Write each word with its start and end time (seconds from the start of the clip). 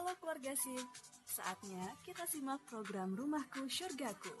Halo 0.00 0.16
keluarga 0.16 0.56
sip, 0.56 0.88
saatnya 1.28 1.92
kita 2.00 2.24
simak 2.24 2.64
program 2.64 3.12
Rumahku 3.12 3.68
Syurgaku. 3.68 4.32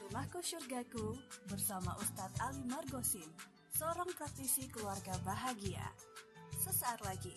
Rumahku 0.00 0.40
Syurgaku 0.40 1.12
bersama 1.44 1.92
Ustadz 2.00 2.40
Ali 2.40 2.64
Margosin, 2.64 3.28
seorang 3.76 4.08
praktisi 4.16 4.64
keluarga 4.72 5.12
bahagia. 5.28 5.92
Sesaat 6.56 7.04
lagi. 7.04 7.36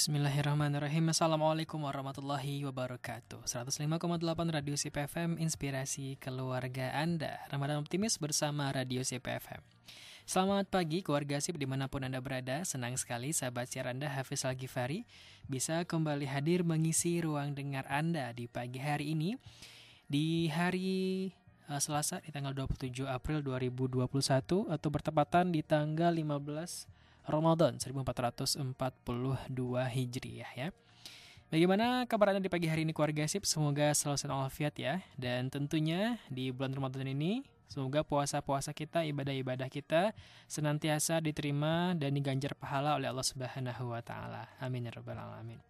Bismillahirrahmanirrahim. 0.00 1.12
Assalamualaikum 1.12 1.76
warahmatullahi 1.84 2.64
wabarakatuh. 2.64 3.44
105,8 3.44 4.00
Radio 4.48 4.72
CPFM 4.72 5.36
Inspirasi 5.36 6.16
keluarga 6.16 6.88
Anda. 6.96 7.36
Ramadan 7.52 7.84
Optimis 7.84 8.16
bersama 8.16 8.72
Radio 8.72 9.04
CPFM 9.04 9.60
Selamat 10.24 10.72
pagi 10.72 11.04
keluarga 11.04 11.36
SIP 11.36 11.60
di 11.60 11.68
mana 11.68 11.84
pun 11.92 12.00
Anda 12.00 12.16
berada. 12.24 12.64
Senang 12.64 12.96
sekali 12.96 13.36
sahabat 13.36 13.68
siar 13.68 13.92
Anda 13.92 14.08
Hafiz 14.08 14.48
Al-Ghifari 14.48 15.04
Bisa 15.44 15.84
kembali 15.84 16.24
hadir 16.32 16.64
mengisi 16.64 17.20
ruang 17.20 17.52
dengar 17.52 17.84
Anda 17.84 18.32
di 18.32 18.48
pagi 18.48 18.80
hari 18.80 19.12
ini. 19.12 19.36
Di 20.08 20.48
hari 20.48 21.28
uh, 21.68 21.76
Selasa 21.76 22.24
di 22.24 22.32
tanggal 22.32 22.56
27 22.56 23.04
April 23.04 23.44
2021 23.44 24.00
Atau 24.64 24.88
bertepatan 24.88 25.52
di 25.52 25.60
tanggal 25.60 26.16
15 26.16 26.88
Ramadan 27.30 27.78
1442 27.78 28.66
Hijriah 29.86 30.52
ya. 30.58 30.68
Bagaimana 31.50 32.06
kabar 32.06 32.30
Anda 32.30 32.42
di 32.42 32.50
pagi 32.50 32.70
hari 32.70 32.86
ini 32.86 32.94
keluarga 32.94 33.26
sip? 33.26 33.42
Semoga 33.42 33.90
selalu 33.90 34.16
sehat 34.18 34.30
walafiat 34.30 34.74
ya. 34.78 35.02
Dan 35.18 35.50
tentunya 35.50 36.18
di 36.30 36.50
bulan 36.54 36.74
Ramadan 36.74 37.06
ini 37.10 37.42
semoga 37.70 38.02
puasa-puasa 38.02 38.70
kita, 38.70 39.06
ibadah-ibadah 39.06 39.70
kita 39.70 40.14
senantiasa 40.46 41.18
diterima 41.22 41.94
dan 41.98 42.14
diganjar 42.14 42.54
pahala 42.58 42.98
oleh 42.98 43.10
Allah 43.10 43.26
Subhanahu 43.26 43.94
wa 43.94 44.02
taala. 44.02 44.46
Amin 44.62 44.86
ya 44.86 44.94
rabbal 44.94 45.18
alamin. 45.18 45.69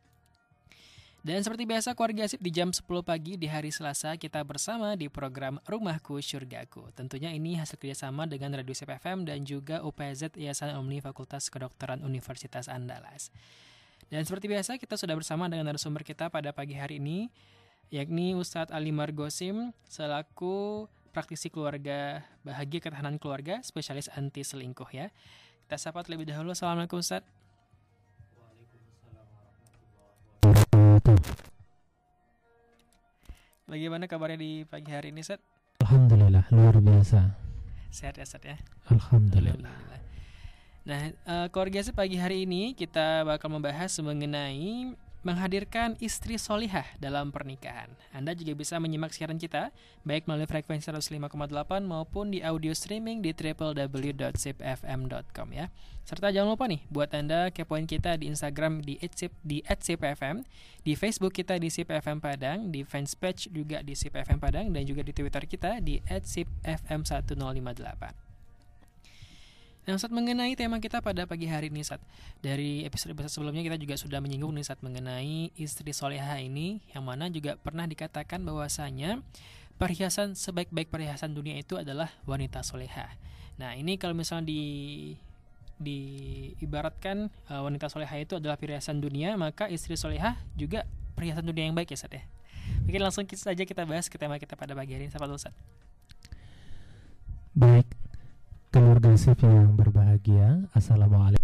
Dan 1.21 1.45
seperti 1.45 1.69
biasa 1.69 1.93
keluarga 1.93 2.25
Asip 2.25 2.41
di 2.41 2.49
jam 2.49 2.73
10 2.73 2.81
pagi 3.05 3.37
di 3.37 3.45
hari 3.45 3.69
Selasa 3.69 4.17
kita 4.17 4.41
bersama 4.41 4.97
di 4.97 5.13
program 5.13 5.61
Rumahku 5.69 6.17
Syurgaku. 6.17 6.89
Tentunya 6.97 7.29
ini 7.29 7.61
hasil 7.61 7.77
kerjasama 7.77 8.25
dengan 8.25 8.57
Radio 8.57 8.73
CPFM 8.73 9.29
dan 9.29 9.45
juga 9.45 9.85
UPZ 9.85 10.33
Yayasan 10.41 10.81
Omni 10.81 11.05
Fakultas 11.05 11.53
Kedokteran 11.53 12.01
Universitas 12.01 12.73
Andalas. 12.73 13.29
Dan 14.09 14.25
seperti 14.25 14.49
biasa 14.49 14.81
kita 14.81 14.97
sudah 14.97 15.13
bersama 15.13 15.45
dengan 15.53 15.69
narasumber 15.69 16.09
kita 16.09 16.33
pada 16.33 16.57
pagi 16.57 16.73
hari 16.73 16.97
ini 16.97 17.29
yakni 17.93 18.33
Ustadz 18.33 18.73
Ali 18.73 18.89
Margosim 18.89 19.77
selaku 19.93 20.89
praktisi 21.13 21.53
keluarga 21.53 22.25
bahagia 22.49 22.81
ketahanan 22.81 23.21
keluarga 23.21 23.61
spesialis 23.61 24.09
anti 24.17 24.41
selingkuh 24.41 24.89
ya. 24.89 25.13
Kita 25.69 25.77
sapa 25.77 26.01
terlebih 26.01 26.33
dahulu. 26.33 26.57
Assalamualaikum 26.57 26.97
Ustadz. 26.97 27.40
Bagaimana 33.71 34.05
kabarnya 34.11 34.39
di 34.41 34.53
pagi 34.67 34.91
hari 34.91 35.15
ini, 35.15 35.23
Set? 35.23 35.39
Alhamdulillah, 35.81 36.45
luar 36.51 36.77
biasa. 36.83 37.33
Sehat 37.89 38.19
ya, 38.19 38.27
Set 38.27 38.43
ya? 38.45 38.57
Alhamdulillah. 38.91 39.73
Nah, 40.81 41.13
uh, 41.29 41.47
keluarga 41.53 41.85
pagi 41.93 42.17
hari 42.17 42.49
ini 42.49 42.73
kita 42.73 43.23
bakal 43.23 43.53
membahas 43.53 43.93
mengenai 44.01 44.97
menghadirkan 45.21 46.01
istri 46.01 46.41
solihah 46.41 46.89
dalam 46.97 47.29
pernikahan. 47.29 47.93
Anda 48.17 48.33
juga 48.33 48.57
bisa 48.57 48.81
menyimak 48.81 49.13
siaran 49.13 49.37
kita, 49.37 49.69
baik 50.09 50.25
melalui 50.25 50.49
frekuensi 50.49 50.89
105,8 50.89 51.29
maupun 51.85 52.33
di 52.33 52.41
audio 52.41 52.73
streaming 52.73 53.21
di 53.21 53.37
www.sipfm.com 53.37 55.49
ya. 55.53 55.69
Serta 56.09 56.33
jangan 56.33 56.57
lupa 56.57 56.65
nih, 56.65 56.81
buat 56.89 57.13
Anda 57.13 57.53
kepoin 57.53 57.85
kita 57.85 58.17
di 58.17 58.33
Instagram 58.33 58.81
di 58.81 58.97
@sip 59.13 59.37
di 59.45 59.61
@sipfm, 59.63 60.41
di 60.83 60.97
Facebook 60.97 61.37
kita 61.37 61.61
di 61.61 61.69
SipFM 61.69 62.25
Padang, 62.25 62.73
di 62.73 62.81
fanspage 62.83 63.53
juga 63.53 63.85
di 63.85 63.93
SipFM 63.93 64.41
Padang 64.41 64.73
dan 64.73 64.89
juga 64.89 65.05
di 65.05 65.13
Twitter 65.13 65.45
kita 65.45 65.85
di 65.85 66.01
@sipfm1058. 66.09 68.30
Nah, 69.91 69.99
saat 69.99 70.15
mengenai 70.15 70.55
tema 70.55 70.79
kita 70.79 71.03
pada 71.03 71.27
pagi 71.27 71.51
hari 71.51 71.67
ini, 71.67 71.83
saat 71.83 71.99
dari 72.39 72.87
episode-episode 72.87 73.43
sebelumnya 73.43 73.67
kita 73.67 73.75
juga 73.75 73.99
sudah 73.99 74.23
menyinggung 74.23 74.55
nih 74.55 74.63
saat 74.63 74.79
mengenai 74.87 75.51
istri 75.59 75.91
soleha 75.91 76.39
ini, 76.39 76.79
yang 76.95 77.03
mana 77.03 77.27
juga 77.27 77.59
pernah 77.59 77.91
dikatakan 77.91 78.39
bahwasanya 78.47 79.19
perhiasan 79.83 80.39
sebaik-baik 80.39 80.95
perhiasan 80.95 81.35
dunia 81.35 81.59
itu 81.59 81.75
adalah 81.75 82.07
wanita 82.23 82.63
soleha. 82.63 83.19
Nah, 83.59 83.75
ini 83.75 83.99
kalau 83.99 84.15
misalnya 84.15 84.47
di 84.47 84.63
diibaratkan 85.83 87.27
uh, 87.51 87.67
wanita 87.67 87.91
soleha 87.91 88.15
itu 88.15 88.39
adalah 88.39 88.55
perhiasan 88.55 89.03
dunia, 89.03 89.35
maka 89.35 89.67
istri 89.67 89.99
soleha 89.99 90.39
juga 90.55 90.87
perhiasan 91.19 91.43
dunia 91.43 91.67
yang 91.67 91.75
baik 91.75 91.91
ya, 91.91 91.99
Sat 91.99 92.15
ya. 92.15 92.23
Mungkin 92.87 93.03
langsung 93.03 93.27
saja 93.27 93.67
kita 93.67 93.83
bahas 93.83 94.07
ke 94.07 94.15
tema 94.15 94.39
kita 94.39 94.55
pada 94.55 94.71
pagi 94.71 94.95
hari 94.95 95.11
ini, 95.11 95.35
Ustaz. 95.35 95.51
Baik, 97.59 97.91
keluarga 98.71 99.19
sip 99.19 99.43
yang 99.43 99.75
berbahagia. 99.75 100.63
Assalamualaikum. 100.71 101.43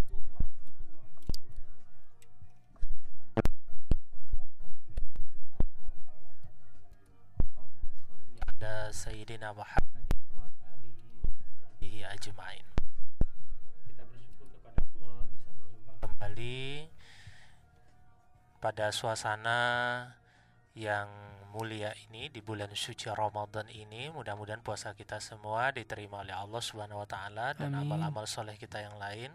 Ada 8.47 8.95
Sayyidina 8.95 9.51
Muhammad 9.51 10.07
wa 10.39 10.47
alihi 11.83 12.07
ajmain. 12.07 12.63
Kita 13.91 14.07
bersyukur 14.07 14.47
kepada 14.47 14.87
Allah 14.87 15.27
bisa 15.27 15.51
berjumpa. 15.51 15.93
Kembali 15.99 16.87
pada 18.63 18.95
suasana 18.95 19.59
yang 20.77 21.09
mulia 21.57 21.97
ini 22.07 22.29
di 22.29 22.45
bulan 22.45 22.69
suci 22.77 23.09
Ramadan 23.09 23.65
ini 23.73 24.13
mudah-mudahan 24.13 24.61
puasa 24.61 24.93
kita 24.93 25.25
semua 25.25 25.73
diterima 25.73 26.21
oleh 26.21 26.37
Allah 26.37 26.61
Subhanahu 26.61 27.01
wa 27.01 27.09
taala 27.09 27.57
dan 27.57 27.73
amal-amal 27.73 28.29
soleh 28.29 28.61
kita 28.61 28.85
yang 28.85 29.01
lain 29.01 29.33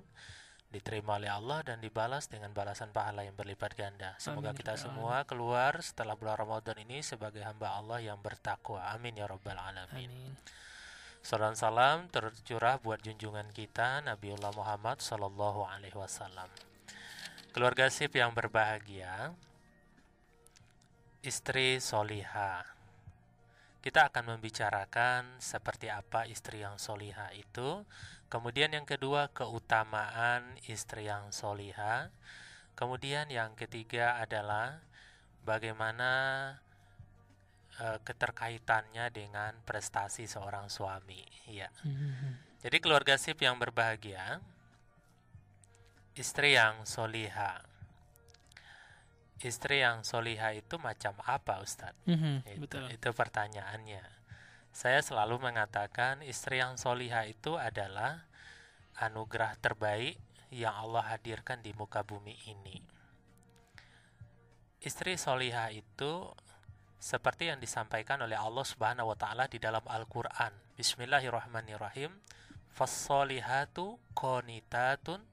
diterima 0.69 1.17
oleh 1.19 1.27
Allah 1.27 1.65
dan 1.65 1.81
dibalas 1.83 2.29
dengan 2.31 2.55
balasan 2.55 2.95
pahala 2.95 3.27
yang 3.27 3.35
berlipat 3.35 3.75
ganda. 3.75 4.15
Semoga 4.21 4.55
Amin. 4.55 4.59
kita 4.63 4.79
semua 4.79 5.27
keluar 5.27 5.81
setelah 5.83 6.15
bulan 6.15 6.39
Ramadan 6.39 6.79
ini 6.79 7.03
sebagai 7.03 7.43
hamba 7.43 7.75
Allah 7.75 7.99
yang 7.99 8.21
bertakwa. 8.23 8.87
Amin 8.87 9.19
ya 9.19 9.27
rabbal 9.27 9.59
alamin. 9.59 10.07
Amin. 10.07 10.31
Salam 11.21 11.53
salam 11.59 12.07
tercurah 12.07 12.79
buat 12.79 13.03
junjungan 13.03 13.51
kita 13.51 14.01
Nabiullah 14.07 14.55
Muhammad 14.55 15.03
sallallahu 15.03 15.67
alaihi 15.67 15.93
wasallam. 15.93 16.47
Keluarga 17.51 17.91
sip 17.91 18.15
yang 18.15 18.31
berbahagia, 18.31 19.35
istri 21.21 21.77
soliha. 21.77 22.65
Kita 23.81 24.09
akan 24.09 24.37
membicarakan 24.37 25.37
seperti 25.41 25.89
apa 25.89 26.25
istri 26.25 26.61
yang 26.65 26.81
soliha 26.81 27.29
itu. 27.33 27.85
Kemudian 28.29 28.73
yang 28.73 28.85
kedua 28.85 29.29
keutamaan 29.29 30.57
istri 30.65 31.09
yang 31.09 31.29
soliha. 31.33 32.09
Kemudian 32.73 33.29
yang 33.29 33.53
ketiga 33.53 34.17
adalah 34.17 34.81
bagaimana 35.45 36.11
uh, 37.77 37.97
keterkaitannya 38.01 39.09
dengan 39.13 39.57
prestasi 39.65 40.25
seorang 40.25 40.69
suami. 40.69 41.21
Ya. 41.49 41.69
Jadi 42.61 42.77
keluarga 42.81 43.17
sip 43.17 43.41
yang 43.41 43.57
berbahagia, 43.57 44.41
istri 46.13 46.53
yang 46.57 46.85
soliha 46.85 47.70
istri 49.41 49.81
yang 49.81 50.05
soliha 50.05 50.53
itu 50.53 50.77
macam 50.77 51.17
apa 51.25 51.61
Ustadz? 51.61 52.05
Mm-hmm, 52.05 52.35
itu, 52.45 52.61
betul. 52.61 52.85
itu 52.93 53.09
pertanyaannya. 53.09 54.03
Saya 54.71 55.03
selalu 55.03 55.41
mengatakan 55.51 56.23
istri 56.23 56.63
yang 56.63 56.79
soliha 56.79 57.27
itu 57.27 57.59
adalah 57.59 58.23
anugerah 59.01 59.59
terbaik 59.59 60.15
yang 60.51 60.75
Allah 60.75 61.15
hadirkan 61.15 61.59
di 61.63 61.71
muka 61.75 62.03
bumi 62.03 62.35
ini. 62.47 62.79
Istri 64.81 65.15
soliha 65.15 65.69
itu 65.71 66.27
seperti 67.01 67.49
yang 67.49 67.57
disampaikan 67.57 68.21
oleh 68.21 68.37
Allah 68.37 68.65
Subhanahu 68.65 69.09
wa 69.11 69.17
taala 69.17 69.49
di 69.49 69.57
dalam 69.57 69.81
Al-Qur'an. 69.85 70.53
Bismillahirrahmanirrahim. 70.77 72.13
Fassolihatu 72.71 73.99
qanitatun 74.13 75.30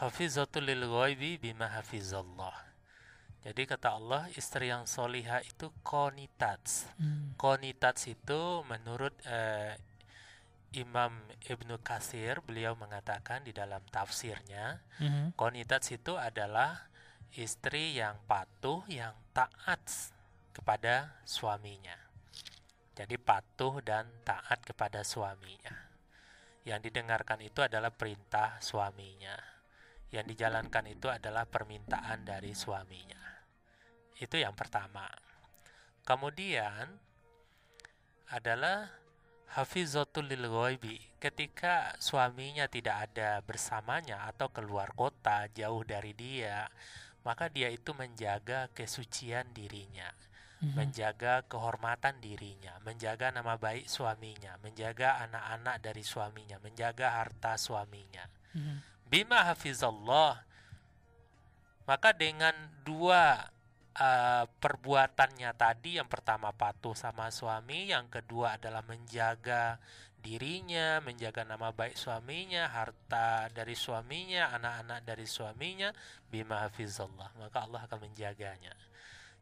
hafizatul 0.00 0.64
lil 0.64 0.88
ghaibi 0.88 1.36
bima 1.36 1.68
hafizallah. 1.68 2.54
Jadi 3.42 3.66
kata 3.66 3.98
Allah 3.98 4.30
istri 4.38 4.70
yang 4.70 4.86
soliha 4.86 5.42
itu 5.42 5.74
konitats. 5.82 6.86
Hmm. 6.94 7.34
Konitats 7.34 8.06
itu 8.06 8.62
menurut 8.70 9.12
uh, 9.26 9.74
Imam 10.72 11.12
Ibnu 11.44 11.76
Kasir 11.84 12.40
beliau 12.40 12.72
mengatakan 12.72 13.44
di 13.44 13.52
dalam 13.52 13.84
tafsirnya 13.92 14.80
mm-hmm. 14.96 15.36
konitats 15.36 15.92
itu 15.92 16.16
adalah 16.16 16.88
istri 17.36 18.00
yang 18.00 18.16
patuh 18.24 18.80
yang 18.88 19.12
taat 19.36 19.80
kepada 20.56 21.20
suaminya. 21.28 21.96
Jadi 22.96 23.20
patuh 23.20 23.84
dan 23.84 24.08
taat 24.24 24.64
kepada 24.64 25.04
suaminya. 25.04 25.92
Yang 26.64 26.88
didengarkan 26.88 27.40
itu 27.44 27.60
adalah 27.60 27.92
perintah 27.92 28.56
suaminya. 28.64 29.51
Yang 30.12 30.36
dijalankan 30.36 30.84
itu 30.92 31.08
adalah 31.08 31.48
permintaan 31.48 32.28
dari 32.28 32.52
suaminya. 32.52 33.20
Itu 34.20 34.36
yang 34.36 34.52
pertama. 34.52 35.08
Kemudian 36.04 36.86
adalah 38.32 39.02
hafizatul 39.52 40.32
lil 40.32 40.48
ghaibi 40.48 40.96
ketika 41.20 41.92
suaminya 42.00 42.64
tidak 42.72 43.12
ada 43.12 43.44
bersamanya 43.44 44.24
atau 44.24 44.48
keluar 44.48 44.96
kota 44.96 45.44
jauh 45.52 45.84
dari 45.84 46.16
dia 46.16 46.64
maka 47.22 47.52
dia 47.52 47.68
itu 47.68 47.92
menjaga 47.92 48.72
kesucian 48.72 49.52
dirinya 49.52 50.08
mm-hmm. 50.08 50.72
menjaga 50.72 51.44
kehormatan 51.52 52.16
dirinya 52.24 52.80
menjaga 52.80 53.28
nama 53.28 53.60
baik 53.60 53.84
suaminya 53.84 54.56
menjaga 54.64 55.20
anak-anak 55.28 55.84
dari 55.84 56.00
suaminya 56.00 56.56
menjaga 56.64 57.20
harta 57.20 57.60
suaminya 57.60 58.24
mm-hmm. 58.56 58.91
Bima 59.12 59.44
hafizallah 59.44 60.40
maka 61.84 62.16
dengan 62.16 62.56
dua 62.80 63.52
uh, 63.98 64.44
perbuatannya 64.48 65.50
tadi 65.52 66.00
yang 66.00 66.08
pertama 66.08 66.54
patuh 66.54 66.96
sama 66.96 67.28
suami, 67.28 67.92
yang 67.92 68.08
kedua 68.08 68.56
adalah 68.56 68.80
menjaga 68.86 69.76
dirinya, 70.22 71.02
menjaga 71.02 71.42
nama 71.42 71.74
baik 71.74 71.98
suaminya, 71.98 72.70
harta 72.70 73.50
dari 73.50 73.74
suaminya, 73.74 74.54
anak-anak 74.54 75.02
dari 75.02 75.26
suaminya, 75.26 75.90
bima 76.30 76.62
hafizallah, 76.62 77.34
maka 77.42 77.66
Allah 77.66 77.82
akan 77.90 78.06
menjaganya. 78.06 78.72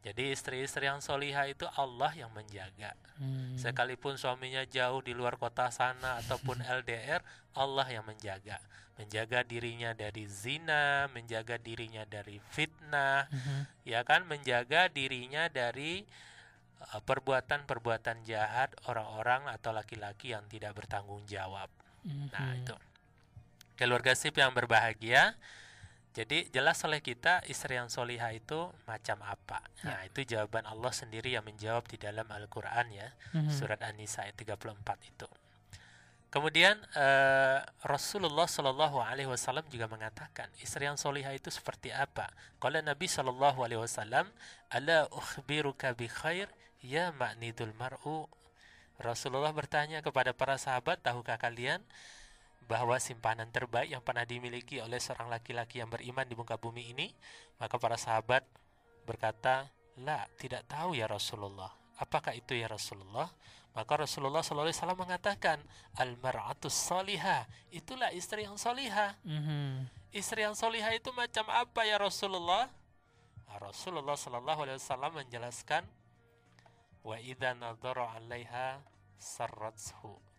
Jadi 0.01 0.33
istri-istri 0.33 0.89
yang 0.89 1.05
solihah 1.05 1.45
itu 1.45 1.69
Allah 1.77 2.09
yang 2.17 2.33
menjaga. 2.33 2.97
Hmm. 3.21 3.53
Sekalipun 3.61 4.17
suaminya 4.17 4.65
jauh 4.65 5.05
di 5.05 5.13
luar 5.13 5.37
kota 5.37 5.69
sana 5.69 6.25
ataupun 6.25 6.65
LDR, 6.81 7.21
Allah 7.53 7.85
yang 7.93 8.09
menjaga. 8.09 8.57
Menjaga 9.01 9.41
dirinya 9.41 9.97
dari 9.97 10.29
zina, 10.29 11.09
menjaga 11.17 11.57
dirinya 11.57 12.05
dari 12.05 12.37
fitnah, 12.53 13.25
hmm. 13.33 13.89
ya 13.89 14.05
kan, 14.05 14.29
menjaga 14.29 14.93
dirinya 14.93 15.49
dari 15.49 16.05
uh, 16.93 17.01
perbuatan-perbuatan 17.01 18.21
uh, 18.21 18.25
jahat 18.29 18.77
orang-orang 18.85 19.49
atau 19.49 19.73
laki-laki 19.73 20.37
yang 20.37 20.45
tidak 20.53 20.77
bertanggung 20.77 21.25
jawab. 21.25 21.73
Hmm. 22.05 22.29
Nah 22.29 22.53
itu 22.61 22.77
keluarga 23.81 24.13
sip 24.13 24.37
yang 24.37 24.53
berbahagia 24.53 25.41
jadi 26.11 26.51
jelas 26.51 26.83
oleh 26.83 26.99
kita 26.99 27.39
istri 27.47 27.79
yang 27.79 27.87
soliha 27.87 28.35
itu 28.35 28.67
macam 28.83 29.23
apa? 29.23 29.63
Ya. 29.81 29.95
Nah 29.95 30.01
itu 30.03 30.27
jawaban 30.27 30.67
Allah 30.67 30.91
sendiri 30.91 31.39
yang 31.39 31.47
menjawab 31.47 31.87
di 31.87 32.03
dalam 32.03 32.27
Al-Quran 32.27 32.87
ya 32.91 33.09
mm-hmm. 33.31 33.55
surat 33.55 33.79
An-Nisa 33.79 34.27
ayat 34.27 34.35
34 34.35 34.75
itu. 35.07 35.29
Kemudian 36.31 36.79
uh, 36.95 37.59
Rasulullah 37.83 38.47
Shallallahu 38.47 39.03
Alaihi 39.03 39.27
Wasallam 39.27 39.67
juga 39.67 39.91
mengatakan 39.91 40.47
istri 40.63 40.87
yang 40.87 40.95
soliha 40.95 41.35
itu 41.35 41.51
seperti 41.51 41.91
apa? 41.91 42.31
Kalau 42.63 42.79
Nabi 42.79 43.11
Shallallahu 43.11 43.67
Alaihi 43.67 43.83
Wasallam, 43.83 44.31
ala 44.71 45.11
ukhbiruka 45.11 45.91
bi 45.99 46.07
khair 46.07 46.47
ya 46.87 47.11
ma'nidul 47.19 47.75
mar'u. 47.75 48.31
Rasulullah 49.03 49.51
bertanya 49.51 50.07
kepada 50.07 50.31
para 50.31 50.55
sahabat, 50.55 51.03
tahukah 51.03 51.35
kalian 51.35 51.83
bahwa 52.71 52.95
simpanan 53.03 53.51
terbaik 53.51 53.91
yang 53.91 54.05
pernah 54.05 54.23
dimiliki 54.23 54.79
oleh 54.79 55.03
seorang 55.03 55.27
laki-laki 55.27 55.83
yang 55.83 55.91
beriman 55.91 56.23
di 56.31 56.39
muka 56.39 56.55
bumi 56.55 56.95
ini, 56.95 57.11
maka 57.59 57.75
para 57.83 57.99
sahabat 57.99 58.47
berkata, 59.03 59.67
"La, 59.99 60.31
tidak 60.39 60.71
tahu 60.71 60.95
ya 60.95 61.11
Rasulullah." 61.11 61.75
Apakah 61.99 62.39
itu 62.39 62.55
ya 62.55 62.71
Rasulullah? 62.71 63.27
Maka 63.71 64.03
Rasulullah 64.03 64.43
SAW 64.43 64.99
mengatakan, 64.99 65.63
"Al-mar'atus 65.95 66.75
salihah." 66.75 67.47
Itulah 67.71 68.11
istri 68.11 68.43
yang 68.43 68.59
salihah. 68.59 69.15
Mm-hmm. 69.23 69.87
Istri 70.11 70.43
yang 70.43 70.59
salihah 70.59 70.91
itu 70.91 71.15
macam 71.15 71.47
apa 71.47 71.87
ya 71.87 72.03
Rasulullah? 72.03 72.67
Nah, 73.47 73.59
Rasulullah 73.63 74.19
SAW 74.19 75.15
menjelaskan, 75.15 75.87
"Wa 77.07 77.17
nadhara 77.55 78.19
'alaiha 78.19 78.83
sarrathu." 79.15 80.31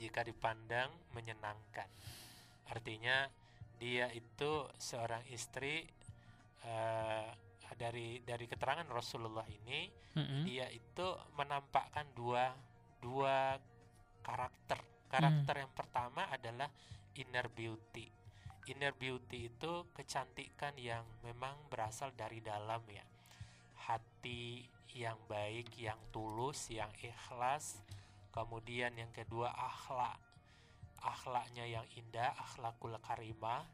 jika 0.00 0.24
dipandang 0.24 0.88
menyenangkan. 1.12 1.84
Artinya 2.72 3.28
dia 3.76 4.08
itu 4.16 4.64
seorang 4.80 5.20
istri 5.28 5.84
uh, 6.64 7.28
dari 7.78 8.22
dari 8.22 8.46
keterangan 8.46 8.86
Rasulullah 8.88 9.46
ini 9.46 9.90
mm-hmm. 10.16 10.42
dia 10.46 10.66
itu 10.70 11.06
menampakkan 11.36 12.06
dua 12.14 12.54
dua 13.00 13.56
karakter. 14.22 14.78
Karakter 15.10 15.54
mm. 15.58 15.62
yang 15.66 15.72
pertama 15.74 16.22
adalah 16.30 16.70
inner 17.18 17.50
beauty. 17.50 18.06
Inner 18.70 18.94
beauty 18.94 19.50
itu 19.50 19.90
kecantikan 19.90 20.78
yang 20.78 21.02
memang 21.26 21.58
berasal 21.66 22.14
dari 22.14 22.38
dalam 22.38 22.84
ya. 22.86 23.02
Hati 23.90 24.62
yang 24.94 25.18
baik, 25.26 25.74
yang 25.80 25.98
tulus, 26.14 26.70
yang 26.70 26.92
ikhlas, 27.02 27.82
kemudian 28.30 28.94
yang 28.94 29.10
kedua 29.10 29.50
akhlak 29.50 30.18
akhlaknya 31.00 31.64
yang 31.64 31.86
indah 31.96 32.30
akhlakul 32.36 32.92
karimah 33.00 33.64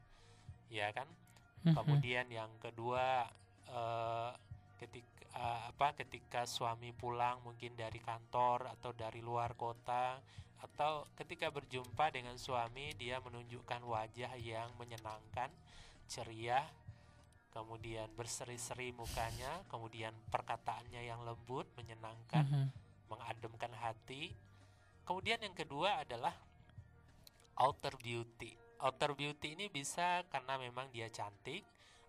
ya 0.71 0.91
kan 0.95 1.07
mm-hmm. 1.07 1.75
kemudian 1.75 2.27
yang 2.31 2.51
kedua 2.63 3.27
uh, 3.73 4.33
ketika 4.77 5.23
uh, 5.37 5.61
apa 5.73 5.97
ketika 6.05 6.45
suami 6.45 6.93
pulang 6.93 7.41
mungkin 7.45 7.75
dari 7.75 8.01
kantor 8.01 8.71
atau 8.79 8.93
dari 8.93 9.21
luar 9.25 9.57
kota 9.57 10.21
atau 10.57 11.05
ketika 11.17 11.53
berjumpa 11.53 12.13
dengan 12.13 12.41
suami 12.41 12.97
dia 12.97 13.21
menunjukkan 13.21 13.85
wajah 13.85 14.33
yang 14.41 14.73
menyenangkan 14.81 15.53
ceria 16.09 16.65
kemudian 17.53 18.09
berseri-seri 18.17 18.93
mukanya 18.93 19.65
kemudian 19.69 20.13
perkataannya 20.33 21.05
yang 21.05 21.21
lembut 21.25 21.69
menyenangkan 21.77 22.45
mm 22.45 22.53
-hmm. 22.53 22.67
mengademkan 23.13 23.73
hati 23.77 24.33
Kemudian 25.07 25.39
yang 25.39 25.55
kedua 25.55 26.03
adalah 26.03 26.35
outer 27.63 27.95
beauty. 28.03 28.59
Outer 28.83 29.15
beauty 29.15 29.55
ini 29.55 29.71
bisa 29.71 30.27
karena 30.27 30.59
memang 30.59 30.91
dia 30.91 31.07
cantik 31.07 31.63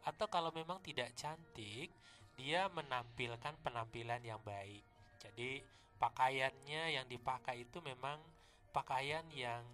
atau 0.08 0.32
kalau 0.32 0.56
memang 0.56 0.80
tidak 0.80 1.12
cantik, 1.20 1.92
dia 2.40 2.72
menampilkan 2.72 3.60
penampilan 3.60 4.24
yang 4.24 4.40
baik. 4.40 4.80
Jadi 5.20 5.60
pakaiannya 6.00 6.96
yang 6.96 7.06
dipakai 7.12 7.68
itu 7.68 7.84
memang 7.84 8.16
pakaian 8.72 9.28
yang 9.36 9.68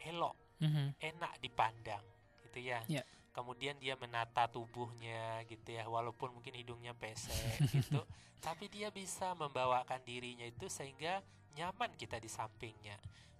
elok, 0.00 0.32
mm-hmm. 0.64 0.96
enak 0.96 1.32
dipandang, 1.44 2.04
gitu 2.48 2.72
ya. 2.72 2.80
Yeah. 2.88 3.04
Kemudian 3.36 3.76
dia 3.76 4.00
menata 4.00 4.48
tubuhnya, 4.48 5.44
gitu 5.44 5.76
ya, 5.76 5.84
walaupun 5.84 6.32
mungkin 6.32 6.56
hidungnya 6.56 6.96
pesek, 6.96 7.60
gitu, 7.76 8.00
tapi 8.40 8.72
dia 8.72 8.88
bisa 8.88 9.36
membawakan 9.36 10.00
dirinya 10.08 10.48
itu 10.48 10.72
sehingga 10.72 11.20
nyaman 11.56 11.92
kita 12.00 12.16
di 12.16 12.28
sampingnya 12.32 12.96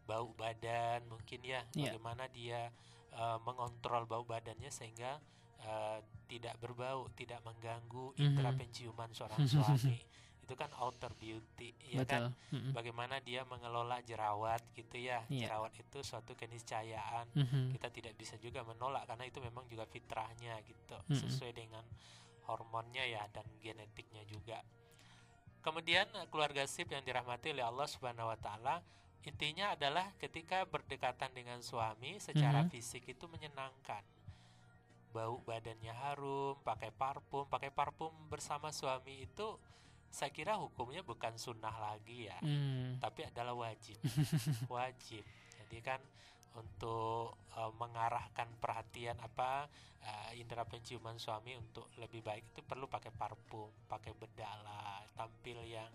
bau 0.07 0.31
badan 0.39 1.03
mungkin 1.11 1.43
ya 1.43 1.61
yeah. 1.75 1.91
bagaimana 1.91 2.31
dia 2.31 2.71
uh, 3.13 3.37
mengontrol 3.43 4.07
bau 4.07 4.23
badannya 4.25 4.71
sehingga 4.71 5.19
uh, 5.65 5.99
tidak 6.27 6.59
berbau 6.61 7.09
tidak 7.15 7.41
mengganggu 7.47 8.13
mm 8.13 8.17
-hmm. 8.19 8.27
indera 8.27 8.51
penciuman 8.53 9.11
seorang 9.15 9.47
suami 9.47 9.97
itu 10.47 10.55
kan 10.55 10.71
outer 10.79 11.11
beauty 11.19 11.75
ya 11.91 12.07
kan 12.07 12.31
mm 12.31 12.55
-hmm. 12.55 12.73
bagaimana 12.75 13.19
dia 13.19 13.43
mengelola 13.47 13.99
jerawat 14.07 14.63
gitu 14.79 14.95
ya 14.99 15.25
yeah. 15.27 15.47
jerawat 15.47 15.75
itu 15.75 15.99
suatu 16.07 16.39
keniscayaan 16.39 17.27
mm 17.35 17.47
-hmm. 17.47 17.65
kita 17.75 17.89
tidak 17.91 18.15
bisa 18.15 18.39
juga 18.39 18.63
menolak 18.63 19.11
karena 19.11 19.27
itu 19.27 19.43
memang 19.43 19.67
juga 19.67 19.89
fitrahnya 19.91 20.55
gitu 20.63 20.95
mm 20.95 21.11
-hmm. 21.11 21.19
sesuai 21.19 21.53
dengan 21.55 21.83
hormonnya 22.47 23.03
ya 23.03 23.27
dan 23.35 23.47
genetiknya 23.59 24.23
juga 24.23 24.63
Kemudian 25.67 26.07
eh, 26.15 26.31
keluarga 26.31 26.63
sip 26.71 26.95
yang 26.95 27.03
dirahmati 27.03 27.51
oleh 27.51 27.67
Allah 27.67 27.91
Subhanahu 27.91 28.31
wa 28.31 28.39
taala 28.39 28.87
intinya 29.27 29.75
adalah 29.75 30.15
ketika 30.23 30.63
berdekatan 30.63 31.35
dengan 31.35 31.59
suami 31.59 32.23
secara 32.23 32.63
mm 32.63 32.71
-hmm. 32.71 32.75
fisik 32.79 33.03
itu 33.11 33.27
menyenangkan. 33.27 34.07
Bau 35.17 35.41
badannya 35.49 35.97
harum, 35.97 36.61
pakai 36.61 36.93
parfum, 36.93 37.49
pakai 37.49 37.73
parfum 37.73 38.13
bersama 38.29 38.69
suami 38.69 39.25
itu 39.25 39.57
saya 40.13 40.29
kira 40.29 40.61
hukumnya 40.61 41.01
bukan 41.01 41.41
sunnah 41.41 41.73
lagi 41.73 42.29
ya, 42.29 42.37
mm. 42.45 43.01
tapi 43.01 43.25
adalah 43.25 43.57
wajib. 43.57 43.97
wajib. 44.77 45.25
Jadi 45.57 45.79
kan 45.81 46.01
untuk 46.57 47.37
uh, 47.57 47.73
mengarahkan 47.77 48.49
perhatian 48.61 49.17
perhatian 49.17 49.17
apa 49.21 49.69
uh, 50.09 50.31
indera 50.33 50.65
penciuman 50.65 51.21
suami 51.21 51.53
untuk 51.57 51.93
lebih 52.01 52.25
baik 52.25 52.57
itu 52.57 52.61
perlu 52.65 52.89
pakai 52.89 53.13
parfum, 53.13 53.69
pakai 53.85 54.17
bedala, 54.17 55.05
tampil 55.13 55.61
yang 55.69 55.91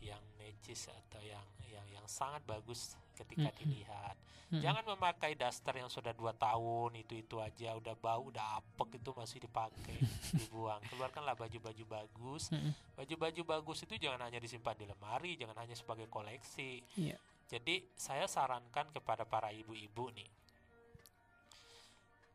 yang 0.00 0.20
necis 0.36 0.88
atau 0.88 1.20
yang 1.22 1.42
yang 1.68 1.86
yang 1.90 2.06
sangat 2.08 2.44
bagus 2.44 2.94
ketika 3.16 3.48
mm 3.48 3.52
-hmm. 3.52 3.60
dilihat. 3.64 4.16
Mm 4.16 4.28
-hmm. 4.56 4.62
Jangan 4.62 4.84
memakai 4.94 5.32
daster 5.34 5.74
yang 5.74 5.90
sudah 5.90 6.12
dua 6.12 6.36
tahun 6.36 7.00
itu 7.00 7.18
itu 7.18 7.36
aja 7.42 7.74
udah 7.74 7.94
bau 7.98 8.28
udah 8.30 8.62
apek 8.62 9.00
itu 9.00 9.10
masih 9.16 9.38
dipakai 9.42 9.98
dibuang. 10.38 10.80
Keluarkanlah 10.92 11.34
baju-baju 11.34 11.84
bagus. 11.88 12.52
Baju-baju 12.94 13.40
mm 13.40 13.46
-hmm. 13.46 13.54
bagus 13.60 13.78
itu 13.84 13.94
jangan 13.96 14.28
hanya 14.28 14.38
disimpan 14.38 14.76
di 14.76 14.86
lemari, 14.86 15.34
jangan 15.34 15.56
hanya 15.64 15.74
sebagai 15.74 16.06
koleksi. 16.06 16.84
Yeah. 16.96 17.18
Jadi 17.46 17.86
saya 17.94 18.26
sarankan 18.26 18.90
kepada 18.90 19.22
para 19.22 19.54
ibu-ibu 19.54 20.10
nih. 20.10 20.30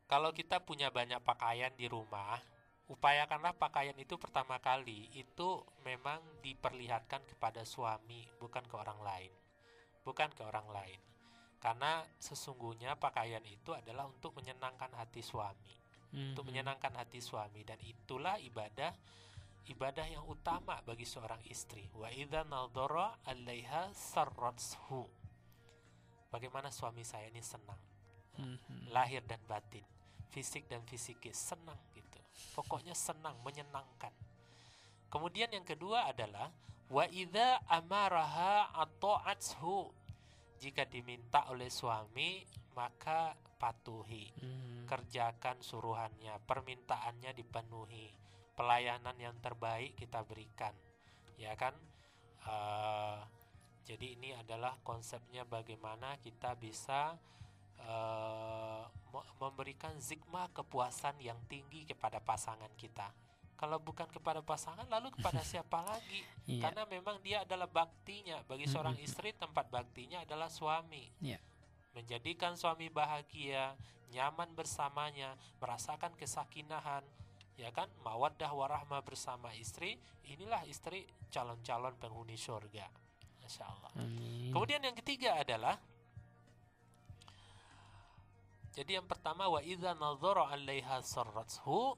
Kalau 0.08 0.28
kita 0.32 0.60
punya 0.60 0.92
banyak 0.92 1.24
pakaian 1.24 1.72
di 1.72 1.88
rumah, 1.88 2.36
upayakanlah 2.92 3.56
pakaian 3.56 3.96
itu 3.96 4.20
pertama 4.20 4.60
kali. 4.60 5.08
Itu 5.16 5.64
memang 5.88 6.20
diperlihatkan 6.44 7.24
kepada 7.24 7.64
suami 7.64 8.28
bukan 8.36 8.68
ke 8.68 8.74
orang 8.76 9.00
lain. 9.00 9.32
Bukan 10.04 10.28
ke 10.36 10.44
orang 10.44 10.68
lain. 10.68 11.00
Karena 11.56 12.04
sesungguhnya 12.20 13.00
pakaian 13.00 13.42
itu 13.48 13.72
adalah 13.72 14.04
untuk 14.04 14.36
menyenangkan 14.36 14.92
hati 14.92 15.24
suami. 15.24 15.80
Mm-hmm. 16.12 16.36
untuk 16.36 16.44
menyenangkan 16.44 16.92
hati 16.92 17.24
suami. 17.24 17.64
Dan 17.64 17.80
itulah 17.80 18.36
ibadah 18.36 18.92
ibadah 19.72 20.04
yang 20.04 20.28
utama 20.28 20.76
bagi 20.84 21.08
seorang 21.08 21.40
istri. 21.48 21.88
Wa 21.96 22.12
idza 22.12 22.44
nadhara 22.44 23.16
'alaiha 23.24 23.96
sarrathu 23.96 25.08
bagaimana 26.28 26.68
suami 26.68 27.00
saya 27.00 27.32
ini 27.32 27.40
senang. 27.40 27.80
Mm-hmm. 28.32 28.92
lahir 28.92 29.24
dan 29.24 29.40
batin. 29.48 29.84
Fisik 30.32 30.64
dan 30.68 30.80
fisikis 30.88 31.36
senang 31.36 31.76
gitu 31.92 32.11
Pokoknya 32.52 32.92
senang, 32.92 33.38
menyenangkan. 33.40 34.12
Kemudian 35.12 35.52
yang 35.52 35.64
kedua 35.64 36.08
adalah 36.08 36.48
wa 36.88 37.04
idza 37.08 37.64
amaraha 37.68 38.72
ata'athu. 38.76 39.92
Jika 40.62 40.86
diminta 40.86 41.50
oleh 41.50 41.68
suami, 41.68 42.44
maka 42.78 43.34
patuhi. 43.58 44.30
Hmm. 44.38 44.84
Kerjakan 44.86 45.58
suruhannya, 45.60 46.38
permintaannya 46.44 47.30
dipenuhi. 47.34 48.08
Pelayanan 48.52 49.16
yang 49.16 49.36
terbaik 49.40 49.96
kita 49.96 50.22
berikan. 50.22 50.76
Ya 51.40 51.56
kan? 51.56 51.74
Uh, 52.42 53.22
jadi 53.82 54.14
ini 54.14 54.30
adalah 54.38 54.78
konsepnya 54.86 55.42
bagaimana 55.42 56.14
kita 56.22 56.54
bisa 56.54 57.18
uh, 57.88 58.84
memberikan 59.42 59.92
zikma 59.98 60.48
kepuasan 60.54 61.18
yang 61.18 61.36
tinggi 61.50 61.84
kepada 61.84 62.22
pasangan 62.22 62.70
kita. 62.78 63.10
Kalau 63.58 63.78
bukan 63.78 64.10
kepada 64.10 64.42
pasangan, 64.42 64.86
lalu 64.90 65.14
kepada 65.14 65.42
siapa 65.50 65.82
lagi? 65.86 66.22
yeah. 66.50 66.66
Karena 66.66 66.82
memang 66.86 67.22
dia 67.22 67.46
adalah 67.46 67.70
baktinya. 67.70 68.42
Bagi 68.46 68.66
seorang 68.66 68.98
istri, 68.98 69.30
tempat 69.34 69.70
baktinya 69.70 70.22
adalah 70.26 70.50
suami. 70.50 71.06
Yeah. 71.22 71.38
Menjadikan 71.94 72.58
suami 72.58 72.90
bahagia, 72.90 73.78
nyaman 74.10 74.50
bersamanya, 74.56 75.38
merasakan 75.62 76.16
kesakinahan, 76.18 77.06
ya 77.54 77.70
kan? 77.70 77.86
Mawaddah 78.02 78.50
warahmah 78.50 79.04
bersama 79.06 79.54
istri. 79.54 80.00
Inilah 80.26 80.66
istri 80.66 81.06
calon-calon 81.30 81.94
penghuni 82.02 82.34
surga. 82.34 82.88
Masya 83.42 83.64
Allah. 83.66 83.90
Amin. 83.98 84.50
Kemudian 84.50 84.82
yang 84.82 84.96
ketiga 84.98 85.38
adalah 85.38 85.78
jadi 88.72 89.00
yang 89.00 89.06
pertama 89.06 89.52
wa 89.52 89.60
idza 89.60 89.92
nadhara 89.92 90.48
'alaiha 90.48 91.04
sarrathu 91.04 91.92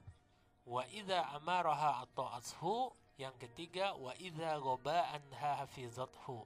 wa 0.67 0.83
idza 0.91 1.23
amaraha 1.31 2.03
ata'athu 2.03 2.91
yang 3.15 3.31
ketiga 3.39 3.95
wa 3.95 4.11
idza 4.19 4.59
ghaba 4.59 5.15
anha 5.15 5.63
hafizathu. 5.63 6.43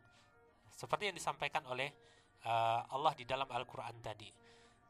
Seperti 0.70 1.10
yang 1.10 1.18
disampaikan 1.18 1.66
oleh 1.66 1.90
uh, 2.46 2.86
Allah 2.94 3.18
di 3.18 3.26
dalam 3.26 3.50
Al-Qur'an 3.50 3.98
tadi. 4.06 4.30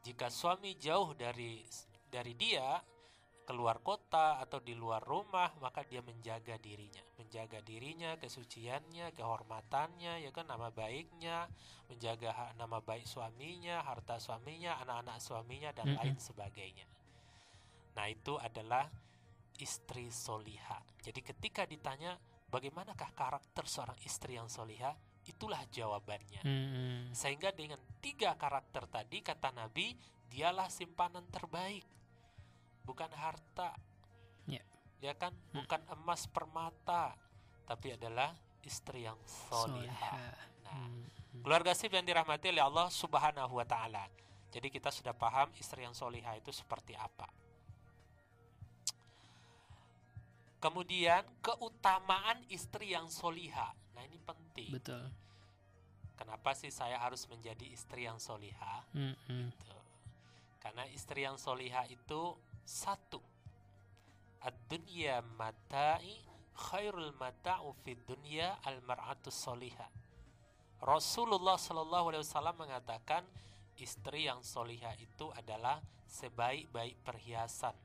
Jika 0.04 0.28
suami 0.28 0.76
jauh 0.76 1.16
dari 1.16 1.64
dari 2.04 2.36
dia, 2.36 2.76
keluar 3.48 3.80
kota 3.80 4.38
atau 4.44 4.60
di 4.60 4.76
luar 4.76 5.00
rumah 5.02 5.50
maka 5.58 5.82
dia 5.82 6.04
menjaga 6.04 6.54
dirinya 6.60 7.09
menjaga 7.30 7.62
dirinya 7.62 8.18
kesuciannya 8.18 9.14
kehormatannya 9.14 10.26
ya 10.26 10.34
kan 10.34 10.50
nama 10.50 10.74
baiknya 10.74 11.46
menjaga 11.86 12.50
nama 12.58 12.82
baik 12.82 13.06
suaminya 13.06 13.86
harta 13.86 14.18
suaminya 14.18 14.82
anak-anak 14.82 15.22
suaminya 15.22 15.70
dan 15.70 15.86
mm 15.86 15.94
-hmm. 15.94 16.00
lain 16.02 16.18
sebagainya 16.18 16.86
nah 17.94 18.10
itu 18.10 18.34
adalah 18.34 18.90
istri 19.62 20.10
soliha 20.10 20.82
jadi 21.06 21.22
ketika 21.22 21.62
ditanya 21.70 22.18
bagaimanakah 22.50 23.14
karakter 23.14 23.62
seorang 23.62 24.02
istri 24.02 24.34
yang 24.34 24.50
soliha 24.50 24.90
itulah 25.30 25.62
jawabannya 25.70 26.42
mm 26.42 26.50
-hmm. 26.66 26.98
sehingga 27.14 27.54
dengan 27.54 27.78
tiga 28.02 28.34
karakter 28.34 28.90
tadi 28.90 29.22
kata 29.22 29.54
Nabi 29.54 29.94
dialah 30.34 30.66
simpanan 30.66 31.30
terbaik 31.30 31.86
bukan 32.90 33.14
harta. 33.14 33.78
Ya 35.00 35.16
kan 35.16 35.32
hmm. 35.32 35.64
bukan 35.64 35.82
emas 35.96 36.28
permata 36.28 37.16
tapi 37.64 37.96
adalah 37.96 38.36
istri 38.64 39.08
yang 39.08 39.18
solihah 39.26 40.36
nah 40.64 40.76
hmm. 40.76 41.42
keluarga 41.44 41.72
sip 41.72 41.92
yang 41.92 42.04
dirahmati 42.04 42.52
oleh 42.52 42.64
Allah 42.64 42.88
subhanahu 42.92 43.56
wa 43.56 43.66
taala 43.66 44.06
jadi 44.52 44.68
kita 44.68 44.92
sudah 44.92 45.16
paham 45.16 45.48
istri 45.56 45.82
yang 45.82 45.96
solihah 45.96 46.36
itu 46.36 46.52
seperti 46.52 46.92
apa 46.94 47.28
Kemudian 50.60 51.24
keutamaan 51.40 52.44
istri 52.52 52.92
yang 52.92 53.08
solihah. 53.08 53.72
Nah 53.96 54.04
ini 54.04 54.20
penting. 54.20 54.76
Betul. 54.76 55.08
Kenapa 56.20 56.52
sih 56.52 56.68
saya 56.68 57.00
harus 57.00 57.24
menjadi 57.32 57.64
istri 57.64 58.04
yang 58.04 58.20
solihah? 58.20 58.84
Mm 58.92 59.16
-hmm. 59.16 59.44
gitu. 59.56 59.78
Karena 60.60 60.84
istri 60.92 61.24
yang 61.24 61.40
solihah 61.40 61.88
itu 61.88 62.36
satu 62.60 63.24
ad-dunya 64.40 65.20
mata'i 65.36 66.20
khairul 66.56 67.12
mata'u 67.16 67.72
fid 67.84 68.00
dunya 68.04 68.56
al 68.64 68.80
mar'atu 68.84 69.32
solihah 69.32 69.88
Rasulullah 70.80 71.60
Shallallahu 71.60 72.08
Alaihi 72.08 72.24
Wasallam 72.24 72.56
mengatakan 72.56 73.20
istri 73.76 74.24
yang 74.24 74.40
solihah 74.40 74.96
itu 74.96 75.28
adalah 75.36 75.84
sebaik-baik 76.08 76.96
perhiasan. 77.04 77.76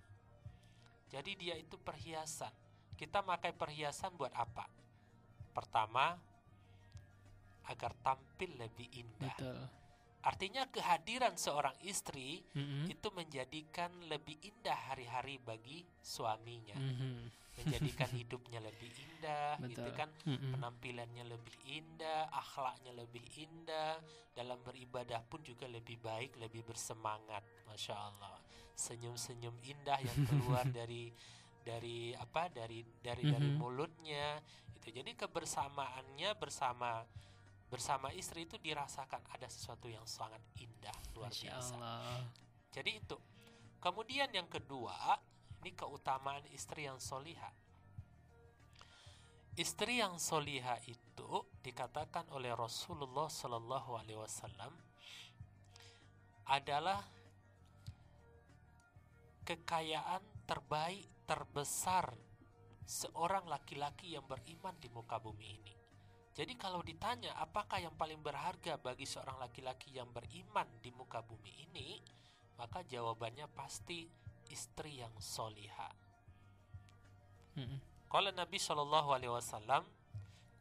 Jadi 1.11 1.31
dia 1.35 1.55
itu 1.59 1.75
perhiasan. 1.75 2.51
Kita 2.95 3.19
pakai 3.19 3.51
perhiasan 3.51 4.15
buat 4.15 4.31
apa? 4.31 4.63
Pertama, 5.51 6.15
agar 7.67 7.91
tampil 7.99 8.55
lebih 8.55 8.87
indah. 8.95 9.35
Betul. 9.35 9.59
Artinya 10.25 10.65
kehadiran 10.73 11.37
seorang 11.37 11.77
istri 11.85 12.41
mm-hmm. 12.41 12.89
itu 12.89 13.07
menjadikan 13.13 13.93
lebih 14.09 14.41
indah 14.41 14.89
hari-hari 14.89 15.37
bagi 15.37 15.85
suaminya. 16.01 16.73
Mm-hmm. 16.73 17.15
Menjadikan 17.61 18.09
hidupnya 18.19 18.57
lebih 18.57 18.89
indah, 18.89 19.61
gitu 19.61 19.69
Betul. 19.69 19.69
gitu 19.69 19.91
kan. 19.93 20.09
Mm-hmm. 20.25 20.51
Penampilannya 20.57 21.23
lebih 21.29 21.55
indah, 21.69 22.21
akhlaknya 22.33 22.97
lebih 22.97 23.21
indah, 23.37 24.01
dalam 24.33 24.57
beribadah 24.65 25.21
pun 25.29 25.45
juga 25.45 25.69
lebih 25.69 26.01
baik, 26.01 26.41
lebih 26.41 26.65
bersemangat. 26.65 27.45
Masya 27.69 27.93
Allah. 27.93 28.41
Senyum-senyum 28.73 29.55
indah 29.61 30.01
yang 30.01 30.19
keluar 30.25 30.65
dari 30.81 31.13
dari 31.61 32.17
apa? 32.17 32.49
Dari 32.49 32.81
dari 32.97 33.29
mm-hmm. 33.29 33.35
dari 33.37 33.49
mulutnya 33.53 34.41
itu. 34.73 34.89
Jadi 34.89 35.13
kebersamaannya 35.13 36.33
bersama 36.37 37.05
bersama 37.75 38.07
istri 38.15 38.47
itu 38.47 38.55
dirasakan 38.55 39.19
ada 39.35 39.51
sesuatu 39.51 39.91
yang 39.91 40.07
sangat 40.07 40.39
indah 40.63 40.95
luar 41.11 41.27
Masya 41.27 41.43
biasa. 41.51 41.75
Allah. 41.75 42.23
Jadi 42.71 42.91
itu. 42.95 43.17
Kemudian 43.83 44.31
yang 44.31 44.47
kedua, 44.47 44.95
ini 45.59 45.75
keutamaan 45.75 46.47
istri 46.55 46.87
yang 46.87 47.03
soliha. 47.03 47.51
Istri 49.59 49.99
yang 49.99 50.15
soliha 50.15 50.79
itu 50.87 51.29
dikatakan 51.59 52.31
oleh 52.31 52.55
Rasulullah 52.55 53.27
Sallallahu 53.27 53.99
Alaihi 53.99 54.23
Wasallam 54.23 54.71
adalah 56.47 57.03
kekayaan 59.43 60.23
terbaik 60.47 61.27
terbesar 61.27 62.15
seorang 62.87 63.51
laki-laki 63.51 64.15
yang 64.15 64.23
beriman 64.23 64.79
di 64.79 64.87
muka 64.87 65.19
bumi 65.19 65.47
ini. 65.59 65.84
Jadi 66.35 66.59
kalau 66.59 66.83
ditanya 66.83 67.31
apakah 67.39 67.79
yang 67.79 67.95
paling 67.95 68.19
berharga 68.19 68.75
bagi 68.75 69.07
seorang 69.07 69.39
laki-laki 69.39 69.95
yang 69.95 70.11
beriman 70.11 70.67
di 70.83 70.91
muka 70.91 71.23
bumi 71.23 71.63
ini, 71.71 71.95
maka 72.59 72.83
jawabannya 72.83 73.47
pasti 73.55 74.03
istri 74.51 74.99
yang 74.99 75.15
soliha. 75.15 75.87
Kalau 78.11 78.31
Nabi 78.35 78.59
Shallallahu 78.59 79.15
Alaihi 79.15 79.31
Wasallam, 79.31 79.87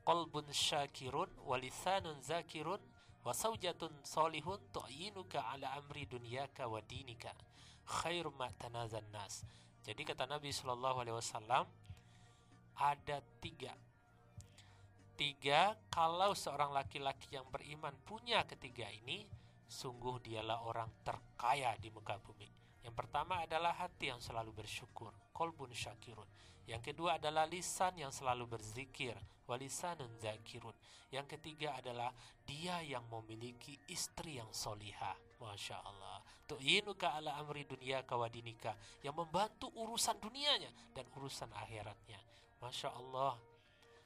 qalbun 0.06 0.46
syakirun 0.54 1.26
walisanun 1.42 2.22
zakirun 2.22 2.78
wa 3.26 3.34
saujatun 3.34 3.90
solihun 4.06 4.62
tu'inuka 4.70 5.42
ala 5.42 5.74
amri 5.74 6.06
dunyaka 6.06 6.70
wa 6.70 6.78
dinika. 6.86 7.34
Khairu 7.82 8.30
ma 8.38 8.46
tanazan 8.54 9.10
nas. 9.10 9.42
Jadi 9.82 10.06
kata 10.06 10.30
Nabi 10.30 10.54
Shallallahu 10.54 11.02
Alaihi 11.02 11.18
Wasallam 11.18 11.66
ada 12.78 13.18
tiga 13.42 13.74
tiga 15.14 15.78
kalau 15.90 16.34
seorang 16.34 16.74
laki-laki 16.74 17.34
yang 17.34 17.46
beriman 17.48 17.94
punya 18.02 18.42
ketiga 18.44 18.90
ini 18.90 19.26
sungguh 19.64 20.20
dialah 20.22 20.66
orang 20.66 20.90
terkaya 21.06 21.74
di 21.78 21.88
muka 21.88 22.18
bumi 22.18 22.46
yang 22.84 22.92
pertama 22.92 23.40
adalah 23.42 23.74
hati 23.74 24.12
yang 24.12 24.20
selalu 24.20 24.52
bersyukur 24.52 25.14
kolbun 25.32 25.72
syakirun 25.72 26.28
yang 26.64 26.80
kedua 26.80 27.20
adalah 27.20 27.44
lisan 27.44 27.92
yang 28.00 28.08
selalu 28.08 28.56
berzikir, 28.56 29.12
walisanun 29.44 30.08
zakirun. 30.16 30.72
Yang 31.12 31.36
ketiga 31.36 31.76
adalah 31.76 32.10
dia 32.42 32.80
yang 32.80 33.04
memiliki 33.12 33.76
istri 33.92 34.40
yang 34.40 34.48
solihah. 34.50 35.14
Masya 35.38 35.76
Allah. 35.84 36.24
Tu'inuka 36.48 37.20
ala 37.20 37.36
amri 37.36 37.68
dunia 37.68 38.00
kawadinika. 38.08 38.72
Yang 39.04 39.14
membantu 39.20 39.68
urusan 39.76 40.16
dunianya 40.16 40.72
dan 40.96 41.04
urusan 41.12 41.52
akhiratnya. 41.52 42.18
Masya 42.64 42.96
Allah. 42.96 43.36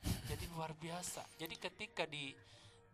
Jadi 0.05 0.45
luar 0.55 0.77
biasa. 0.77 1.25
Jadi 1.39 1.55
ketika 1.57 2.05
di 2.05 2.35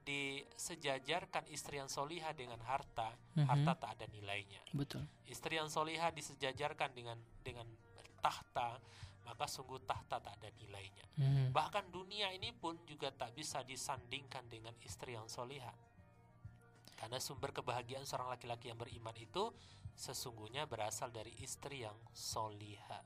disejajarkan 0.04 1.48
istri 1.48 1.80
yang 1.80 1.88
solihah 1.88 2.36
dengan 2.36 2.60
harta, 2.68 3.08
mm-hmm. 3.08 3.48
harta 3.48 3.72
tak 3.72 3.90
ada 3.96 4.06
nilainya. 4.12 4.60
Betul. 4.76 5.00
Istri 5.24 5.56
yang 5.56 5.72
solihah 5.72 6.12
disejajarkan 6.12 6.92
dengan 6.92 7.16
dengan 7.40 7.64
tahta, 8.20 8.76
maka 9.24 9.44
sungguh 9.48 9.80
tahta 9.88 10.20
tak 10.20 10.36
ada 10.40 10.48
nilainya. 10.60 11.04
Hmm. 11.16 11.48
Bahkan 11.52 11.88
dunia 11.88 12.32
ini 12.36 12.52
pun 12.52 12.76
juga 12.84 13.08
tak 13.12 13.32
bisa 13.32 13.64
disandingkan 13.64 14.44
dengan 14.48 14.76
istri 14.84 15.16
yang 15.16 15.28
solihah. 15.28 15.72
Karena 16.94 17.20
sumber 17.20 17.52
kebahagiaan 17.52 18.04
seorang 18.04 18.32
laki-laki 18.36 18.72
yang 18.72 18.80
beriman 18.80 19.16
itu 19.16 19.52
sesungguhnya 19.96 20.64
berasal 20.68 21.12
dari 21.12 21.32
istri 21.40 21.84
yang 21.84 21.96
solihah. 22.12 23.04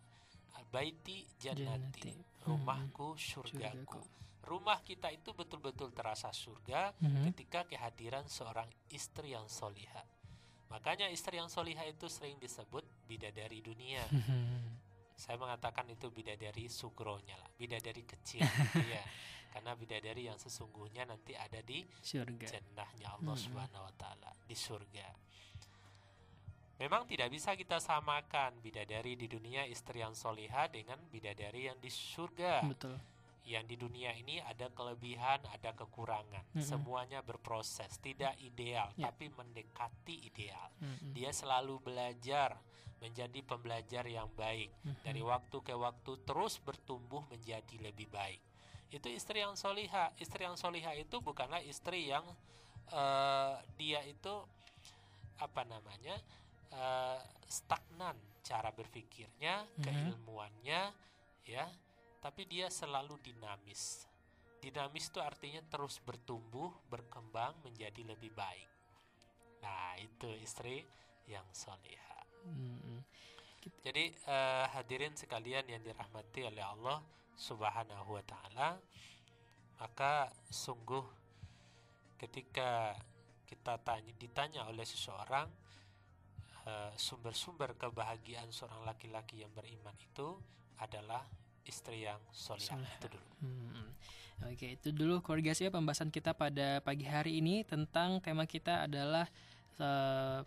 Baiti 0.68 1.24
jannati, 1.40 2.12
rumahku, 2.44 3.16
hmm. 3.16 3.20
surgaku. 3.20 4.02
Rumah 4.44 4.84
kita 4.84 5.08
itu 5.08 5.32
betul-betul 5.32 5.96
terasa 5.96 6.28
surga 6.28 6.92
hmm. 7.00 7.32
ketika 7.32 7.64
kehadiran 7.64 8.28
seorang 8.28 8.68
istri 8.92 9.32
yang 9.32 9.48
solihah. 9.48 10.04
Makanya 10.68 11.08
istri 11.08 11.40
yang 11.40 11.48
solihah 11.48 11.88
itu 11.88 12.04
sering 12.12 12.36
disebut 12.36 12.84
bidadari 13.08 13.64
dunia. 13.64 14.04
Hmm 14.12 14.78
saya 15.18 15.34
mengatakan 15.34 15.90
itu 15.90 16.14
bidadari 16.14 16.70
sugronya 16.70 17.34
lah 17.34 17.50
bidadari 17.58 18.06
kecil 18.06 18.46
ya 18.86 19.02
karena 19.52 19.74
bidadari 19.74 20.30
yang 20.30 20.38
sesungguhnya 20.38 21.10
nanti 21.10 21.34
ada 21.34 21.58
di 21.58 21.82
surga 21.98 22.46
jannahnya 22.46 23.18
Allah 23.18 23.34
hmm. 23.34 23.44
Subhanahu 23.50 23.82
wa 23.82 23.94
taala 23.98 24.30
di 24.46 24.54
surga 24.54 25.10
Memang 26.78 27.10
tidak 27.10 27.34
bisa 27.34 27.58
kita 27.58 27.82
samakan 27.82 28.54
bidadari 28.62 29.18
di 29.18 29.26
dunia 29.26 29.66
istri 29.66 29.98
yang 29.98 30.14
soliha 30.14 30.70
dengan 30.70 30.98
bidadari 31.10 31.66
yang 31.66 31.78
di 31.82 31.90
surga. 31.90 32.62
Betul. 32.70 32.94
Yang 33.48 33.64
di 33.64 33.76
dunia 33.80 34.12
ini 34.12 34.38
ada 34.44 34.68
kelebihan, 34.70 35.40
ada 35.48 35.72
kekurangan. 35.72 36.44
Mm 36.52 36.60
-hmm. 36.60 36.68
Semuanya 36.68 37.24
berproses, 37.24 37.96
tidak 37.98 38.36
ideal, 38.44 38.92
yeah. 38.94 39.08
tapi 39.08 39.32
mendekati 39.32 40.28
ideal. 40.28 40.68
Mm 40.78 40.86
-hmm. 40.86 41.10
Dia 41.16 41.30
selalu 41.32 41.80
belajar, 41.80 42.60
menjadi 42.98 43.40
pembelajar 43.46 44.04
yang 44.10 44.26
baik 44.34 44.70
mm-hmm. 44.70 45.02
dari 45.06 45.22
waktu 45.22 45.56
ke 45.62 45.74
waktu 45.74 46.12
terus 46.26 46.58
bertumbuh 46.58 47.22
menjadi 47.30 47.76
lebih 47.78 48.10
baik 48.10 48.42
itu 48.88 49.06
istri 49.12 49.44
yang 49.44 49.54
soliha 49.54 50.10
istri 50.18 50.42
yang 50.48 50.58
soliha 50.58 50.96
itu 50.96 51.20
bukanlah 51.22 51.62
istri 51.62 52.10
yang 52.10 52.24
uh, 52.90 53.54
dia 53.78 54.02
itu 54.08 54.34
apa 55.38 55.62
namanya 55.68 56.18
uh, 56.72 57.20
stagnan 57.48 58.16
cara 58.44 58.72
berpikirnya 58.72 59.64
mm-hmm. 59.64 59.82
keilmuannya 59.84 60.82
ya 61.48 61.66
tapi 62.18 62.44
dia 62.48 62.68
selalu 62.68 63.20
dinamis 63.20 64.04
dinamis 64.58 65.08
itu 65.08 65.22
artinya 65.22 65.62
terus 65.70 66.02
bertumbuh 66.02 66.72
berkembang 66.90 67.54
menjadi 67.62 68.04
lebih 68.04 68.34
baik 68.34 68.68
nah 69.62 69.94
itu 70.00 70.28
istri 70.38 70.82
yang 71.28 71.44
solihah 71.52 72.18
Hmm. 72.48 73.02
Jadi 73.84 74.14
uh, 74.30 74.66
hadirin 74.72 75.12
sekalian 75.12 75.66
yang 75.68 75.82
dirahmati 75.84 76.46
oleh 76.46 76.64
Allah 76.64 77.02
Subhanahu 77.36 78.16
wa 78.16 78.24
taala, 78.24 78.80
maka 79.78 80.32
sungguh 80.48 81.04
ketika 82.18 82.96
kita 83.44 83.78
tanya, 83.84 84.12
ditanya 84.16 84.66
oleh 84.66 84.82
seseorang 84.82 85.46
uh, 86.68 86.92
sumber-sumber 87.00 87.72
kebahagiaan 87.80 88.52
seorang 88.52 88.84
laki-laki 88.84 89.40
yang 89.40 89.52
beriman 89.56 89.96
itu 89.96 90.36
adalah 90.78 91.24
istri 91.64 92.04
yang 92.04 92.20
soleh 92.30 92.64
itu 93.00 93.08
dulu. 93.08 93.28
Hmm. 93.40 93.88
Oke, 94.46 94.78
itu 94.78 94.94
dulu 94.94 95.18
keluarga 95.18 95.50
saya 95.50 95.74
pembahasan 95.74 96.14
kita 96.14 96.30
pada 96.30 96.78
pagi 96.86 97.02
hari 97.08 97.42
ini 97.42 97.66
tentang 97.66 98.22
tema 98.22 98.46
kita 98.46 98.86
adalah 98.86 99.26
uh, 99.82 100.46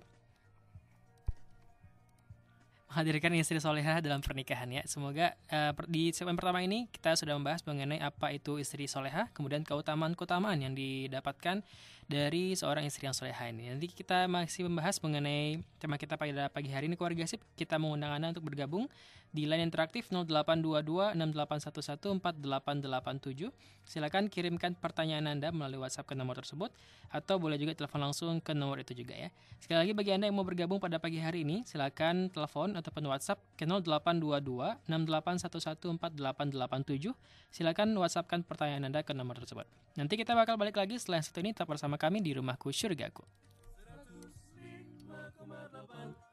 menghadirkan 2.91 3.35
istri 3.35 3.59
solehah 3.59 3.99
dalam 3.99 4.23
pernikahan 4.23 4.67
ya. 4.71 4.83
Semoga 4.87 5.35
uh, 5.51 5.71
di 5.91 6.11
segmen 6.15 6.39
pertama 6.39 6.63
ini 6.63 6.87
kita 6.91 7.19
sudah 7.19 7.35
membahas 7.35 7.63
mengenai 7.67 7.99
apa 7.99 8.31
itu 8.31 8.59
istri 8.59 8.87
solehah, 8.87 9.27
kemudian 9.35 9.67
keutamaan-keutamaan 9.67 10.59
yang 10.59 10.71
didapatkan 10.75 11.63
dari 12.11 12.51
seorang 12.59 12.83
istri 12.83 13.07
yang 13.07 13.15
solehah 13.15 13.47
ini. 13.47 13.71
Nanti 13.71 13.87
kita 13.87 14.27
masih 14.27 14.67
membahas 14.67 14.99
mengenai 14.99 15.63
tema 15.79 15.95
kita 15.95 16.19
pada 16.19 16.51
pagi 16.51 16.67
hari 16.67 16.91
ini 16.91 16.99
keluarga 16.99 17.23
sip. 17.23 17.39
Kita 17.55 17.79
mengundang 17.79 18.11
Anda 18.11 18.35
untuk 18.35 18.51
bergabung 18.51 18.91
di 19.31 19.47
line 19.47 19.63
interaktif 19.63 20.11
0822 20.11 21.15
6811 21.15 22.19
4887. 22.19 23.47
Silakan 23.87 24.27
kirimkan 24.27 24.75
pertanyaan 24.75 25.31
Anda 25.31 25.55
melalui 25.55 25.87
WhatsApp 25.87 26.11
ke 26.11 26.13
nomor 26.19 26.35
tersebut 26.35 26.69
atau 27.09 27.39
boleh 27.39 27.55
juga 27.55 27.71
telepon 27.73 28.03
langsung 28.03 28.43
ke 28.43 28.51
nomor 28.51 28.83
itu 28.83 28.91
juga 28.91 29.15
ya. 29.15 29.31
Sekali 29.63 29.87
lagi 29.87 29.93
bagi 29.95 30.11
Anda 30.11 30.27
yang 30.27 30.35
mau 30.35 30.43
bergabung 30.45 30.83
pada 30.83 30.99
pagi 30.99 31.23
hari 31.23 31.47
ini, 31.47 31.63
silakan 31.63 32.27
telepon 32.27 32.75
ataupun 32.75 33.07
WhatsApp 33.07 33.39
ke 33.55 33.63
0822 33.63 34.83
6811 34.91 35.95
4887. 35.95 37.15
Silakan 37.51 37.95
WhatsAppkan 37.95 38.43
pertanyaan 38.43 38.91
Anda 38.91 38.99
ke 39.03 39.15
nomor 39.15 39.39
tersebut. 39.39 39.63
Nanti 39.95 40.15
kita 40.15 40.35
bakal 40.35 40.55
balik 40.55 40.79
lagi 40.79 40.95
setelah 40.99 41.19
satu 41.23 41.43
ini 41.43 41.51
tetap 41.51 41.67
bersama 41.67 41.99
kami 42.01 42.17
di 42.25 42.33
rumahku 42.33 42.73
surgaku. 42.73 43.21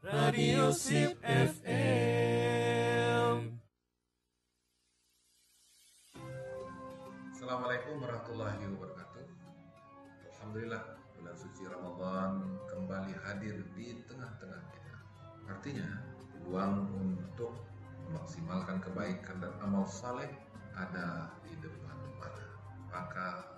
Radio 0.00 0.72
Sip 0.72 1.20
FM. 1.20 1.68
Assalamualaikum 7.36 8.00
warahmatullahi 8.00 8.64
wabarakatuh. 8.64 9.28
Alhamdulillah 10.32 10.80
bulan 11.20 11.36
suci 11.36 11.68
Ramadan 11.68 12.48
kembali 12.72 13.12
hadir 13.28 13.60
di 13.76 13.92
tengah-tengah 14.08 14.64
kita. 14.72 14.96
Artinya 15.52 16.00
peluang 16.32 16.88
untuk 16.96 17.52
memaksimalkan 18.08 18.80
kebaikan 18.80 19.36
dan 19.44 19.52
amal 19.60 19.84
saleh 19.84 20.32
ada 20.72 21.28
di 21.44 21.52
depan 21.60 22.00
mata. 22.16 22.56
Maka 22.88 23.57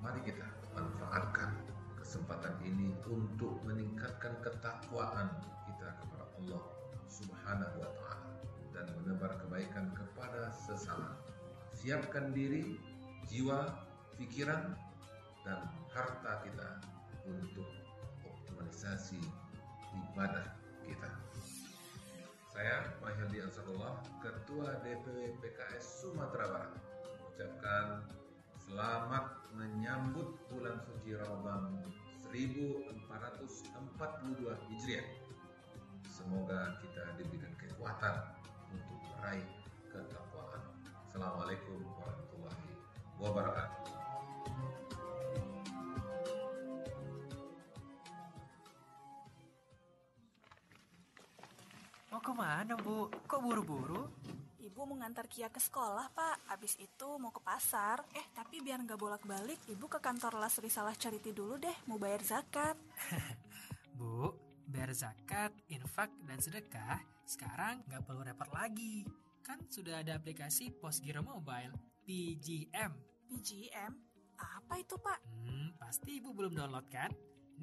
Mari 0.00 0.20
kita 0.28 0.44
manfaatkan 0.76 1.56
kesempatan 1.96 2.54
ini 2.62 2.92
untuk 3.08 3.56
meningkatkan 3.64 4.36
ketakwaan 4.44 5.32
kita 5.64 5.88
kepada 5.98 6.24
Allah 6.36 6.62
Subhanahu 7.08 7.76
wa 7.80 7.90
taala 7.96 8.28
dan 8.76 8.86
menebar 9.00 9.40
kebaikan 9.40 9.88
kepada 9.96 10.52
sesama. 10.52 11.16
Siapkan 11.72 12.36
diri, 12.36 12.76
jiwa, 13.26 13.72
pikiran 14.20 14.76
dan 15.48 15.64
harta 15.92 16.44
kita 16.44 16.68
untuk 17.24 17.68
optimalisasi 18.26 19.20
ibadah 20.12 20.46
kita. 20.84 21.10
Saya 22.52 22.88
Mahyadi 23.04 23.44
Ansarullah, 23.44 24.00
Ketua 24.24 24.80
DPW 24.80 25.36
PKS 25.44 26.04
Sumatera 26.04 26.48
Barat, 26.48 26.72
mengucapkan 27.20 27.86
selamat 28.64 29.45
menyambut 29.56 30.36
bulan 30.52 30.76
suci 30.84 31.16
Ramadan 31.16 31.80
1442 32.28 34.52
Hijriah. 34.68 35.08
Semoga 36.04 36.76
kita 36.84 37.16
diberikan 37.16 37.56
kekuatan 37.56 38.36
untuk 38.68 39.00
meraih 39.16 39.48
ketakwaan. 39.88 40.60
Assalamualaikum 41.08 41.80
warahmatullahi 41.96 42.68
wabarakatuh. 43.16 43.84
Mau 52.12 52.20
ke 52.20 52.32
mana 52.36 52.76
Bu? 52.76 53.08
Kok 53.24 53.40
buru-buru? 53.40 54.04
Ibu 54.76 54.92
mau 54.92 55.00
ngantar 55.00 55.24
Kia 55.24 55.48
ke 55.48 55.56
sekolah, 55.56 56.12
Pak. 56.12 56.52
Abis 56.52 56.76
itu 56.76 57.08
mau 57.16 57.32
ke 57.32 57.40
pasar. 57.40 58.04
Eh, 58.12 58.28
tapi 58.36 58.60
biar 58.60 58.76
nggak 58.84 59.00
bolak-balik, 59.00 59.56
Ibu 59.72 59.88
ke 59.88 60.04
kantor 60.04 60.36
Las 60.36 60.60
Risalah 60.60 60.92
Charity 60.92 61.32
dulu 61.32 61.56
deh, 61.56 61.72
mau 61.88 61.96
bayar 61.96 62.20
zakat. 62.20 62.76
Bu, 63.96 64.36
bayar 64.68 64.92
zakat, 64.92 65.56
infak, 65.72 66.12
dan 66.28 66.44
sedekah 66.44 67.00
sekarang 67.24 67.88
nggak 67.88 68.04
perlu 68.04 68.20
repot 68.20 68.52
lagi. 68.52 69.08
Kan 69.40 69.64
sudah 69.72 70.04
ada 70.04 70.20
aplikasi 70.20 70.68
Pos 70.76 71.00
Giro 71.00 71.24
Mobile, 71.24 71.72
PGM. 72.04 72.92
PGM? 73.32 73.92
Apa 74.36 74.76
itu, 74.76 75.00
Pak? 75.00 75.24
Hmm, 75.24 75.72
pasti 75.80 76.20
Ibu 76.20 76.36
belum 76.36 76.52
download 76.52 76.84
kan? 76.92 77.08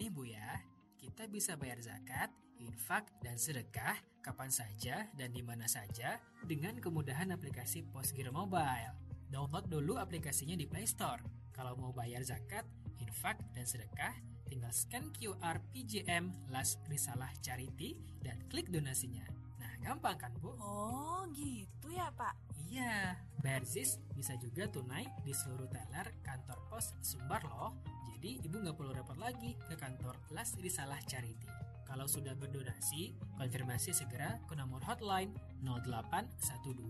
Nih 0.01 0.09
Bu 0.09 0.25
ya, 0.25 0.57
kita 0.97 1.29
bisa 1.29 1.61
bayar 1.61 1.77
zakat, 1.77 2.33
infak, 2.73 3.05
dan 3.21 3.37
sedekah 3.37 4.01
kapan 4.25 4.49
saja 4.49 5.05
dan 5.13 5.29
di 5.29 5.45
mana 5.45 5.69
saja 5.69 6.17
dengan 6.41 6.73
kemudahan 6.81 7.29
aplikasi 7.29 7.85
Postgiro 7.85 8.33
Mobile. 8.33 8.97
Download 9.29 9.69
dulu 9.69 10.01
aplikasinya 10.01 10.57
di 10.57 10.65
Play 10.65 10.89
Store. 10.89 11.21
Kalau 11.53 11.77
mau 11.77 11.93
bayar 11.93 12.25
zakat, 12.25 12.65
infak, 12.97 13.37
dan 13.53 13.69
sedekah, 13.69 14.17
tinggal 14.49 14.73
scan 14.73 15.13
QR 15.13 15.61
PJM 15.69 16.49
Las 16.49 16.81
Risalah 16.89 17.29
Charity 17.45 17.93
dan 18.25 18.41
klik 18.49 18.73
donasinya. 18.73 19.25
Nah, 19.61 19.73
gampang 19.85 20.17
kan, 20.17 20.33
Bu? 20.41 20.57
Oh, 20.57 21.29
gitu 21.33 21.93
ya, 21.93 22.09
Pak. 22.13 22.33
Iya, 22.73 23.21
bayar 23.41 23.61
ZIS 23.69 24.01
bisa 24.17 24.33
juga 24.41 24.65
tunai 24.65 25.05
di 25.21 25.29
seluruh 25.29 25.69
teller 25.69 26.09
kantor 26.25 26.57
pos 26.73 26.97
Sumbar 27.05 27.45
loh. 27.45 27.77
Jadi 28.17 28.41
ibu 28.49 28.57
nggak 28.57 28.73
perlu 28.73 28.97
repot 28.97 29.19
lagi 29.21 29.53
ke 29.69 29.77
kantor 29.77 30.17
Las 30.33 30.57
Risalah 30.57 30.97
Charity. 31.05 31.62
Kalau 31.93 32.09
sudah 32.09 32.33
berdonasi, 32.33 33.13
konfirmasi 33.37 33.93
segera 33.93 34.41
ke 34.49 34.57
nomor 34.57 34.81
hotline 34.81 35.29
0812 35.61 36.89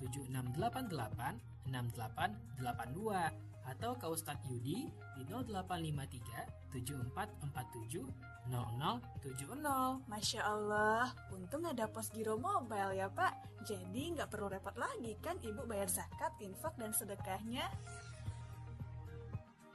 7688 0.00 1.68
6882 1.68 3.68
atau 3.68 3.92
ke 4.00 4.08
Ustadz 4.08 4.48
Yudi 4.48 4.88
di 4.88 5.22
0853 5.28 6.72
7447 6.72 8.08
0070. 8.48 10.08
Masya 10.08 10.40
Allah, 10.40 11.12
untung 11.28 11.68
ada 11.68 11.84
pos 11.84 12.08
giro 12.08 12.40
mobile 12.40 12.96
ya 12.96 13.12
Pak. 13.12 13.60
Jadi 13.68 14.16
nggak 14.16 14.32
perlu 14.32 14.48
repot 14.48 14.72
lagi 14.80 15.12
kan 15.20 15.36
Ibu 15.44 15.68
bayar 15.68 15.92
zakat, 15.92 16.32
infak, 16.40 16.72
dan 16.80 16.96
sedekahnya. 16.96 17.68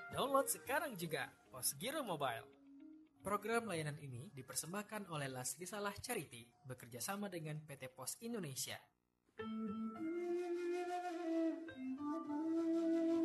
Download 0.10 0.50
sekarang 0.50 0.98
juga 0.98 1.30
Pos 1.50 1.74
Giro 1.82 2.06
Mobile. 2.06 2.63
Program 3.24 3.72
layanan 3.72 3.96
ini 4.04 4.28
dipersembahkan 4.36 5.08
oleh 5.08 5.32
Las 5.32 5.56
Risalah 5.56 5.96
Charity 5.96 6.44
bekerja 6.68 7.00
sama 7.00 7.32
dengan 7.32 7.56
PT 7.64 7.88
Pos 7.96 8.20
Indonesia. 8.20 8.76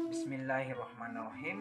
Bismillahirrahmanirrahim. 0.06 1.58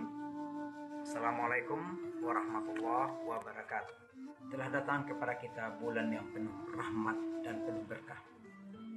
Assalamualaikum 1.01 1.81
warahmatullahi 2.21 3.25
wabarakatuh. 3.25 3.97
Telah 4.53 4.69
datang 4.69 5.09
kepada 5.09 5.33
kita 5.41 5.73
bulan 5.81 6.13
yang 6.13 6.29
penuh 6.29 6.53
rahmat 6.77 7.17
dan 7.41 7.65
penuh 7.65 7.89
berkah. 7.89 8.21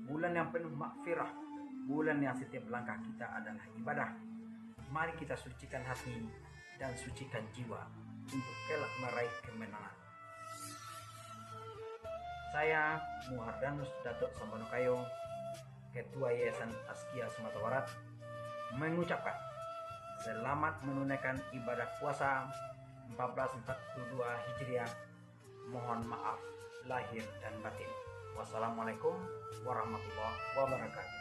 Bulan 0.04 0.36
yang 0.36 0.52
penuh 0.52 0.68
makfirah. 0.68 1.32
Bulan 1.88 2.20
yang 2.20 2.36
setiap 2.36 2.68
langkah 2.68 3.00
kita 3.00 3.24
adalah 3.40 3.64
ibadah. 3.72 4.12
Mari 4.92 5.16
kita 5.16 5.32
sucikan 5.32 5.80
hati 5.88 6.28
dan 6.76 6.92
sucikan 6.92 7.48
jiwa 7.56 7.99
untuk 8.30 8.56
kelak 8.70 8.92
meraih 9.02 9.34
kemenangan. 9.42 9.96
Saya 12.50 12.98
Muhardanus 13.30 13.90
Datuk 14.02 14.30
Sambonokayo, 14.38 15.02
Ketua 15.90 16.30
Yayasan 16.34 16.70
Askia 16.86 17.26
Sumatera 17.34 17.62
Barat, 17.62 17.86
mengucapkan 18.78 19.34
selamat 20.22 20.78
menunaikan 20.86 21.38
ibadah 21.54 21.86
puasa 21.98 22.46
1442 23.18 24.22
Hijriah. 24.22 24.90
Mohon 25.70 26.10
maaf 26.10 26.38
lahir 26.86 27.22
dan 27.42 27.54
batin. 27.62 27.90
Wassalamualaikum 28.34 29.14
warahmatullahi 29.62 30.38
wabarakatuh. 30.58 31.18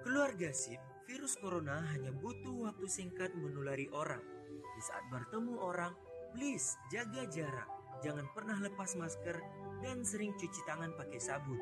Keluarga 0.00 0.48
SIP 0.52 0.89
virus 1.10 1.34
corona 1.42 1.82
hanya 1.90 2.14
butuh 2.14 2.70
waktu 2.70 2.86
singkat 2.86 3.34
menulari 3.34 3.90
orang. 3.90 4.22
Di 4.46 4.82
saat 4.86 5.10
bertemu 5.10 5.58
orang, 5.58 5.90
please 6.30 6.78
jaga 6.86 7.26
jarak. 7.26 7.66
Jangan 7.98 8.30
pernah 8.30 8.54
lepas 8.62 8.94
masker 8.94 9.42
dan 9.82 10.06
sering 10.06 10.38
cuci 10.38 10.62
tangan 10.70 10.94
pakai 10.94 11.18
sabun. 11.18 11.58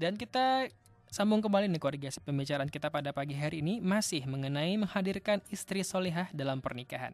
Dan 0.00 0.16
kita 0.16 0.72
sambung 1.12 1.44
kembali 1.44 1.68
nih 1.68 1.76
keluarga 1.76 2.08
SIP. 2.08 2.32
Pembicaraan 2.32 2.72
kita 2.72 2.88
pada 2.88 3.12
pagi 3.12 3.36
hari 3.36 3.60
ini 3.60 3.84
masih 3.84 4.24
mengenai 4.24 4.72
menghadirkan 4.80 5.44
istri 5.52 5.84
solihah 5.84 6.32
dalam 6.32 6.64
pernikahan. 6.64 7.12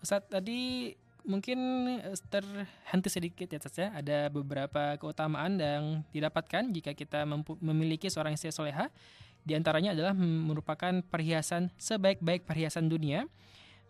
Ustadz 0.00 0.32
tadi 0.32 0.96
mungkin 1.24 1.58
eh, 2.00 2.16
terhenti 2.28 3.08
sedikit 3.08 3.48
ya 3.50 3.60
saja 3.60 3.84
ada 3.94 4.28
beberapa 4.32 4.96
keutamaan 4.96 5.60
yang 5.60 6.04
didapatkan 6.12 6.70
jika 6.72 6.92
kita 6.96 7.24
memiliki 7.60 8.08
seorang 8.08 8.34
istri 8.34 8.52
soleha. 8.52 8.88
Di 9.40 9.56
antaranya 9.56 9.96
adalah 9.96 10.12
merupakan 10.16 11.00
perhiasan 11.00 11.72
sebaik-baik 11.80 12.44
perhiasan 12.44 12.92
dunia. 12.92 13.24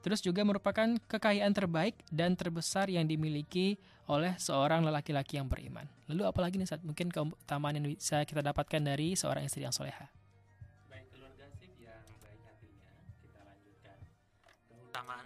Terus 0.00 0.24
juga 0.24 0.40
merupakan 0.46 0.96
kekayaan 1.10 1.52
terbaik 1.52 1.98
dan 2.08 2.32
terbesar 2.32 2.88
yang 2.88 3.04
dimiliki 3.04 3.76
oleh 4.08 4.32
seorang 4.40 4.80
lelaki-laki 4.80 5.36
yang 5.36 5.50
beriman. 5.50 5.84
Lalu 6.08 6.24
apalagi 6.24 6.56
nih 6.56 6.70
saat 6.70 6.80
mungkin 6.80 7.12
keutamaan 7.12 7.76
yang 7.76 7.84
bisa 7.84 8.24
kita 8.24 8.40
dapatkan 8.40 8.80
dari 8.80 9.12
seorang 9.12 9.44
istri 9.44 9.66
yang 9.66 9.74
soleha. 9.74 10.08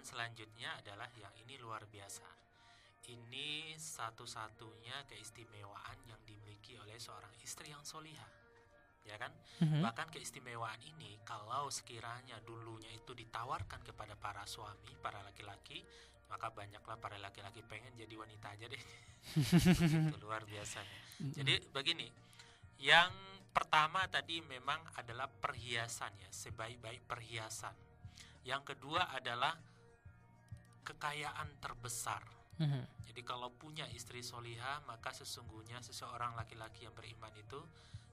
Selanjutnya 0.05 0.71
adalah 0.79 1.11
yang 1.19 1.34
luar 1.75 1.91
biasa. 1.91 2.23
Ini 3.11 3.75
satu-satunya 3.75 5.03
keistimewaan 5.11 6.07
yang 6.07 6.23
dimiliki 6.23 6.79
oleh 6.79 6.95
seorang 6.95 7.35
istri 7.43 7.75
yang 7.75 7.83
solihah. 7.83 8.31
Ya 9.03 9.19
kan? 9.19 9.35
Mm-hmm. 9.59 9.83
Bahkan 9.83 10.07
keistimewaan 10.07 10.79
ini 10.87 11.19
kalau 11.27 11.67
sekiranya 11.67 12.39
dulunya 12.47 12.95
itu 12.95 13.11
ditawarkan 13.11 13.83
kepada 13.83 14.15
para 14.15 14.47
suami, 14.47 14.87
para 15.03 15.19
laki-laki, 15.19 15.83
maka 16.31 16.47
banyaklah 16.55 16.95
para 16.95 17.19
laki-laki 17.19 17.59
pengen 17.67 17.91
jadi 17.99 18.15
wanita 18.15 18.55
aja 18.55 18.65
deh 18.65 18.83
itu 20.09 20.17
luar 20.17 20.41
biasanya 20.41 20.97
jadi 21.37 21.61
begini 21.69 22.09
yang 22.81 23.13
pertama 23.53 24.09
tadi 24.09 24.41
memang 24.41 24.81
adalah 24.97 25.29
perhiasan 25.29 26.17
ya 26.17 26.29
sebaik-baik 26.33 27.05
perhiasan 27.05 27.77
yang 28.41 28.65
kedua 28.65 29.13
adalah 29.13 29.53
kekayaan 30.85 31.57
terbesar 31.59 32.21
Mhm. 32.61 33.09
jadi 33.09 33.21
kalau 33.25 33.49
punya 33.51 33.83
istri 33.91 34.21
soliha 34.23 34.79
maka 34.85 35.11
sesungguhnya 35.11 35.81
seseorang 35.83 36.37
laki-laki 36.39 36.85
yang 36.87 36.93
beriman 36.95 37.33
itu 37.35 37.59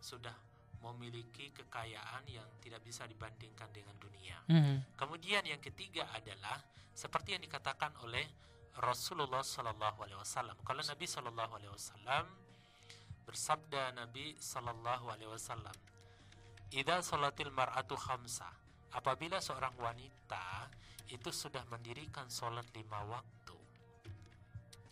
sudah 0.03 0.35
memiliki 0.83 1.55
kekayaan 1.55 2.27
yang 2.27 2.49
tidak 2.59 2.83
bisa 2.83 3.07
dibandingkan 3.07 3.71
dengan 3.71 3.95
dunia 4.01 4.43
Mhm. 4.51 4.99
Kemudian 4.99 5.47
yang 5.47 5.63
ketiga 5.63 6.11
adalah 6.11 6.59
seperti 6.91 7.39
yang 7.39 7.43
dikatakan 7.45 7.95
oleh 8.03 8.27
Rasulullah 8.83 9.45
Sallallahu 9.45 10.03
Alaihi 10.03 10.19
Wasallam. 10.19 10.57
Kalau 10.65 10.83
Nabi 10.83 11.07
Sallallahu 11.07 11.53
Alaihi 11.61 11.73
Wasallam 11.73 12.25
bersabda 13.23 13.93
Nabi 13.95 14.35
Sallallahu 14.35 15.13
Alaihi 15.13 15.31
Wasallam, 15.31 15.77
"Ida 16.75 16.99
salatil 17.05 17.53
mar'atu 17.53 17.95
khamsa." 17.95 18.51
Apabila 18.93 19.41
seorang 19.41 19.73
wanita 19.79 20.69
itu 21.13 21.29
sudah 21.29 21.63
mendirikan 21.69 22.27
sholat 22.33 22.65
lima 22.73 23.05
waktu, 23.05 23.57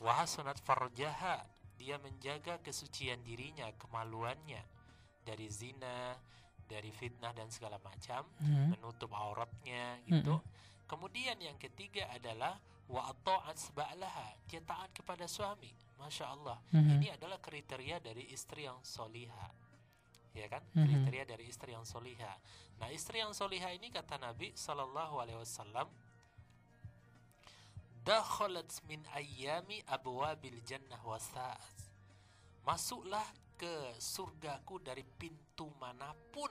wahasunat 0.05 0.61
farjaha, 0.61 1.45
dia 1.81 1.97
menjaga 1.97 2.61
kesucian 2.61 3.25
dirinya, 3.25 3.73
kemaluannya 3.81 4.61
dari 5.25 5.49
zina, 5.49 6.13
dari 6.69 6.93
fitnah 6.93 7.33
dan 7.33 7.49
segala 7.49 7.81
macam 7.81 8.29
Mhm. 8.39 8.77
menutup 8.77 9.11
auratnya 9.17 9.99
gitu. 10.07 10.39
Kemudian 10.87 11.41
yang 11.41 11.57
ketiga 11.57 12.11
adalah 12.13 12.61
wa 12.91 13.11
ta'at 13.25 13.57
seba'laha, 13.57 14.35
dia 14.51 14.61
taat 14.61 14.91
kepada 14.93 15.25
suami. 15.31 15.71
Masya 16.01 16.27
Allah. 16.27 16.59
Mhm. 16.75 16.91
Ini 17.01 17.09
adalah 17.15 17.39
kriteria 17.39 18.01
dari 18.01 18.29
istri 18.33 18.67
yang 18.67 18.81
soliha. 18.83 19.53
Ya 20.35 20.47
kan? 20.49 20.63
Mhm. 20.75 20.87
Kriteria 20.87 21.25
dari 21.27 21.45
istri 21.51 21.75
yang 21.77 21.85
soliha. 21.85 22.35
Nah, 22.81 22.89
istri 22.91 23.21
yang 23.21 23.35
soliha 23.37 23.71
ini 23.75 23.91
kata 23.93 24.17
Nabi 24.17 24.55
Sallallahu 24.57 25.21
alaihi 25.21 25.39
wasallam 25.39 25.91
dakhalat 28.05 28.71
min 28.89 29.05
ayyami 29.15 29.85
abwabil 29.87 30.61
jannah 30.65 31.01
wasa'at. 31.05 31.77
Masuklah 32.65 33.25
ke 33.57 33.97
surgaku 34.01 34.81
dari 34.81 35.05
pintu 35.05 35.69
mana 35.77 36.13
pun 36.33 36.49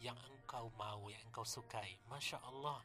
yang 0.00 0.16
engkau 0.32 0.72
mau, 0.76 1.08
yang 1.08 1.20
engkau 1.28 1.44
sukai. 1.44 2.00
Masya 2.08 2.40
Allah. 2.44 2.80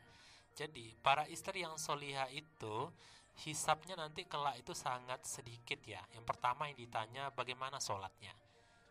Jadi 0.56 0.96
para 1.04 1.28
istri 1.28 1.64
yang 1.68 1.76
soliha 1.76 2.32
itu 2.32 2.88
hisapnya 3.44 4.00
nanti 4.00 4.24
kelak 4.24 4.56
itu 4.60 4.72
sangat 4.72 5.24
sedikit 5.28 5.84
ya. 5.84 6.00
Yang 6.16 6.24
pertama 6.24 6.72
yang 6.72 6.80
ditanya 6.80 7.24
bagaimana 7.36 7.84
sholatnya. 7.84 8.32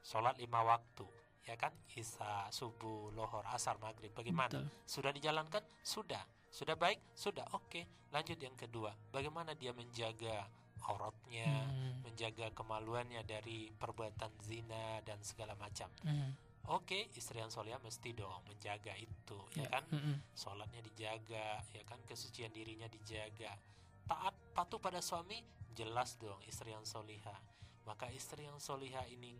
Sholat 0.04 0.36
lima 0.36 0.60
waktu, 0.60 1.08
ya 1.48 1.56
kan? 1.56 1.72
Isya, 1.96 2.52
subuh, 2.52 3.08
lohor, 3.16 3.48
asar, 3.48 3.80
maghrib. 3.80 4.12
Bagaimana? 4.12 4.52
Betul. 4.52 4.68
Sudah 4.84 5.12
dijalankan? 5.16 5.64
Sudah. 5.80 6.20
Sudah 6.54 6.78
baik? 6.78 7.02
Sudah. 7.18 7.42
Oke. 7.50 7.82
Lanjut 8.14 8.38
yang 8.38 8.54
kedua. 8.54 8.94
Bagaimana 9.10 9.58
dia 9.58 9.74
menjaga 9.74 10.46
auratnya, 10.86 11.50
Mhm. 11.66 12.06
menjaga 12.06 12.46
kemaluannya 12.54 13.26
dari 13.26 13.74
perbuatan 13.74 14.30
zina 14.38 15.02
dan 15.02 15.18
segala 15.26 15.58
macam. 15.58 15.90
Mhm. 16.06 16.30
Oke, 16.70 17.10
istri 17.12 17.42
yang 17.42 17.50
soleh 17.50 17.76
mesti 17.82 18.14
dong 18.16 18.40
menjaga 18.48 18.94
itu, 18.96 19.36
ya, 19.58 19.66
Ya. 19.66 19.68
kan? 19.68 19.84
Mhm. 19.90 20.14
Sholatnya 20.32 20.80
dijaga, 20.80 21.60
ya 21.74 21.82
kan? 21.84 21.98
Kesucian 22.06 22.54
dirinya 22.54 22.86
dijaga. 22.88 23.52
Taat 24.06 24.32
patuh 24.54 24.78
pada 24.80 25.02
suami, 25.02 25.42
jelas 25.74 26.16
dong 26.16 26.38
istri 26.46 26.70
yang 26.72 26.86
soliha. 26.86 27.34
Maka 27.84 28.08
istri 28.14 28.48
yang 28.48 28.56
soliha 28.62 29.04
ini 29.10 29.36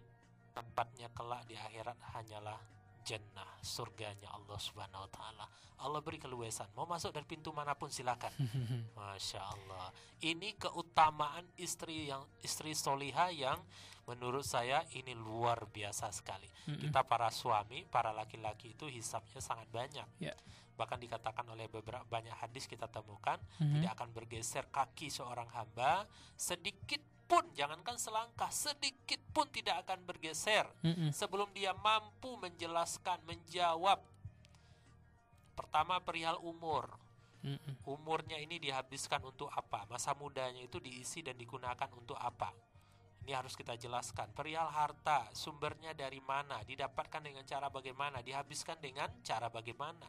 tempatnya 0.53 1.09
kelak 1.17 1.49
di 1.49 1.57
akhirat 1.57 1.97
hanyalah 2.13 2.61
jannah, 3.05 3.61
surganya 3.61 4.33
Allah 4.33 4.57
Subhanahu 4.59 5.05
wa 5.05 5.11
taala. 5.13 5.47
Allah 5.85 6.01
beri 6.01 6.17
keluasan. 6.17 6.73
Mau 6.73 6.89
masuk 6.89 7.13
dari 7.13 7.29
pintu 7.29 7.53
mana 7.53 7.77
pun 7.77 7.93
silakan. 7.93 8.33
Masya 8.97 9.41
Allah. 9.45 9.93
Ini 10.25 10.57
keutamaan 10.57 11.45
istri 11.61 12.09
yang 12.09 12.25
istri 12.41 12.73
soliha 12.73 13.29
yang 13.29 13.61
menurut 14.09 14.45
saya 14.45 14.85
ini 14.97 15.13
luar 15.13 15.69
biasa 15.69 16.09
sekali. 16.13 16.49
Mhm. 16.73 16.89
Kita 16.89 17.05
para 17.05 17.29
suami, 17.29 17.85
para 17.85 18.17
laki-laki 18.17 18.73
itu 18.73 18.89
hisapnya 18.89 19.41
sangat 19.45 19.69
banyak. 19.69 20.09
Ya. 20.21 20.33
Bahkan 20.75 20.99
dikatakan 20.99 21.47
oleh 21.53 21.69
beberapa 21.69 22.03
banyak 22.09 22.33
hadis 22.35 22.65
kita 22.65 22.89
temukan 22.89 23.37
Mhm. 23.61 23.85
tidak 23.85 23.93
akan 24.01 24.09
bergeser 24.17 24.65
kaki 24.73 25.13
seorang 25.13 25.47
hamba 25.53 26.09
sedikit 26.35 27.01
pun 27.25 27.45
jangankan 27.57 27.97
selangkah 27.97 28.53
sedikit 28.53 29.21
pun 29.33 29.49
tidak 29.49 29.85
akan 29.89 30.05
bergeser 30.05 30.69
Mhm. 30.85 31.11
sebelum 31.11 31.49
dia 31.57 31.73
mampu 31.73 32.37
menjelaskan 32.37 33.25
menjawab. 33.25 34.01
Pertama 35.55 36.01
perihal 36.03 36.39
umur. 36.43 37.01
Mhm. 37.45 37.85
umurnya 37.85 38.41
ini 38.41 38.57
dihabiskan 38.57 39.21
untuk 39.21 39.53
apa? 39.53 39.85
Masa 39.93 40.17
mudanya 40.17 40.65
itu 40.65 40.81
diisi 40.81 41.21
dan 41.21 41.37
digunakan 41.37 41.93
untuk 41.93 42.17
apa? 42.17 42.49
Ini 43.21 43.37
harus 43.37 43.53
kita 43.53 43.77
jelaskan. 43.77 44.33
Perihal 44.33 44.73
harta 44.73 45.29
sumbernya 45.37 45.93
dari 45.93 46.25
mana? 46.25 46.65
Didapatkan 46.65 47.21
dengan 47.21 47.45
cara 47.45 47.69
bagaimana? 47.69 48.25
Dihabiskan 48.25 48.81
dengan 48.81 49.13
cara 49.21 49.53
bagaimana? 49.53 50.09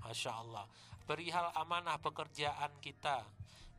Masya 0.00 0.32
Allah. 0.32 0.64
Perihal 1.04 1.52
amanah 1.52 2.00
pekerjaan 2.00 2.72
kita 2.80 3.28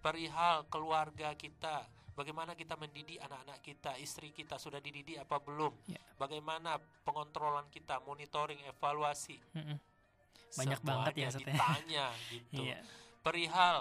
perihal 0.02 0.66
keluarga 0.70 1.38
kita 1.38 1.86
bagaimana 2.14 2.54
kita 2.54 2.76
mendidik 2.76 3.18
anak-anak 3.20 3.60
kita 3.60 3.96
istri 3.98 4.32
kita 4.32 4.56
sudah 4.56 4.78
dididik 4.78 5.18
apa 5.18 5.40
belum 5.40 5.72
Ya. 5.88 6.00
bagaimana 6.16 6.76
pengontrolan 7.04 7.68
kita 7.70 8.00
monitoring 8.02 8.60
evaluasi 8.68 9.40
Mhm. 9.54 9.78
Banyak 10.52 10.84
banget 10.84 11.14
ya, 11.16 11.30
Semuanya 11.32 11.40
ya. 11.40 11.40
ditanya 11.48 12.06
gitu 12.34 12.62
Iya. 12.68 12.80
perihal 13.24 13.78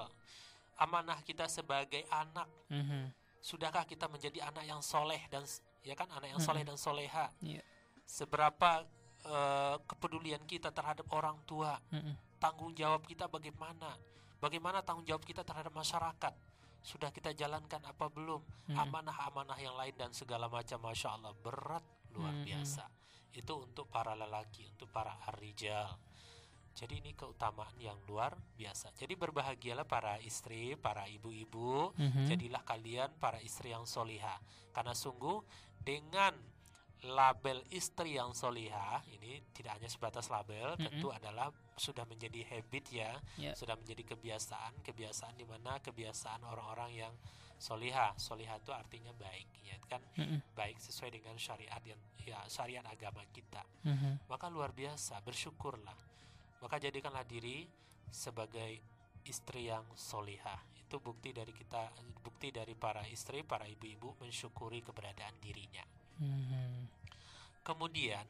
amanah 0.79 1.19
kita 1.23 1.45
sebagai 1.47 2.07
anak 2.09 2.47
Mhm. 2.71 3.11
sudahkah 3.43 3.83
kita 3.85 4.07
menjadi 4.07 4.47
anak 4.47 4.65
yang 4.65 4.79
soleh 4.81 5.19
dan 5.29 5.43
ya 5.83 5.97
kan 5.97 6.07
anak 6.13 6.31
yang 6.31 6.41
soleh 6.41 6.63
dan 6.63 6.77
soleha 6.77 7.29
Iya. 7.43 7.63
seberapa 8.05 8.87
eh, 9.21 9.77
kepedulian 9.85 10.41
kita 10.49 10.73
terhadap 10.73 11.05
orang 11.13 11.37
tua 11.45 11.77
Mhm. 11.93 12.41
tanggung 12.41 12.73
jawab 12.73 13.05
kita 13.05 13.29
bagaimana 13.29 13.93
bagaimana 14.41 14.81
tanggung 14.81 15.05
jawab 15.05 15.21
kita 15.21 15.45
terhadap 15.45 15.77
masyarakat 15.77 16.33
sudah 16.81 17.13
kita 17.13 17.37
jalankan 17.37 17.85
apa 17.85 18.09
belum 18.09 18.41
Mhm. 18.73 18.77
amanah-amanah 18.77 19.59
yang 19.61 19.77
lain 19.77 19.95
dan 19.97 20.11
segala 20.13 20.49
macam 20.49 20.81
masya 20.81 21.17
Allah 21.17 21.37
berat 21.37 21.85
luar 22.13 22.33
Mhm. 22.41 22.45
biasa 22.45 22.85
itu 23.37 23.53
untuk 23.55 23.87
para 23.89 24.17
lelaki 24.17 24.67
untuk 24.67 24.91
para 24.91 25.15
arrijal 25.29 25.95
jadi 26.75 27.03
ini 27.03 27.13
keutamaan 27.15 27.77
yang 27.79 27.99
luar 28.09 28.35
biasa 28.57 28.91
jadi 28.97 29.15
berbahagialah 29.15 29.85
para 29.85 30.17
istri 30.23 30.75
para 30.75 31.07
ibu-ibu 31.07 31.93
Mhm. 31.95 32.27
jadilah 32.27 32.63
kalian 32.65 33.11
para 33.21 33.39
istri 33.43 33.71
yang 33.71 33.85
soliha 33.87 34.41
karena 34.73 34.95
sungguh 34.95 35.45
dengan 35.79 36.33
label 37.03 37.65
istri 37.71 38.15
yang 38.15 38.33
soliha 38.33 39.01
ini 39.09 39.41
tidak 39.53 39.81
hanya 39.81 39.89
sebatas 39.89 40.29
label 40.29 40.77
Mm-mm. 40.77 40.85
tentu 40.85 41.09
adalah 41.09 41.49
sudah 41.75 42.05
menjadi 42.05 42.45
habit 42.47 42.85
ya 42.93 43.13
Ya. 43.37 43.57
sudah 43.57 43.73
menjadi 43.75 44.05
kebiasaan 44.05 44.85
kebiasaan 44.85 45.33
di 45.35 45.45
mana 45.45 45.81
kebiasaan 45.81 46.45
orang-orang 46.45 46.93
yang 46.93 47.15
soliha 47.57 48.13
soliha 48.17 48.57
itu 48.57 48.73
artinya 48.73 49.13
baik 49.13 49.49
ya 49.65 49.77
kan 49.89 50.01
Mhm. 50.17 50.53
baik 50.53 50.77
sesuai 50.77 51.13
dengan 51.13 51.37
syariat 51.37 51.81
yang 51.83 52.01
ya 52.21 52.41
syariat 52.47 52.85
agama 52.85 53.25
kita 53.29 53.65
Mhm. 53.85 54.29
maka 54.29 54.49
luar 54.49 54.73
biasa 54.73 55.21
bersyukurlah 55.21 55.97
maka 56.61 56.77
jadikanlah 56.77 57.25
diri 57.25 57.65
sebagai 58.09 58.81
istri 59.25 59.69
yang 59.69 59.85
solihah 59.95 60.61
itu 60.77 60.97
bukti 60.99 61.31
dari 61.31 61.53
kita 61.53 61.89
bukti 62.21 62.51
dari 62.51 62.73
para 62.75 63.05
istri 63.07 63.41
para 63.41 63.65
ibu-ibu 63.65 64.21
mensyukuri 64.21 64.81
keberadaan 64.81 65.37
dirinya 65.39 65.85
Mhm. 66.21 66.70
Kemudian 67.61 68.25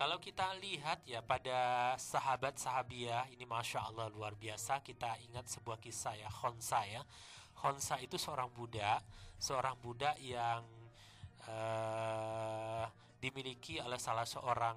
kalau 0.00 0.16
kita 0.16 0.56
lihat 0.56 1.04
ya 1.04 1.20
pada 1.20 1.92
sahabat 2.00 2.56
sahabiah 2.56 3.28
ini 3.28 3.44
masya 3.44 3.84
Allah 3.84 4.08
luar 4.08 4.32
biasa 4.32 4.80
kita 4.80 5.20
ingat 5.28 5.44
sebuah 5.52 5.76
kisah 5.76 6.16
ya 6.16 6.28
Khonsa 6.32 6.88
ya. 6.88 7.04
Khonsa 7.52 8.00
itu 8.00 8.16
seorang 8.16 8.48
budak 8.48 9.04
seorang 9.40 9.76
budak 9.80 10.20
yang 10.20 10.64
eh, 11.48 12.84
dimiliki 13.20 13.80
oleh 13.80 13.96
salah 13.96 14.28
seorang 14.28 14.76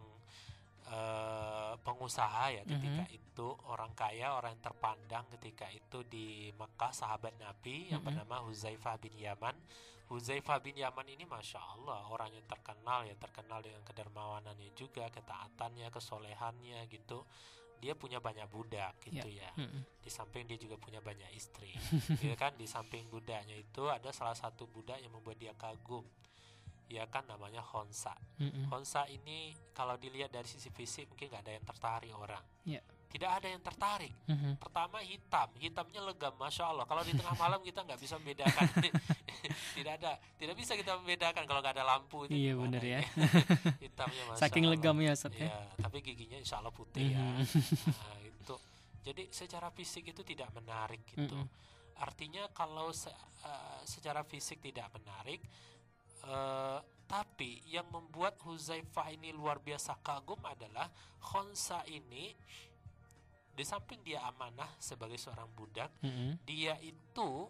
eh, 0.86 1.74
pengusaha 1.80 2.52
ya 2.52 2.62
ketika 2.66 3.04
itu 3.10 3.48
orang 3.66 3.92
kaya 3.94 4.34
orang 4.34 4.54
yang 4.54 4.64
terpandang 4.64 5.26
ketika 5.32 5.68
itu 5.68 6.04
di 6.04 6.28
Mekah 6.54 6.92
sahabat 6.92 7.34
Nabi 7.38 7.90
yang 7.90 8.02
Mhm. 8.02 8.08
bernama 8.12 8.44
Huzaifah 8.44 8.96
bin 8.98 9.16
Yaman 9.16 9.56
Huzaifah 10.04 10.60
bin 10.60 10.76
Yaman 10.76 11.08
ini 11.08 11.24
masya 11.24 11.58
Allah 11.60 12.06
orang 12.08 12.30
yang 12.30 12.46
terkenal 12.46 13.02
ya 13.04 13.16
terkenal 13.16 13.60
dengan 13.60 13.82
kedermawanannya 13.82 14.76
juga 14.76 15.08
ketaatannya 15.10 15.90
kesolehannya 15.90 16.86
gitu 16.88 17.24
dia 17.80 17.96
punya 17.96 18.24
banyak 18.24 18.48
budak 18.48 18.96
gitu 19.04 19.28
Ya. 19.28 19.52
ya. 19.52 19.60
Mm-mm. 19.60 19.84
Di 20.00 20.08
samping 20.08 20.48
dia 20.48 20.56
juga 20.56 20.80
punya 20.80 21.04
banyak 21.04 21.36
istri. 21.36 21.68
ya 22.24 22.32
kan 22.40 22.56
di 22.56 22.64
samping 22.64 23.12
budaknya 23.12 23.60
itu 23.60 23.92
ada 23.92 24.08
salah 24.16 24.32
satu 24.34 24.64
budak 24.72 25.04
yang 25.04 25.12
membuat 25.12 25.36
dia 25.36 25.52
kagum. 25.52 26.08
Ya 26.92 27.08
kan 27.08 27.24
namanya 27.26 27.64
Honsa. 27.64 28.14
Mm-mm. 28.38 28.70
Honsa 28.70 29.08
ini 29.08 29.52
kalau 29.72 29.96
dilihat 29.96 30.30
dari 30.30 30.46
sisi 30.46 30.70
fisik 30.70 31.10
mungkin 31.10 31.30
nggak 31.30 31.44
ada 31.44 31.54
yang 31.54 31.66
tertarik 31.66 32.12
orang. 32.14 32.44
Ya. 32.64 32.82
Tidak 33.10 33.30
ada 33.30 33.46
yang 33.46 33.62
tertarik. 33.62 34.10
Mhm. 34.26 34.58
Pertama 34.58 34.98
hitam, 35.00 35.46
hitamnya 35.58 36.02
legam, 36.02 36.34
masya 36.34 36.66
Allah. 36.66 36.82
Kalau 36.84 37.02
di 37.02 37.14
tengah 37.14 37.38
malam 37.38 37.62
kita 37.62 37.86
nggak 37.86 37.98
bisa 37.98 38.18
membedakan. 38.18 38.66
tidak 39.78 39.94
ada, 40.02 40.12
tidak 40.36 40.56
bisa 40.58 40.74
kita 40.74 40.98
membedakan 40.98 41.46
kalau 41.46 41.62
nggak 41.62 41.78
ada 41.78 41.86
lampu 41.86 42.26
itu. 42.26 42.34
Iya, 42.34 42.58
gimana 42.58 42.64
bener 42.74 42.84
ya. 42.84 43.00
hitamnya 43.86 44.24
masya 44.28 44.42
Saking 44.42 44.66
Allah. 44.66 44.74
legamnya 44.76 45.12
Ustaz 45.14 45.34
ya. 45.34 45.46
Iya, 45.46 45.58
tapi 45.78 45.98
giginya 46.02 46.38
insya 46.38 46.58
Allah 46.58 46.74
putih 46.74 47.06
ya. 47.06 47.22
Mhm. 47.22 47.46
Nah, 47.86 48.18
itu. 48.20 48.56
Jadi 49.04 49.24
secara 49.30 49.68
fisik 49.70 50.10
itu 50.10 50.22
tidak 50.26 50.50
menarik 50.50 51.06
gitu. 51.06 51.38
Mm-mm. 51.38 51.48
Artinya 52.02 52.50
kalau 52.50 52.90
se- 52.90 53.14
eh, 53.46 53.82
secara 53.86 54.26
fisik 54.26 54.58
tidak 54.58 54.90
menarik, 54.90 55.38
eh, 56.24 56.80
tapi 57.04 57.62
yang 57.70 57.86
membuat 57.94 58.40
Huzaifah 58.42 59.14
ini 59.14 59.30
luar 59.36 59.60
biasa 59.62 60.00
kagum 60.02 60.40
adalah 60.48 60.90
Khonsa 61.22 61.86
ini 61.86 62.34
di 63.54 63.62
samping 63.62 64.02
dia 64.02 64.26
amanah 64.26 64.66
sebagai 64.82 65.22
seorang 65.22 65.46
budak, 65.54 65.94
Mm-mm. 66.02 66.42
dia 66.42 66.74
itu 66.82 67.46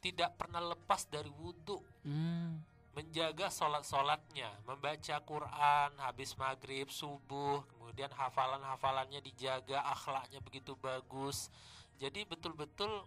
tidak 0.00 0.32
pernah 0.38 0.62
lepas 0.64 1.04
dari 1.10 1.28
wudhu 1.28 1.82
Mm. 2.06 2.62
menjaga 2.96 3.52
sholat-sholatnya, 3.52 4.48
membaca 4.64 5.16
Quran 5.20 5.90
habis 6.00 6.32
maghrib, 6.40 6.88
subuh, 6.88 7.60
kemudian 7.68 8.08
hafalan-hafalannya 8.08 9.20
dijaga, 9.20 9.84
akhlaknya 9.84 10.40
begitu 10.40 10.72
bagus. 10.80 11.52
Jadi 12.00 12.24
betul-betul 12.24 13.04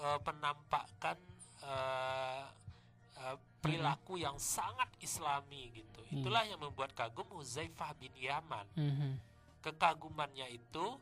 eh, 0.00 0.18
penampakan 0.24 1.20
eh, 1.60 2.42
eh, 3.16 3.36
perilaku 3.60 4.20
yang 4.20 4.36
sangat 4.38 4.92
islami 5.00 5.72
gitu. 5.74 6.00
Iya. 6.12 6.22
Itulah 6.22 6.44
yang 6.46 6.60
membuat 6.62 6.92
kagum 6.92 7.26
Huzaifah 7.34 7.96
bin 7.98 8.12
Yaman. 8.14 8.66
Mhm. 8.76 9.10
Kekagumannya 9.64 10.46
itu 10.52 11.00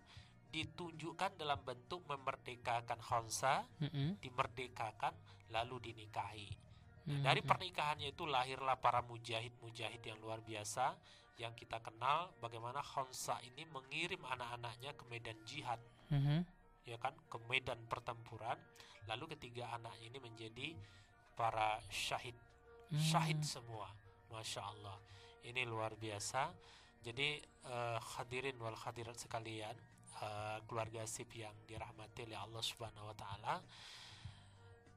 ditunjukkan 0.49 1.35
dalam 1.35 1.59
bentuk 1.67 2.07
memerdekakan 2.07 3.03
Khonsa, 3.03 3.67
Mm-mm. 3.83 4.23
dimerdekakan 4.23 5.13
lalu 5.51 5.91
dinikahi. 5.91 6.49
Nah, 7.05 7.21
Mhm. 7.21 7.25
dari 7.27 7.43
pernikahannya 7.43 8.09
itu 8.15 8.25
lahirlah 8.25 8.79
para 8.79 9.03
mujahid-mujahid 9.03 10.01
yang 10.01 10.17
luar 10.23 10.41
biasa 10.41 10.95
yang 11.37 11.53
kita 11.59 11.83
kenal 11.83 12.31
bagaimana 12.39 12.79
Khonsa 12.81 13.43
ini 13.43 13.67
mengirim 13.67 14.23
anak-anaknya 14.23 14.95
ke 14.95 15.05
medan 15.11 15.37
jihad 15.43 15.83
Mhm. 16.09 16.47
ya 16.87 16.97
kan 17.03 17.13
ke 17.27 17.39
medan 17.51 17.83
pertempuran 17.91 18.55
lalu 19.11 19.35
ketiga 19.35 19.75
anak 19.75 19.99
ini 19.99 20.23
menjadi 20.23 20.79
para 21.35 21.79
syahid 21.91 22.35
syahid 22.91 23.37
Mm. 23.37 23.47
semua 23.47 23.89
masya 24.31 24.63
Allah 24.63 24.97
ini 25.43 25.63
luar 25.65 25.95
biasa 25.95 26.51
jadi 27.01 27.37
eh, 27.43 27.99
hadirin 28.17 28.57
wal 28.57 28.77
hadirat 28.77 29.15
sekalian 29.15 29.75
eh, 30.17 30.59
keluarga 30.65 31.03
sip 31.05 31.29
yang 31.35 31.53
dirahmati 31.65 32.25
oleh 32.25 32.39
Allah 32.39 32.63
subhanahu 32.63 33.11
wa 33.11 33.17
taala 33.17 33.55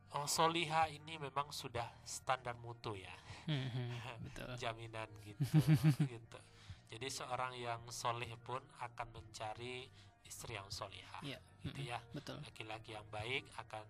Oh, 0.08 0.24
soliha 0.24 0.88
ini 0.88 1.20
memang 1.20 1.52
sudah 1.52 1.84
standar 2.04 2.56
mutu 2.58 2.96
ya 2.96 3.12
Mhm. 3.44 3.92
Betul. 4.28 4.50
jaminan 4.56 5.10
gitu 5.24 5.44
gitu 6.16 6.40
jadi 6.88 7.08
seorang 7.08 7.52
yang 7.56 7.84
soleh 7.92 8.32
pun 8.40 8.60
akan 8.80 9.08
mencari 9.12 9.84
istri 10.24 10.56
yang 10.56 10.68
solihah 10.70 11.20
Iya. 11.24 11.40
gitu 11.60 11.76
Mm-mm. 11.76 11.92
ya 11.92 12.00
Betul. 12.16 12.40
laki-laki 12.40 12.96
yang 12.96 13.08
baik 13.10 13.44
akan 13.58 13.84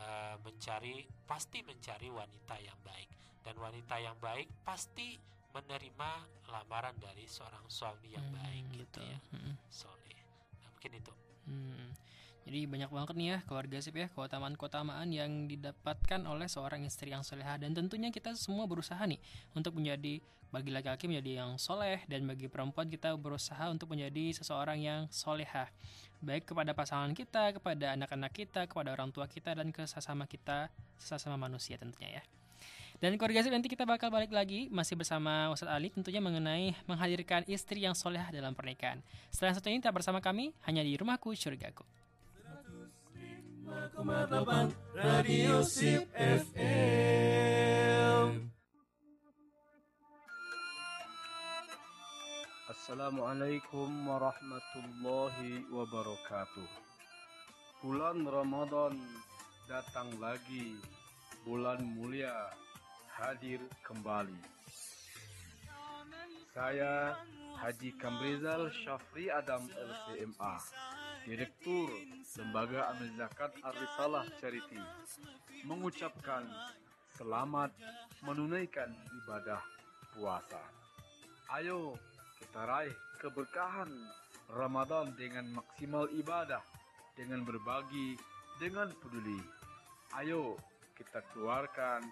eh, 0.00 0.34
mencari 0.40 1.04
pasti 1.28 1.60
mencari 1.60 2.08
wanita 2.08 2.56
yang 2.58 2.80
baik 2.80 3.10
dan 3.44 3.54
wanita 3.56 3.96
yang 4.00 4.16
baik 4.16 4.48
pasti 4.64 5.16
menerima 5.50 6.10
lamaran 6.48 6.94
dari 6.96 7.26
seorang 7.26 7.66
suami 7.66 8.14
yang 8.14 8.24
Mhm, 8.24 8.36
baik 8.38 8.64
gitu 8.72 9.02
betul. 9.02 9.06
ya 9.06 9.18
Mhm. 9.34 9.54
soleh 9.68 10.18
nah, 10.58 10.68
mungkin 10.72 10.92
itu 10.96 11.12
Hmm. 11.48 11.90
Jadi 12.46 12.66
banyak 12.66 12.90
banget 12.90 13.14
nih 13.20 13.28
ya 13.36 13.38
keluarga 13.44 13.78
sip 13.82 13.94
ya 13.94 14.08
keutamaan-keutamaan 14.10 15.06
yang 15.12 15.44
didapatkan 15.44 16.24
oleh 16.24 16.48
seorang 16.48 16.82
istri 16.88 17.12
yang 17.12 17.20
solehah 17.20 17.60
dan 17.60 17.76
tentunya 17.76 18.08
kita 18.08 18.32
semua 18.34 18.64
berusaha 18.70 18.98
nih 19.04 19.20
untuk 19.52 19.76
menjadi 19.76 20.18
bagi 20.50 20.70
laki-laki 20.74 21.06
menjadi 21.06 21.44
yang 21.44 21.50
soleh 21.60 22.02
dan 22.10 22.26
bagi 22.26 22.50
perempuan 22.50 22.90
kita 22.90 23.14
berusaha 23.14 23.70
untuk 23.70 23.92
menjadi 23.94 24.34
seseorang 24.34 24.82
yang 24.82 25.00
solehah 25.12 25.70
baik 26.20 26.52
kepada 26.52 26.76
pasangan 26.76 27.10
kita, 27.16 27.56
kepada 27.56 27.96
anak-anak 27.96 28.32
kita, 28.32 28.68
kepada 28.68 28.92
orang 28.92 29.08
tua 29.10 29.24
kita 29.26 29.56
dan 29.56 29.72
ke 29.72 29.88
sesama 29.88 30.28
kita, 30.28 30.68
sesama 31.00 31.40
manusia 31.40 31.80
tentunya 31.80 32.20
ya. 32.20 32.24
Dan 33.00 33.16
keluarga 33.16 33.48
nanti 33.48 33.72
kita 33.72 33.88
bakal 33.88 34.12
balik 34.12 34.28
lagi 34.28 34.68
masih 34.68 34.92
bersama 34.92 35.48
Ustadz 35.48 35.72
Ali 35.72 35.88
tentunya 35.88 36.20
mengenai 36.20 36.76
menghadirkan 36.84 37.48
istri 37.48 37.88
yang 37.88 37.96
solehah 37.96 38.28
dalam 38.28 38.52
pernikahan. 38.52 39.00
Setelah 39.32 39.56
satu 39.56 39.72
ini 39.72 39.80
tetap 39.80 39.96
bersama 39.96 40.20
kami 40.20 40.52
hanya 40.68 40.84
di 40.84 41.00
rumahku 41.00 41.32
surgaku. 41.32 41.88
5,8 43.64 44.98
Radio 45.00 45.64
Sip 45.64 46.12
FM 46.12 46.90
Assalamualaikum 52.90 53.86
warahmatullahi 54.02 55.62
wabarakatuh. 55.70 56.66
Bulan 57.86 58.26
Ramadan 58.26 58.98
datang 59.70 60.10
lagi, 60.18 60.74
bulan 61.46 61.78
mulia 61.86 62.50
hadir 63.14 63.62
kembali. 63.86 64.34
Saya 66.50 67.14
Haji 67.62 67.94
Kamrizal 67.94 68.74
Syafri 68.82 69.30
Adam 69.30 69.70
LCMA, 69.70 70.54
Direktur 71.30 71.94
Lembaga 72.42 72.90
Amil 72.90 73.14
Zakat 73.14 73.54
Ar-Risalah 73.70 74.26
Charity, 74.42 74.82
mengucapkan 75.62 76.42
selamat 77.14 77.70
menunaikan 78.26 78.90
ibadah 79.22 79.62
puasa. 80.10 80.58
Ayo 81.54 81.94
kita 82.40 82.60
raih 82.64 82.96
keberkahan 83.20 83.92
Ramadan 84.50 85.12
dengan 85.14 85.60
maksimal 85.60 86.08
ibadah, 86.16 86.64
dengan 87.14 87.44
berbagi, 87.44 88.16
dengan 88.58 88.90
peduli. 88.98 89.38
Ayo 90.18 90.58
kita 90.98 91.22
keluarkan 91.30 92.02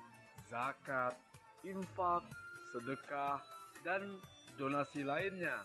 zakat, 0.46 1.18
infak, 1.66 2.22
sedekah, 2.70 3.42
dan 3.82 4.04
donasi 4.54 5.02
lainnya 5.02 5.64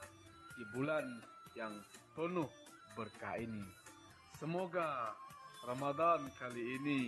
di 0.57 0.63
bulan 0.73 1.05
yang 1.53 1.73
penuh 2.17 2.49
berkah 2.97 3.37
ini. 3.37 3.63
Semoga 4.41 5.13
Ramadan 5.63 6.27
kali 6.41 6.81
ini 6.81 7.01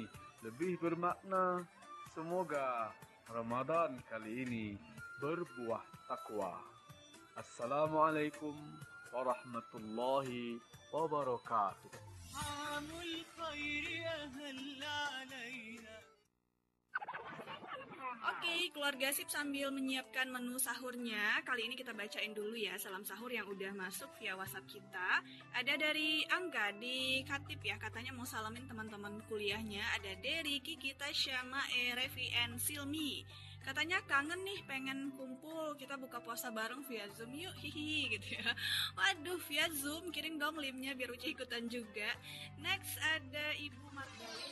lebih 0.45 0.77
bermakna. 0.77 1.65
Semoga 2.13 2.93
Ramadan 3.27 3.99
kali 4.07 4.45
ini 4.45 4.65
berbuah 5.19 5.83
takwa. 6.07 6.74
Assalamualaikum 7.35 8.55
warahmatullahi 9.11 10.55
wabarakatuh. 10.95 11.91
Oke, 18.25 18.39
okay, 18.39 18.71
keluarga 18.71 19.11
sip 19.11 19.27
sambil 19.27 19.67
menyiapkan 19.67 20.31
menu 20.31 20.55
sahurnya. 20.55 21.43
Kali 21.43 21.67
ini 21.67 21.75
kita 21.75 21.91
bacain 21.91 22.31
dulu 22.31 22.55
ya 22.55 22.79
salam 22.79 23.03
sahur 23.03 23.27
yang 23.27 23.43
udah 23.51 23.75
masuk 23.75 24.07
via 24.15 24.39
WhatsApp 24.39 24.71
kita. 24.71 25.19
Ada 25.59 25.75
dari 25.75 26.23
Angga 26.31 26.71
di 26.79 27.19
Katip 27.27 27.59
ya, 27.59 27.75
katanya 27.75 28.15
mau 28.15 28.23
salamin 28.23 28.63
teman-teman 28.63 29.19
kuliahnya. 29.27 29.83
Ada 29.99 30.15
dari 30.23 30.63
Kiki, 30.63 30.95
Tasya, 30.95 31.43
Mae, 31.51 31.99
Revi, 31.99 32.31
and 32.47 32.55
Silmi. 32.63 33.27
Katanya 33.65 33.97
kangen 34.05 34.45
nih 34.45 34.61
pengen 34.69 35.09
kumpul 35.17 35.73
kita 35.73 35.97
buka 35.97 36.21
puasa 36.21 36.53
bareng 36.53 36.85
via 36.85 37.09
Zoom 37.17 37.33
yuk 37.33 37.57
hihi 37.57 38.13
gitu 38.13 38.37
ya. 38.37 38.53
Waduh 38.93 39.41
via 39.49 39.65
Zoom 39.73 40.13
kirim 40.13 40.37
dong 40.37 40.61
linknya 40.61 40.93
biar 40.93 41.09
Uci 41.09 41.33
ikutan 41.33 41.65
juga. 41.65 42.13
Next 42.61 42.93
ada 43.01 43.57
Ibu 43.57 43.89
di 43.89 44.45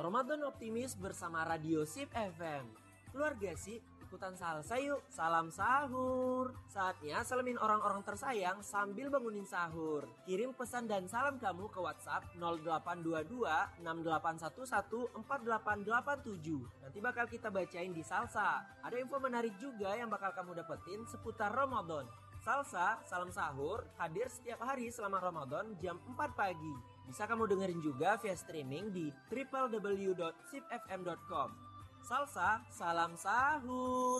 Ramadan 0.00 0.40
optimis 0.48 0.96
bersama 0.96 1.44
Radio 1.44 1.84
Sip 1.88 2.08
FM. 2.12 2.79
Keluarga 3.10 3.50
Sip, 3.58 3.82
ikutan 4.06 4.38
salsa 4.38 4.78
yuk. 4.78 5.02
Salam 5.10 5.50
sahur. 5.50 6.54
Saatnya 6.70 7.26
salamin 7.26 7.58
orang-orang 7.58 8.06
tersayang 8.06 8.62
sambil 8.62 9.10
bangunin 9.10 9.42
sahur. 9.42 10.06
Kirim 10.22 10.54
pesan 10.54 10.86
dan 10.86 11.10
salam 11.10 11.34
kamu 11.42 11.66
ke 11.74 11.82
WhatsApp 11.82 12.22
0822 12.38 13.82
6811 13.82 15.26
4887. 15.26 16.86
Nanti 16.86 17.02
bakal 17.02 17.26
kita 17.26 17.50
bacain 17.50 17.90
di 17.90 18.06
salsa. 18.06 18.62
Ada 18.86 18.94
info 18.94 19.18
menarik 19.18 19.58
juga 19.58 19.90
yang 19.98 20.06
bakal 20.06 20.30
kamu 20.30 20.62
dapetin 20.62 21.02
seputar 21.10 21.50
Ramadan. 21.50 22.06
Salsa, 22.46 23.02
salam 23.10 23.34
sahur, 23.34 23.90
hadir 23.98 24.30
setiap 24.30 24.62
hari 24.62 24.94
selama 24.94 25.18
Ramadan 25.18 25.74
jam 25.82 25.98
4 26.14 26.30
pagi. 26.38 26.74
Bisa 27.10 27.26
kamu 27.26 27.50
dengerin 27.50 27.82
juga 27.82 28.14
via 28.22 28.38
streaming 28.38 28.94
di 28.94 29.10
www.sipfm.com. 29.34 31.69
Salsa, 32.10 32.58
salam 32.74 33.14
sahur. 33.14 34.18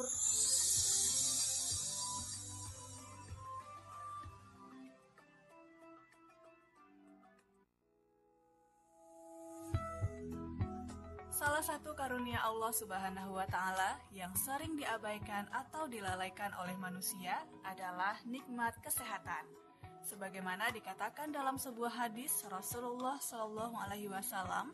Salah 11.34 11.66
satu 11.66 11.90
karunia 11.98 12.38
Allah 12.46 12.70
Subhanahu 12.70 13.34
wa 13.34 13.42
Ta'ala 13.50 13.98
yang 14.14 14.30
sering 14.38 14.78
diabaikan 14.78 15.50
atau 15.50 15.90
dilalaikan 15.90 16.54
oleh 16.62 16.78
manusia 16.78 17.42
adalah 17.66 18.14
nikmat 18.22 18.78
kesehatan. 18.86 19.50
Sebagaimana 20.06 20.70
dikatakan 20.70 21.34
dalam 21.34 21.58
sebuah 21.58 22.06
hadis 22.06 22.46
Rasulullah 22.46 23.18
Shallallahu 23.18 23.74
Alaihi 23.82 24.06
Wasallam, 24.06 24.70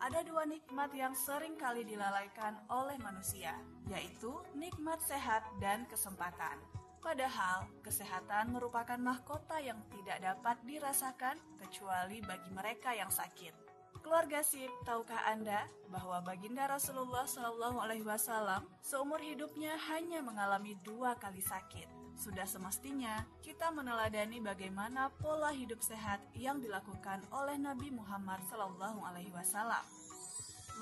ada 0.00 0.24
dua 0.24 0.48
nikmat 0.48 0.88
yang 0.96 1.12
sering 1.12 1.60
kali 1.60 1.84
dilalaikan 1.84 2.56
oleh 2.72 2.96
manusia, 3.04 3.52
yaitu 3.92 4.32
nikmat 4.56 4.96
sehat 5.04 5.44
dan 5.60 5.84
kesempatan. 5.92 6.56
Padahal, 7.00 7.68
kesehatan 7.84 8.52
merupakan 8.52 8.96
mahkota 9.00 9.60
yang 9.60 9.80
tidak 9.92 10.20
dapat 10.20 10.56
dirasakan 10.64 11.36
kecuali 11.60 12.20
bagi 12.24 12.50
mereka 12.52 12.92
yang 12.96 13.08
sakit. 13.08 13.52
Keluarga 14.00 14.40
Sip, 14.40 14.72
tahukah 14.88 15.28
Anda 15.28 15.68
bahwa 15.92 16.24
Baginda 16.24 16.64
Rasulullah 16.64 17.28
Shallallahu 17.28 17.84
Alaihi 17.84 18.04
Wasallam 18.04 18.64
seumur 18.80 19.20
hidupnya 19.20 19.76
hanya 19.92 20.24
mengalami 20.24 20.76
dua 20.80 21.16
kali 21.20 21.44
sakit? 21.44 21.99
Sudah 22.20 22.44
semestinya 22.44 23.24
kita 23.40 23.72
meneladani 23.72 24.44
bagaimana 24.44 25.08
pola 25.24 25.56
hidup 25.56 25.80
sehat 25.80 26.20
yang 26.36 26.60
dilakukan 26.60 27.24
oleh 27.32 27.56
Nabi 27.56 27.88
Muhammad 27.88 28.44
Shallallahu 28.44 29.00
Alaihi 29.08 29.32
Wasallam. 29.32 29.80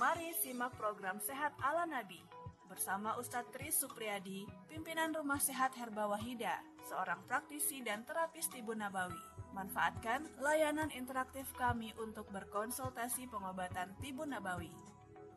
Mari 0.03 0.35
simak 0.43 0.75
program 0.75 1.23
Sehat 1.23 1.55
ala 1.63 1.87
Nabi 1.87 2.19
bersama 2.67 3.15
Ustadz 3.23 3.55
Tri 3.55 3.71
Supriyadi, 3.71 4.51
pimpinan 4.67 5.15
Rumah 5.15 5.39
Sehat 5.39 5.79
Herba 5.79 6.11
Wahida, 6.11 6.59
seorang 6.91 7.23
praktisi 7.31 7.87
dan 7.87 8.03
terapis 8.03 8.51
tibu 8.51 8.75
nabawi. 8.75 9.23
Manfaatkan 9.55 10.27
layanan 10.43 10.91
interaktif 10.91 11.47
kami 11.55 11.95
untuk 12.03 12.27
berkonsultasi 12.35 13.31
pengobatan 13.31 13.95
tibu 14.03 14.27
nabawi. 14.27 14.75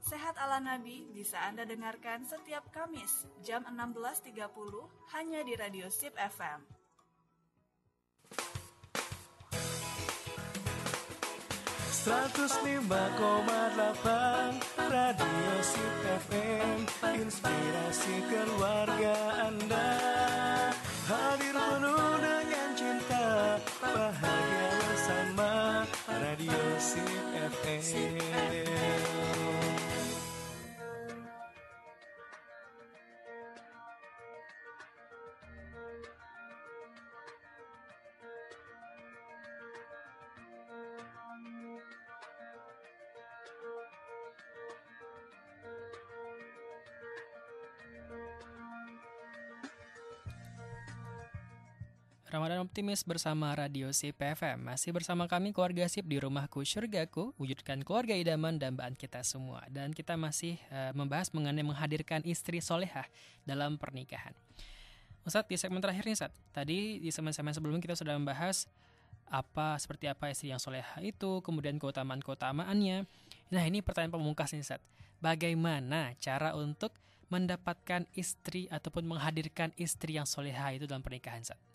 Sehat 0.02 0.34
ala 0.42 0.58
Nabi 0.58 1.06
bisa 1.14 1.38
Anda 1.46 1.62
dengarkan 1.62 2.26
setiap 2.26 2.74
Kamis 2.74 3.30
jam 3.46 3.62
16.30 3.70 4.34
hanya 5.14 5.46
di 5.46 5.54
Radio 5.54 5.94
Sip 5.94 6.18
FM. 6.18 6.66
Seratus 12.02 12.58
lima 12.66 13.14
koma 13.14 13.62
delapan 13.78 14.58
Radio 14.90 15.54
Sip 15.62 15.98
FM 16.26 16.78
Inspirasi 17.22 18.16
keluarga 18.26 19.46
Anda 19.46 19.90
Hadir 21.06 21.54
penuh 21.54 22.14
dengan 22.26 22.70
cinta 22.74 23.62
Bahagia 23.78 24.68
bersama 24.82 25.86
Radio 26.10 26.62
Sip 26.82 27.22
FM 27.38 29.41
Ramadan 52.32 52.64
Optimis 52.64 53.04
bersama 53.04 53.52
Radio 53.52 53.92
Sip 53.92 54.16
FM 54.16 54.72
Masih 54.72 54.96
bersama 54.96 55.28
kami 55.28 55.52
keluarga 55.52 55.84
Sip 55.92 56.08
di 56.08 56.16
rumahku 56.16 56.64
Surgaku 56.64 57.36
Wujudkan 57.36 57.84
keluarga 57.84 58.16
idaman 58.16 58.56
dan 58.56 58.80
dambaan 58.80 58.96
kita 58.96 59.20
semua 59.20 59.68
Dan 59.68 59.92
kita 59.92 60.16
masih 60.16 60.56
uh, 60.72 60.96
membahas 60.96 61.28
mengenai 61.36 61.60
menghadirkan 61.60 62.24
istri 62.24 62.64
solehah 62.64 63.04
dalam 63.44 63.76
pernikahan 63.76 64.32
Ustadz 65.28 65.52
di 65.52 65.60
segmen 65.60 65.84
terakhir 65.84 66.08
nih 66.08 66.16
Ustadz 66.16 66.40
Tadi 66.56 67.04
di 67.04 67.12
segmen-segmen 67.12 67.52
sebelumnya 67.52 67.84
kita 67.84 68.00
sudah 68.00 68.16
membahas 68.16 68.72
apa 69.28 69.76
seperti 69.76 70.08
apa 70.12 70.28
istri 70.28 70.52
yang 70.52 70.60
solehah 70.60 71.00
itu, 71.00 71.40
kemudian 71.40 71.80
keutamaan-keutamaannya. 71.80 73.08
Nah 73.56 73.64
ini 73.64 73.80
pertanyaan 73.80 74.20
pemungkas 74.20 74.52
nih 74.52 74.60
Ustadz. 74.60 74.84
Bagaimana 75.24 76.12
cara 76.20 76.52
untuk 76.52 76.92
mendapatkan 77.32 78.12
istri 78.12 78.68
ataupun 78.68 79.08
menghadirkan 79.08 79.72
istri 79.80 80.20
yang 80.20 80.28
solehah 80.28 80.76
itu 80.76 80.84
dalam 80.84 81.00
pernikahan 81.00 81.48
Ustadz? 81.48 81.71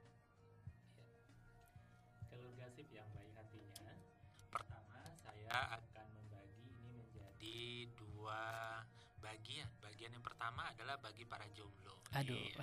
Pertama 10.47 10.71
adalah 10.71 10.95
bagi 11.03 11.27
para 11.27 11.43
jomblo. 11.51 12.07
Aduh. 12.15 12.39
Iya. 12.39 12.63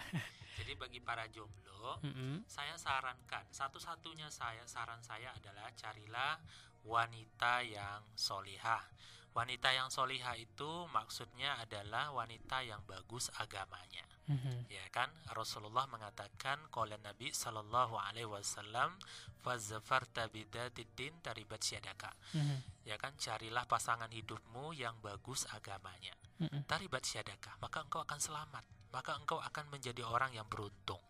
Jadi 0.56 0.72
bagi 0.80 1.04
para 1.04 1.28
jomblo, 1.28 2.00
Mm-mm. 2.00 2.48
saya 2.48 2.80
sarankan 2.80 3.44
satu-satunya 3.52 4.32
saya 4.32 4.64
saran 4.64 5.04
saya 5.04 5.36
adalah 5.36 5.68
carilah 5.76 6.40
wanita 6.88 7.60
yang 7.68 8.08
solihah. 8.16 8.88
Wanita 9.36 9.76
yang 9.76 9.92
solihah 9.92 10.40
itu 10.40 10.88
maksudnya 10.96 11.60
adalah 11.60 12.16
wanita 12.16 12.64
yang 12.64 12.80
bagus 12.88 13.28
agamanya. 13.36 14.08
Mhm. 14.32 14.72
Ya 14.72 14.88
kan 14.96 15.12
Rasulullah 15.36 15.84
mengatakan 15.92 16.64
qala 16.72 16.96
Nabi 17.04 17.36
sallallahu 17.36 18.00
alaihi 18.00 18.32
wasallam 18.32 18.96
fazafarta 19.44 20.32
bidzatiddin 20.32 21.20
taribat 21.20 21.60
syadaka. 21.60 22.16
Mhm. 22.32 22.88
Ya 22.88 22.96
kan 22.96 23.12
carilah 23.20 23.68
pasangan 23.68 24.08
hidupmu 24.08 24.72
yang 24.72 24.96
bagus 25.04 25.44
agamanya. 25.52 26.16
Mhm. 26.50 26.68
Taribat 26.68 27.04
syadaka, 27.08 27.56
maka 27.64 27.84
engkau 27.84 28.04
akan 28.04 28.20
selamat. 28.20 28.64
Maka 28.92 29.18
engkau 29.18 29.42
akan 29.42 29.66
menjadi 29.74 30.06
orang 30.06 30.36
yang 30.36 30.46
beruntung. 30.46 31.02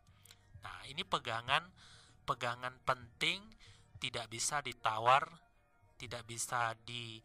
Nah, 0.64 0.88
ini 0.88 1.04
pegangan 1.04 1.68
pegangan 2.24 2.80
penting 2.88 3.44
tidak 4.00 4.32
bisa 4.32 4.64
ditawar, 4.64 5.28
tidak 6.00 6.24
bisa 6.24 6.72
di 6.88 7.20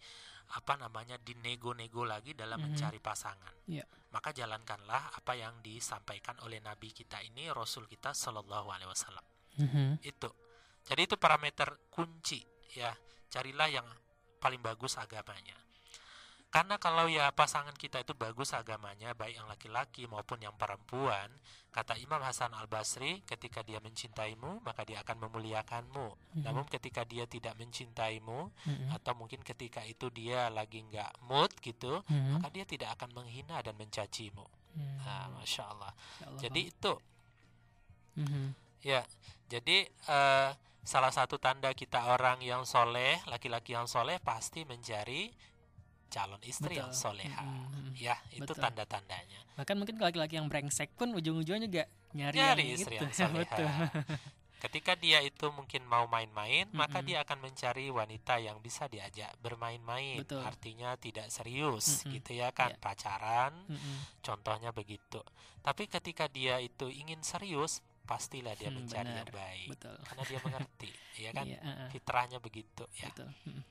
apa 0.58 0.80
namanya 0.80 1.20
dinego-nego 1.20 2.08
lagi 2.08 2.32
dalam 2.32 2.58
Mhm. 2.58 2.66
mencari 2.72 2.98
pasangan. 2.98 3.54
Iya. 3.68 3.84
Maka 4.08 4.32
jalankanlah 4.32 5.12
apa 5.12 5.36
yang 5.36 5.60
disampaikan 5.60 6.40
oleh 6.40 6.58
nabi 6.64 6.90
kita 6.90 7.20
ini, 7.20 7.52
rasul 7.52 7.84
kita 7.84 8.16
Shallallahu 8.16 8.72
alaihi 8.72 8.88
wasallam. 8.88 9.26
Mhm. 9.60 10.00
Itu. 10.00 10.32
Jadi 10.88 11.00
itu 11.04 11.16
parameter 11.20 11.76
kunci 11.92 12.40
ya. 12.72 12.96
Carilah 13.28 13.68
yang 13.68 13.84
paling 14.40 14.64
bagus 14.64 14.96
agamanya. 14.96 15.67
Karena 16.48 16.80
kalau 16.80 17.12
ya 17.12 17.28
pasangan 17.36 17.76
kita 17.76 18.00
itu 18.00 18.16
bagus 18.16 18.56
agamanya, 18.56 19.12
baik 19.12 19.36
yang 19.36 19.48
laki-laki 19.52 20.08
maupun 20.08 20.40
yang 20.40 20.56
perempuan, 20.56 21.28
kata 21.68 22.00
Imam 22.00 22.24
Hasan 22.24 22.56
Al 22.56 22.64
Basri, 22.64 23.20
ketika 23.28 23.60
dia 23.60 23.84
mencintaimu, 23.84 24.64
maka 24.64 24.88
dia 24.88 25.04
akan 25.04 25.28
memuliakanmu. 25.28 26.08
Mhm. 26.08 26.44
Namun 26.48 26.64
ketika 26.72 27.04
dia 27.04 27.28
tidak 27.28 27.52
mencintaimu, 27.60 28.48
Mhm. 28.64 28.96
atau 28.96 29.12
mungkin 29.12 29.44
ketika 29.44 29.84
itu 29.84 30.08
dia 30.08 30.48
lagi 30.48 30.80
nggak 30.88 31.20
mood 31.28 31.52
gitu, 31.60 32.00
Mhm. 32.08 32.40
maka 32.40 32.48
dia 32.48 32.64
tidak 32.64 32.96
akan 32.96 33.12
menghina 33.12 33.60
dan 33.60 33.76
mencacimu. 33.76 34.48
Hmm. 34.72 34.96
Nah, 35.04 35.26
masya 35.36 35.64
Allah. 35.68 35.92
Insya 35.92 36.24
Allah. 36.28 36.40
Jadi 36.40 36.60
itu 36.64 36.92
Mhm. 38.18 38.46
Ya, 38.82 39.06
jadi 39.46 39.86
eh, 39.86 40.50
salah 40.82 41.12
satu 41.14 41.38
tanda 41.38 41.70
kita 41.74 42.14
orang 42.14 42.42
yang 42.42 42.66
soleh, 42.66 43.18
laki-laki 43.26 43.74
yang 43.74 43.86
soleh 43.86 44.18
pasti 44.18 44.66
mencari 44.66 45.30
calon 46.08 46.40
istri 46.42 46.76
yang 46.76 46.90
Betul. 46.90 47.00
soleha. 47.14 47.44
Mm-mm. 47.44 47.92
Ya, 47.94 48.16
itu 48.30 48.44
Betul. 48.44 48.60
tanda-tandanya. 48.60 49.40
Bahkan 49.54 49.76
mungkin 49.76 49.96
laki-laki 49.96 50.34
yang 50.34 50.48
brengsek 50.48 50.92
pun 50.92 51.12
ujung-ujungnya 51.12 51.64
juga 51.64 51.84
nyari, 52.12 52.36
Nyari 52.36 52.62
yang 52.64 52.74
istri 52.74 52.94
itu. 52.96 53.04
yang 53.04 53.12
soleha. 53.20 53.66
Ketika 54.58 54.98
dia 54.98 55.22
itu 55.22 55.46
mungkin 55.54 55.86
mau 55.86 56.10
main-main, 56.10 56.66
maka 56.74 56.98
Mm-mm. 56.98 57.06
dia 57.06 57.18
akan 57.22 57.38
mencari 57.40 57.86
wanita 57.88 58.42
yang 58.42 58.58
bisa 58.58 58.90
diajak 58.90 59.30
bermain-main. 59.38 60.18
Betul. 60.18 60.42
Artinya 60.42 60.98
tidak 60.98 61.30
serius, 61.30 62.02
Mm-mm. 62.02 62.18
gitu 62.18 62.34
ya 62.34 62.50
kan? 62.50 62.74
Iya. 62.74 62.82
Pacaran, 62.82 63.54
Mm-mm. 63.70 63.96
contohnya 64.18 64.74
begitu. 64.74 65.22
Tapi 65.62 65.86
ketika 65.86 66.26
dia 66.26 66.58
itu 66.58 66.90
ingin 66.90 67.22
serius, 67.22 67.86
pastilah 68.02 68.56
dia 68.56 68.72
Hmm, 68.72 68.82
mencari 68.82 69.06
benar. 69.06 69.20
yang 69.20 69.30
baik. 69.30 69.68
Betul. 69.78 69.96
Karena 70.02 70.22
dia 70.24 70.38
mengerti, 70.40 70.90
ya 71.28 71.30
kan? 71.30 71.44
Iya, 71.46 71.60
uh-uh. 71.60 71.88
Fitrahnya 71.92 72.38
begitu, 72.40 72.82
ya. 72.96 73.14
Betul. 73.14 73.28
Mm. 73.46 73.62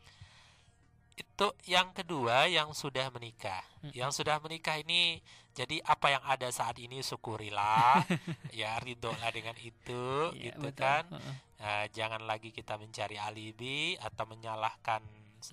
It- 1.18 1.26
untuk 1.38 1.54
yang 1.66 1.94
kedua 1.94 2.46
yang 2.50 2.74
sudah 2.74 3.10
menikah. 3.10 3.62
Mm. 3.86 3.94
Yang 3.94 4.12
sudah 4.22 4.38
menikah 4.42 4.78
ini 4.78 5.22
jadi 5.54 5.82
apa 5.86 6.14
yang 6.14 6.24
ada 6.26 6.50
saat 6.50 6.78
ini 6.78 7.02
syukurilah. 7.02 8.02
ya 8.54 8.78
ridholah 8.82 9.30
dengan 9.34 9.54
itu 9.58 10.34
Iya, 10.34 10.54
gitu 10.54 10.70
betul. 10.70 10.82
kan. 10.82 11.04
Heeh. 11.14 11.36
Nah, 11.58 11.84
jangan 11.90 12.22
lagi 12.22 12.50
kita 12.50 12.78
mencari 12.78 13.18
alibi 13.18 13.98
atau 13.98 14.26
menyalahkan 14.26 15.02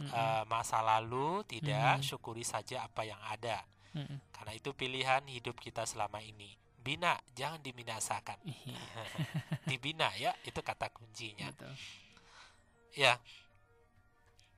Mm-mm. 0.00 0.08
eh, 0.08 0.44
masa 0.48 0.80
lalu, 0.80 1.44
tidak 1.44 2.00
Mhm. 2.00 2.04
syukuri 2.04 2.44
saja 2.44 2.84
apa 2.84 3.04
yang 3.04 3.20
ada. 3.20 3.64
Mm-mm. 3.92 4.20
Karena 4.32 4.52
itu 4.52 4.72
pilihan 4.72 5.20
hidup 5.28 5.56
kita 5.56 5.84
selama 5.84 6.20
ini. 6.20 6.56
Bina, 6.80 7.16
jangan 7.32 7.60
dibinasakan. 7.60 8.36
Iya, 8.44 8.76
Dibina 9.68 10.12
ya, 10.16 10.36
itu 10.44 10.60
kata 10.60 10.92
kuncinya. 10.92 11.48
betul. 11.48 11.72
Ya. 12.94 13.16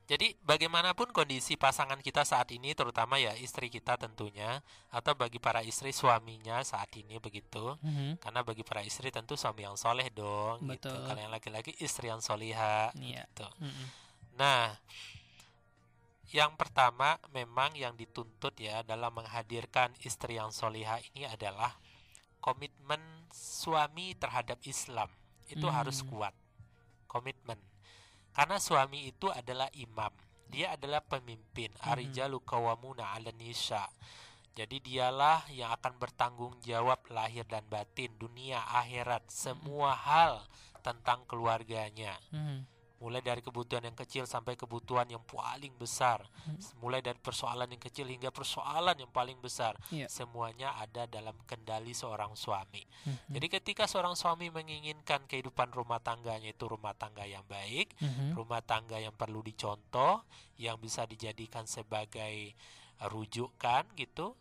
Jadi 0.06 0.38
bagaimanapun 0.38 1.10
kondisi 1.10 1.58
pasangan 1.58 1.98
kita 1.98 2.22
saat 2.22 2.46
ini 2.54 2.78
terutama 2.78 3.18
ya 3.18 3.34
istri 3.34 3.66
kita 3.66 3.98
tentunya 3.98 4.62
atau 4.94 5.18
bagi 5.18 5.42
para 5.42 5.66
istri 5.66 5.90
suaminya 5.90 6.62
saat 6.62 6.94
ini 6.94 7.18
begitu. 7.18 7.74
Mhm. 7.82 8.22
Karena 8.22 8.46
bagi 8.46 8.62
para 8.62 8.86
istri 8.86 9.10
tentu 9.10 9.34
suami 9.34 9.66
yang 9.66 9.74
soleh 9.74 10.06
dong 10.14 10.62
gitu. 10.70 10.94
Kalau 10.94 11.18
yang 11.18 11.34
laki-laki 11.34 11.74
istri 11.82 12.06
yang 12.06 12.22
soliha 12.22 12.94
Iya. 12.94 13.26
gitu. 13.26 13.50
Mm-mm. 13.58 13.86
Nah, 14.38 14.78
yang 16.30 16.54
pertama 16.54 17.18
memang 17.34 17.74
yang 17.74 17.98
dituntut 17.98 18.54
ya 18.58 18.86
dalam 18.86 19.10
menghadirkan 19.10 19.90
istri 20.06 20.38
yang 20.38 20.54
soliha 20.54 21.02
ini 21.14 21.26
adalah 21.26 21.74
komitmen 22.38 23.02
suami 23.34 24.14
terhadap 24.14 24.62
Islam 24.62 25.10
itu 25.50 25.66
harus 25.66 26.02
Hmm. 26.02 26.10
kuat. 26.14 26.34
Komitmen. 27.06 27.58
Karena 28.36 28.60
suami 28.60 29.08
itu 29.08 29.32
adalah 29.32 29.72
imam. 29.72 30.12
Dia 30.52 30.76
adalah 30.76 31.00
pemimpin. 31.00 31.72
Mhm. 31.72 31.88
Arijalu 31.88 32.38
qawwamuna 32.44 33.16
'ala 33.16 33.32
nisa. 33.32 33.88
Jadi 34.52 34.80
dialah 34.80 35.48
yang 35.52 35.72
akan 35.72 36.00
bertanggung 36.00 36.56
jawab 36.64 37.00
lahir 37.12 37.44
dan 37.44 37.64
batin, 37.68 38.12
dunia, 38.16 38.60
akhirat, 38.72 39.28
semua 39.28 39.92
hal 39.92 40.44
tentang 40.80 41.24
keluarganya 41.28 42.16
Mhm. 42.32 42.75
Mulai 42.96 43.20
dari 43.20 43.38
kebutuhan 43.38 43.84
yang 43.84 43.92
kecil 43.94 44.24
sampai 44.24 44.56
kebutuhan 44.56 45.04
yang 45.06 45.20
paling 45.22 45.76
besar 45.76 46.24
Hmm. 46.48 46.56
mulai 46.80 47.00
dari 47.00 47.18
persoalan 47.18 47.68
yang 47.68 47.78
kecil 47.78 48.06
hingga 48.06 48.30
persoalan 48.30 48.96
yang 48.96 49.10
paling 49.10 49.36
besar 49.36 49.76
Iya. 49.90 50.08
semuanya 50.08 50.72
ada 50.76 51.04
dalam 51.04 51.36
kendali 51.44 51.92
seorang 51.92 52.32
suami 52.32 52.80
Mhm. 53.04 53.36
jadi 53.36 53.46
ketika 53.52 53.84
seorang 53.84 54.14
suami 54.14 54.48
menginginkan 54.48 55.26
kehidupan 55.26 55.68
rumah 55.70 56.00
tangganya 56.00 56.48
itu 56.48 56.64
rumah 56.64 56.92
tangga 56.92 57.22
yang 57.22 57.44
baik 57.44 57.92
Mhm. 57.98 58.32
rumah 58.32 58.62
tangga 58.62 58.96
yang 58.96 59.12
perlu 59.12 59.40
dicontoh 59.40 60.24
yang 60.56 60.78
bisa 60.78 61.04
dijadikan 61.04 61.68
sebagai 61.68 62.56
rujukan 63.02 63.84
gitu 63.94 64.32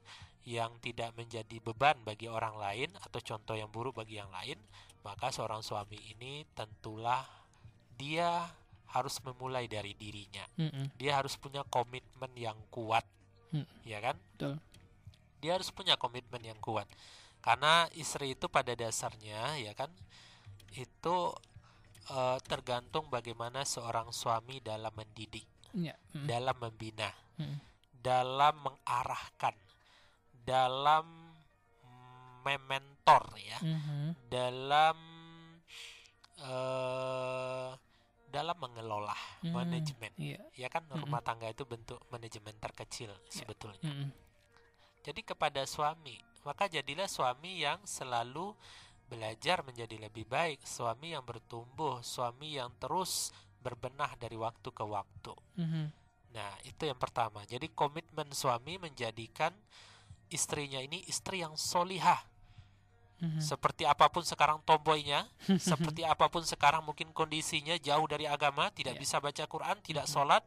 yang 0.46 0.78
tidak 0.80 1.12
menjadi 1.12 1.58
beban 1.60 1.98
bagi 2.04 2.30
orang 2.30 2.56
lain 2.56 2.90
atau 3.02 3.20
contoh 3.20 3.52
yang 3.52 3.68
buruk 3.68 3.98
bagi 3.98 4.16
yang 4.16 4.30
lain 4.30 4.56
maka 5.02 5.30
seorang 5.30 5.60
suami 5.60 5.98
ini 6.08 6.46
tentulah 6.54 7.26
dia 7.96 8.48
harus 8.92 9.20
memulai 9.20 9.68
dari 9.68 9.92
dirinya 9.94 10.44
Mm-mm. 10.56 10.96
dia 10.96 11.20
harus 11.20 11.36
punya 11.36 11.64
komitmen 11.68 12.32
yang 12.36 12.58
kuat 12.70 13.04
Mm. 13.54 13.64
ya 13.88 14.00
kan 14.02 14.18
Betul. 14.36 14.56
dia 15.40 15.52
harus 15.56 15.70
punya 15.70 15.96
komitmen 15.96 16.44
yang 16.44 16.60
kuat 16.60 16.90
karena 17.40 17.86
istri 17.94 18.34
itu 18.34 18.50
pada 18.50 18.74
dasarnya 18.74 19.56
ya 19.62 19.72
kan 19.72 19.88
itu 20.74 21.32
eh, 22.06 22.38
tergantung 22.44 23.08
bagaimana 23.08 23.64
seorang 23.64 24.12
suami 24.12 24.60
dalam 24.60 24.92
mendidik 24.92 25.46
Iya. 25.72 25.96
Mm. 26.16 26.26
dalam 26.26 26.56
membina 26.60 27.10
Mm. 27.38 27.58
dalam 27.96 28.56
mengarahkan 28.60 29.56
dalam 30.34 31.06
mementor 32.42 33.24
ya 33.40 33.58
Mhm. 33.58 34.30
dalam 34.30 34.98
eh 36.38 37.70
dalam 38.36 38.60
mengelola 38.60 39.16
Mhm. 39.40 39.56
manajemen 39.56 40.12
Iya. 40.20 40.44
ya 40.54 40.68
kan 40.68 40.84
Mm-mm. 40.86 41.00
rumah 41.00 41.24
tangga 41.24 41.48
itu 41.48 41.64
bentuk 41.64 42.04
manajemen 42.12 42.52
terkecil 42.60 43.16
sebetulnya 43.32 43.80
Mm-mm. 43.82 44.12
jadi 45.08 45.22
kepada 45.24 45.64
suami 45.64 46.20
maka 46.44 46.68
jadilah 46.68 47.08
suami 47.08 47.64
yang 47.64 47.80
selalu 47.88 48.52
belajar 49.08 49.64
menjadi 49.64 49.96
lebih 50.02 50.28
baik 50.28 50.60
suami 50.62 51.16
yang 51.16 51.24
bertumbuh 51.24 52.04
suami 52.04 52.60
yang 52.60 52.76
terus 52.76 53.32
berbenah 53.64 54.12
dari 54.20 54.36
waktu 54.36 54.68
ke 54.70 54.84
waktu 54.84 55.34
Mhm. 55.56 56.04
Nah, 56.36 56.52
itu 56.68 56.84
yang 56.84 57.00
pertama. 57.00 57.48
Jadi 57.48 57.72
komitmen 57.72 58.28
suami 58.36 58.76
menjadikan 58.76 59.56
istrinya 60.28 60.84
ini 60.84 61.00
istri 61.08 61.40
yang 61.40 61.56
solihah. 61.56 62.20
Mhm. 63.16 63.40
Seperti 63.40 63.88
apa 63.88 64.12
pun 64.12 64.28
sekarang 64.28 64.60
tomboynya, 64.68 65.24
seperti 65.96 66.04
apa 66.04 66.28
pun 66.28 66.44
sekarang 66.44 66.84
mungkin 66.84 67.16
kondisinya 67.16 67.80
jauh 67.80 68.06
dari 68.06 68.28
agama, 68.28 68.68
tidak 68.76 69.00
Iya. 69.00 69.02
bisa 69.02 69.18
baca 69.24 69.44
Quran, 69.48 69.78
tidak 69.80 70.06
Mhm. 70.06 70.12
sholat, 70.12 70.44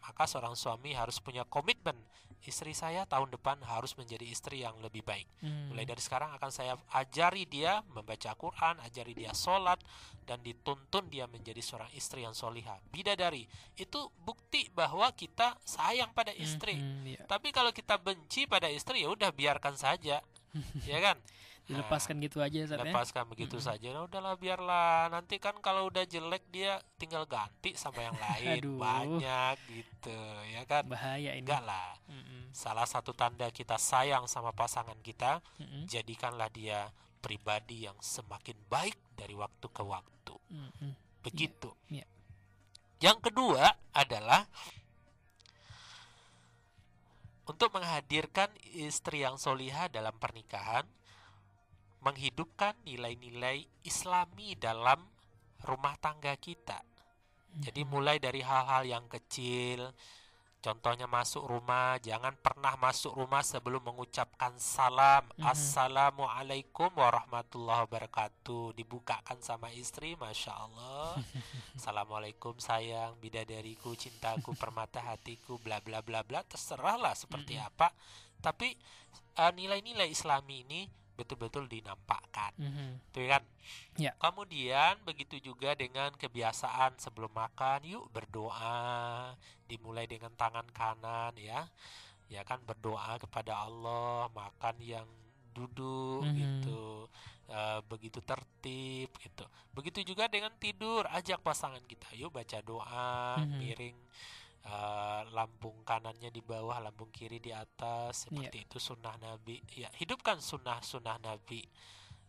maka 0.00 0.24
seorang 0.24 0.56
suami 0.56 0.92
harus 0.92 1.20
punya 1.20 1.44
komitmen. 1.44 1.96
Istri 2.44 2.76
saya 2.76 3.08
tahun 3.08 3.32
depan 3.32 3.56
harus 3.64 3.96
menjadi 3.96 4.28
istri 4.28 4.60
yang 4.60 4.76
lebih 4.84 5.00
baik. 5.00 5.24
Mm. 5.40 5.72
Mulai 5.72 5.88
dari 5.88 6.02
sekarang 6.04 6.28
akan 6.36 6.52
saya 6.52 6.76
ajari 6.92 7.48
dia 7.48 7.80
membaca 7.88 8.36
Quran, 8.36 8.84
ajari 8.84 9.16
dia 9.16 9.32
sholat, 9.32 9.80
dan 10.28 10.44
dituntun 10.44 11.08
dia 11.08 11.24
menjadi 11.24 11.64
seorang 11.64 11.88
istri 11.96 12.20
yang 12.20 12.36
solihah. 12.36 12.76
Bidadari 12.92 13.48
itu 13.80 14.12
bukti 14.20 14.68
bahwa 14.76 15.08
kita 15.16 15.56
sayang 15.64 16.12
pada 16.12 16.36
istri. 16.36 16.76
Mhm, 16.76 17.16
iya. 17.16 17.20
Tapi 17.24 17.48
kalau 17.48 17.72
kita 17.72 17.96
benci 17.96 18.44
pada 18.44 18.68
istri 18.68 19.00
ya 19.00 19.08
udah 19.08 19.32
biarkan 19.32 19.80
saja, 19.80 20.20
ya 20.84 20.98
kan? 21.00 21.16
Dilepaskan 21.64 22.20
gitu 22.20 22.44
aja 22.44 22.58
Ustaz, 22.60 22.76
ya. 22.76 22.84
Lepaskan 22.84 23.24
begitu 23.24 23.56
Mm-mm. 23.56 23.68
saja. 23.72 23.88
Nah, 23.96 24.04
udahlah 24.04 24.36
biarlah. 24.36 25.08
Nanti 25.08 25.40
kan 25.40 25.56
kalau 25.64 25.88
udah 25.88 26.04
jelek 26.04 26.44
dia 26.52 26.76
tinggal 27.00 27.24
ganti 27.24 27.72
sama 27.72 28.04
yang 28.04 28.16
lain 28.20 28.60
Aduh. 28.60 28.76
banyak 28.76 29.56
gitu, 29.72 30.20
ya 30.52 30.62
kan? 30.68 30.84
Bahaya 30.84 31.32
ini. 31.32 31.40
Enggak 31.40 31.64
lah. 31.64 31.96
Mm-mm. 32.12 32.52
Salah 32.52 32.84
satu 32.84 33.16
tanda 33.16 33.48
kita 33.48 33.80
sayang 33.80 34.28
sama 34.28 34.52
pasangan 34.52 35.00
kita, 35.00 35.40
Mm-mm. 35.56 35.88
jadikanlah 35.88 36.52
dia 36.52 36.92
pribadi 37.24 37.88
yang 37.88 37.96
semakin 38.04 38.60
baik 38.68 39.00
dari 39.16 39.32
waktu 39.32 39.64
ke 39.72 39.80
waktu. 39.80 40.36
Mm-mm. 40.52 40.92
Begitu. 41.24 41.72
Iya. 41.88 42.04
Yang 43.00 43.32
kedua 43.32 43.72
adalah 43.96 44.44
untuk 47.44 47.72
menghadirkan 47.76 48.48
istri 48.72 49.20
yang 49.24 49.36
solihah 49.36 49.88
dalam 49.92 50.16
pernikahan, 50.16 50.84
menghidupkan 52.04 52.76
nilai-nilai 52.84 53.64
Islami 53.80 54.52
dalam 54.60 55.00
rumah 55.64 55.96
tangga 55.96 56.36
kita. 56.36 56.84
Jadi 57.54 57.86
mulai 57.86 58.20
dari 58.20 58.42
hal-hal 58.44 58.82
yang 58.84 59.06
kecil, 59.08 59.94
contohnya 60.58 61.06
masuk 61.06 61.46
rumah, 61.46 61.96
jangan 62.02 62.34
pernah 62.34 62.74
masuk 62.76 63.14
rumah 63.14 63.46
sebelum 63.46 63.78
mengucapkan 63.80 64.52
salam. 64.58 65.22
Mhm. 65.38 65.46
Assalamualaikum 65.46 66.90
warahmatullahi 66.98 67.86
wabarakatuh. 67.86 68.74
Dibukakan 68.74 69.38
sama 69.38 69.70
istri, 69.70 70.18
masya 70.18 70.50
Allah. 70.50 71.14
Assalamualaikum 71.78 72.58
sayang, 72.58 73.14
bidadariku, 73.22 73.94
cintaku, 73.94 74.52
permata 74.58 74.98
hatiku, 75.00 75.56
bla 75.62 75.78
bla 75.78 76.02
bla 76.02 76.26
bla. 76.26 76.42
Terserahlah 76.44 77.14
seperti 77.14 77.54
Mhm. 77.56 77.64
apa. 77.64 77.88
Tapi 78.42 78.74
eh, 79.34 79.52
nilai-nilai 79.54 80.10
Islami 80.10 80.62
ini 80.66 80.82
betul-betul 81.14 81.70
dinampakkan. 81.70 82.52
Mhm. 82.58 83.14
Tuh 83.14 83.26
kan? 83.30 83.42
Ya. 83.98 84.12
Kemudian 84.18 84.98
begitu 85.06 85.38
juga 85.38 85.72
dengan 85.78 86.10
kebiasaan 86.14 86.98
sebelum 86.98 87.30
makan, 87.32 87.86
yuk 87.86 88.10
berdoa. 88.10 89.34
Dimulai 89.70 90.06
dengan 90.10 90.34
tangan 90.34 90.66
kanan 90.74 91.34
ya. 91.38 91.66
Ya 92.28 92.42
kan 92.42 92.60
berdoa 92.66 93.16
kepada 93.22 93.66
Allah, 93.66 94.28
makan 94.34 94.76
yang 94.82 95.08
duduk 95.54 96.26
Mhm. 96.26 96.34
gitu. 96.34 97.08
Eh, 97.44 97.80
begitu 97.86 98.18
tertib 98.24 99.12
gitu. 99.20 99.44
Begitu 99.76 100.00
juga 100.14 100.26
dengan 100.26 100.50
tidur, 100.56 101.04
ajak 101.12 101.44
pasangan 101.44 101.84
kita, 101.84 102.08
yuk 102.16 102.32
baca 102.32 102.58
doa, 102.64 103.38
Mhm. 103.38 103.58
miring 103.60 103.98
eh, 104.64 105.20
lambung 105.36 105.84
kanannya 105.84 106.32
di 106.32 106.40
bawah, 106.40 106.80
lambung 106.80 107.12
kiri 107.12 107.36
di 107.36 107.52
atas, 107.52 108.24
Iya. 108.24 108.48
seperti 108.48 108.58
itu 108.64 108.76
sunnah 108.80 109.16
Nabi. 109.20 109.60
Ya, 109.76 109.92
hidupkan 110.00 110.40
sunnah-sunnah 110.40 111.20
Nabi. 111.20 111.60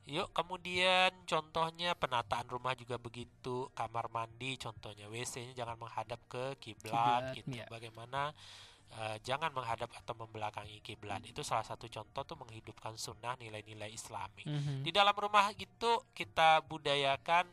Yuk, 0.06 0.30
kemudian 0.38 1.10
contohnya 1.26 1.98
penataan 1.98 2.46
rumah 2.46 2.78
juga 2.78 3.02
begitu, 3.02 3.72
kamar 3.74 4.06
mandi 4.14 4.54
contohnya 4.56 5.10
WC-nya 5.10 5.58
jangan 5.58 5.82
menghadap 5.82 6.22
ke 6.30 6.60
kiblat 6.62 7.34
gitu. 7.34 7.56
iya. 7.58 7.66
Bagaimana 7.66 8.30
eh, 8.86 9.18
jangan 9.26 9.50
menghadap 9.50 9.90
atau 9.98 10.14
membelakangi 10.14 10.78
kiblat. 10.86 11.26
Itu 11.26 11.42
salah 11.42 11.66
satu 11.66 11.90
contoh 11.90 12.22
tuh 12.22 12.38
menghidupkan 12.38 12.94
sunnah 12.96 13.34
nilai-nilai 13.42 13.90
Islami. 13.90 14.46
Mhm. 14.46 14.86
Di 14.86 14.94
dalam 14.94 15.16
rumah 15.18 15.50
itu 15.58 15.92
kita 16.14 16.62
budayakan 16.70 17.50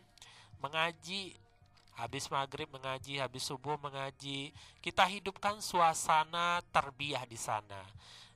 mengaji 0.60 1.32
habis 1.96 2.28
maghrib 2.32 2.68
mengaji, 2.72 3.20
habis 3.20 3.44
subuh 3.44 3.76
mengaji. 3.76 4.52
Kita 4.80 5.04
hidupkan 5.04 5.60
suasana 5.60 6.64
terbiah 6.72 7.24
di 7.28 7.36
sana. 7.36 7.84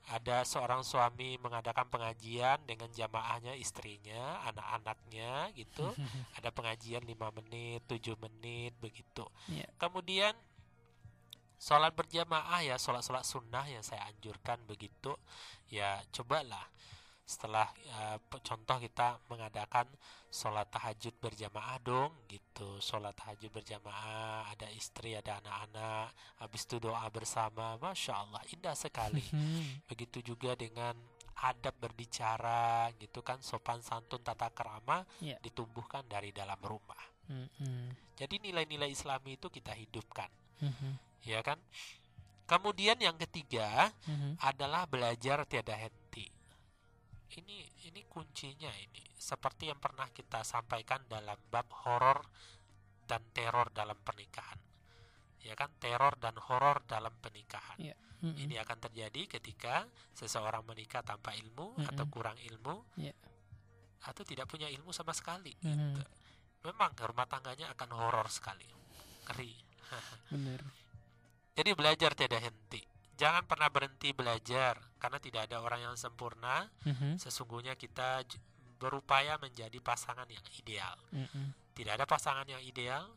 Ada 0.07 0.47
seorang 0.47 0.87
suami 0.87 1.35
mengadakan 1.35 1.91
pengajian 1.91 2.63
dengan 2.63 2.87
jamaahnya, 2.87 3.59
istrinya, 3.59 4.39
anak-anaknya 4.47 5.51
gitu. 5.51 5.83
Ada 6.39 6.47
pengajian 6.53 7.03
5 7.03 7.37
menit, 7.43 7.83
7 7.91 8.15
menit 8.15 8.71
begitu. 8.79 9.27
Iya. 9.51 9.67
Kemudian 9.75 10.31
sholat 11.59 11.91
berjamaah 11.91 12.63
ya, 12.63 12.79
sholat-sholat 12.79 13.27
sunnah 13.27 13.67
yang 13.67 13.83
saya 13.83 14.07
anjurkan 14.07 14.63
begitu. 14.63 15.11
Ya 15.67 15.99
cobalah 16.15 16.71
setelah 17.27 17.67
uh, 17.99 18.15
contoh 18.39 18.79
kita 18.79 19.19
mengadakan 19.27 19.83
sholat 20.31 20.63
tahajud 20.71 21.11
berjamaah 21.19 21.75
dong 21.83 22.15
gitu 22.31 22.79
sholat 22.79 23.11
tahajud 23.19 23.51
berjamaah 23.51 24.47
ada 24.47 24.71
istri 24.71 25.11
ada 25.11 25.43
anak-anak 25.43 26.15
habis 26.39 26.63
itu 26.63 26.79
doa 26.79 27.03
bersama 27.11 27.75
masya 27.83 28.15
Allah 28.15 28.39
indah 28.55 28.71
sekali 28.79 29.27
begitu 29.91 30.23
juga 30.23 30.55
dengan 30.55 30.95
adab 31.43 31.75
berbicara 31.77 32.89
gitu 32.95 33.19
kan 33.21 33.43
sopan 33.43 33.83
santun 33.83 34.23
tata 34.23 34.47
kerama 34.55 35.03
Yeah. 35.19 35.37
ditumbuhkan 35.43 36.07
dari 36.07 36.31
dalam 36.31 36.57
rumah 36.63 37.03
Mm-mm. 37.27 37.91
jadi 38.15 38.39
nilai-nilai 38.39 38.87
Islami 38.87 39.35
itu 39.35 39.51
kita 39.51 39.75
hidupkan 39.75 40.31
Mhm. 40.63 40.91
ya 41.27 41.43
kan 41.43 41.59
kemudian 42.47 42.97
yang 43.03 43.19
ketiga 43.19 43.91
Mhm. 44.07 44.39
adalah 44.41 44.87
belajar 44.87 45.43
tiada 45.45 45.75
henti. 45.75 46.25
Ini 47.27 47.57
ini 47.91 48.01
kuncinya 48.07 48.71
ini. 48.71 49.03
Seperti 49.19 49.67
yang 49.67 49.79
pernah 49.83 50.07
kita 50.15 50.41
sampaikan 50.47 51.03
dalam 51.11 51.35
bab 51.51 51.67
horor 51.83 52.23
dan 53.03 53.23
teror 53.35 53.67
dalam 53.75 53.99
pernikahan. 53.99 54.59
Ya 55.43 55.55
kan 55.55 55.71
teror 55.79 56.15
dan 56.19 56.35
horor 56.39 56.83
dalam 56.87 57.11
pernikahan. 57.19 57.79
Iya. 57.79 57.95
Mm-mm. 58.17 58.33
Ini 58.49 58.57
akan 58.65 58.77
terjadi 58.89 59.37
ketika 59.37 59.85
seseorang 60.17 60.65
menikah 60.65 61.05
tanpa 61.05 61.37
ilmu 61.37 61.77
atau 61.85 62.03
Mm-mm. 62.07 62.13
kurang 62.15 62.37
ilmu 62.41 62.81
Iya. 62.97 63.13
atau 64.09 64.25
tidak 64.25 64.49
punya 64.49 64.65
ilmu 64.73 64.89
sama 64.89 65.13
sekali. 65.13 65.53
Mhm. 65.61 65.77
gitu. 65.93 66.03
Memang 66.65 66.91
rumah 66.97 67.29
tangganya 67.29 67.69
akan 67.77 67.89
horor 67.93 68.27
sekali. 68.33 68.65
Ngeri. 69.29 69.53
Bener. 70.33 70.61
Jadi 71.53 71.69
belajar 71.77 72.11
tiada 72.17 72.41
henti. 72.41 72.81
Jangan 73.17 73.49
pernah 73.49 73.67
berhenti 73.73 74.13
belajar 74.13 74.77
karena 75.01 75.17
tidak 75.17 75.49
ada 75.49 75.59
orang 75.59 75.81
yang 75.89 75.95
sempurna. 75.97 76.69
Mhm. 76.85 77.17
Sesungguhnya 77.17 77.73
kita 77.73 78.21
berupaya 78.77 79.41
menjadi 79.41 79.81
pasangan 79.81 80.29
yang 80.29 80.45
ideal. 80.61 80.97
Mm-mm. 81.09 81.53
Tidak 81.73 81.97
ada 81.97 82.05
pasangan 82.05 82.45
yang 82.45 82.61
ideal, 82.61 83.09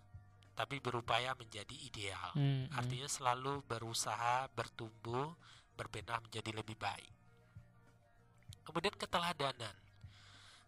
tapi 0.57 0.80
berupaya 0.80 1.36
menjadi 1.36 1.76
ideal. 1.84 2.32
Mm-mm. 2.32 2.72
Artinya 2.72 3.09
selalu 3.09 3.61
berusaha 3.68 4.48
bertumbuh, 4.57 5.36
berbenah 5.76 6.20
menjadi 6.24 6.51
lebih 6.57 6.76
baik. 6.80 7.12
Kemudian 8.64 8.96
keteladanan. 8.96 9.76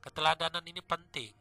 Keteladanan 0.04 0.64
ini 0.68 0.80
penting. 0.84 1.32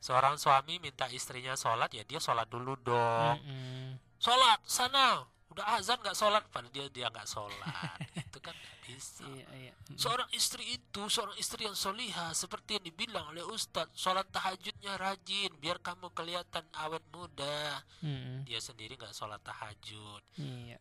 Seorang 0.00 0.40
suami 0.40 0.80
minta 0.80 1.08
istrinya 1.12 1.52
sholat, 1.56 1.92
ya 1.92 2.04
dia 2.08 2.20
sholat 2.20 2.48
dulu 2.48 2.76
dong. 2.80 3.36
Mm-mm. 3.40 4.00
Sholat 4.20 4.60
sana, 4.68 5.24
udah 5.50 5.76
azan 5.76 5.98
nggak 5.98 6.14
sholat, 6.14 6.46
padahal 6.48 6.70
dia 6.70 6.86
dia 6.88 7.06
nggak 7.10 7.26
sholat. 7.26 7.98
itu 8.30 8.38
kan 8.38 8.54
bisa. 8.86 9.26
Iya, 9.26 9.46
iya. 9.54 9.72
Seorang 9.98 10.30
istri 10.30 10.64
itu 10.66 11.02
seorang 11.06 11.34
istri 11.36 11.66
yang 11.66 11.74
solihah 11.74 12.30
seperti 12.32 12.78
yang 12.78 12.84
dibilang 12.86 13.26
oleh 13.30 13.42
Ustadz 13.42 13.94
sholat 13.94 14.30
tahajudnya 14.30 14.94
rajin 14.94 15.50
biar 15.58 15.82
kamu 15.82 16.10
kelihatan 16.14 16.62
awet 16.78 17.02
muda. 17.10 17.82
Mm-mm. 18.02 18.46
Dia 18.46 18.62
sendiri 18.62 18.94
nggak 18.94 19.12
sholat 19.12 19.42
tahajud. 19.42 20.22
Iya. 20.38 20.78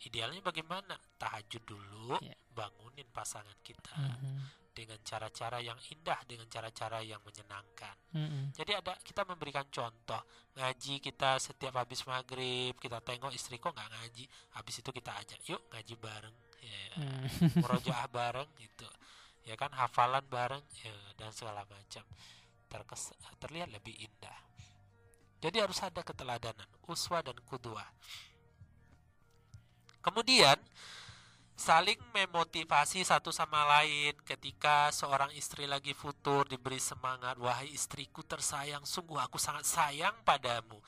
Idealnya 0.00 0.40
bagaimana? 0.40 0.96
Tahajud 1.20 1.60
dulu, 1.64 2.16
Iya. 2.24 2.32
bangunin 2.56 3.04
pasangan 3.12 3.56
kita 3.60 3.92
Mhm. 3.96 4.59
Dengan 4.70 4.98
cara-cara 5.02 5.58
yang 5.58 5.76
indah, 5.90 6.20
dengan 6.24 6.46
cara-cara 6.46 7.02
yang 7.02 7.18
menyenangkan. 7.26 7.96
Mm-mm. 8.14 8.54
Jadi 8.54 8.72
ada 8.74 8.94
kita 9.02 9.26
memberikan 9.26 9.66
contoh 9.68 10.22
ngaji 10.56 11.02
kita 11.02 11.38
setiap 11.42 11.78
habis 11.78 12.02
maghrib 12.06 12.74
kita 12.78 13.02
tengok 13.02 13.34
istri 13.34 13.58
kok 13.58 13.74
nggak 13.74 13.90
ngaji, 13.90 14.24
habis 14.56 14.74
itu 14.82 14.90
kita 14.90 15.10
ajak 15.18 15.40
yuk 15.46 15.62
ngaji 15.70 15.94
bareng, 15.98 16.36
ya, 16.62 16.78
Mm. 16.90 17.26
murojaah 17.62 18.08
bareng 18.10 18.50
gitu, 18.58 18.88
ya 19.46 19.54
kan 19.54 19.70
hafalan 19.74 20.26
bareng 20.26 20.62
ya, 20.82 20.94
dan 21.14 21.30
segala 21.30 21.62
macam 21.66 22.02
terkes 22.70 23.14
terlihat 23.38 23.70
lebih 23.70 23.94
indah. 23.98 24.38
Jadi 25.40 25.56
harus 25.56 25.80
ada 25.80 26.04
keteladanan, 26.04 26.68
uswa 26.84 27.24
dan 27.24 27.38
kudua. 27.48 27.82
Kemudian 30.04 30.56
saling 31.60 32.00
memotivasi 32.16 33.04
satu 33.04 33.28
sama 33.28 33.68
lain. 33.68 34.16
Ketika 34.24 34.88
seorang 34.96 35.28
istri 35.36 35.68
lagi 35.68 35.92
futur 35.92 36.48
diberi 36.48 36.80
semangat 36.80 37.36
wahai 37.36 37.68
istriku 37.68 38.24
tersayang. 38.24 38.88
Sungguh 38.88 39.20
aku 39.20 39.36
sangat 39.36 39.68
sayang 39.68 40.16
padamu. 40.24 40.80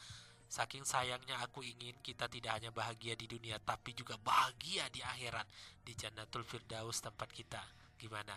Saking 0.48 0.88
sayangnya 0.88 1.36
aku 1.44 1.60
ingin 1.60 1.96
kita 2.00 2.24
tidak 2.28 2.56
hanya 2.56 2.72
bahagia 2.72 3.12
di 3.12 3.28
dunia 3.28 3.60
tapi 3.60 3.92
juga 3.92 4.16
bahagia 4.16 4.88
di 4.88 5.04
akhirat. 5.04 5.44
Di 5.84 5.92
Jannatul 5.92 6.40
Firdaus 6.48 7.04
tempat 7.04 7.28
kita. 7.28 7.60
Gimana? 8.00 8.32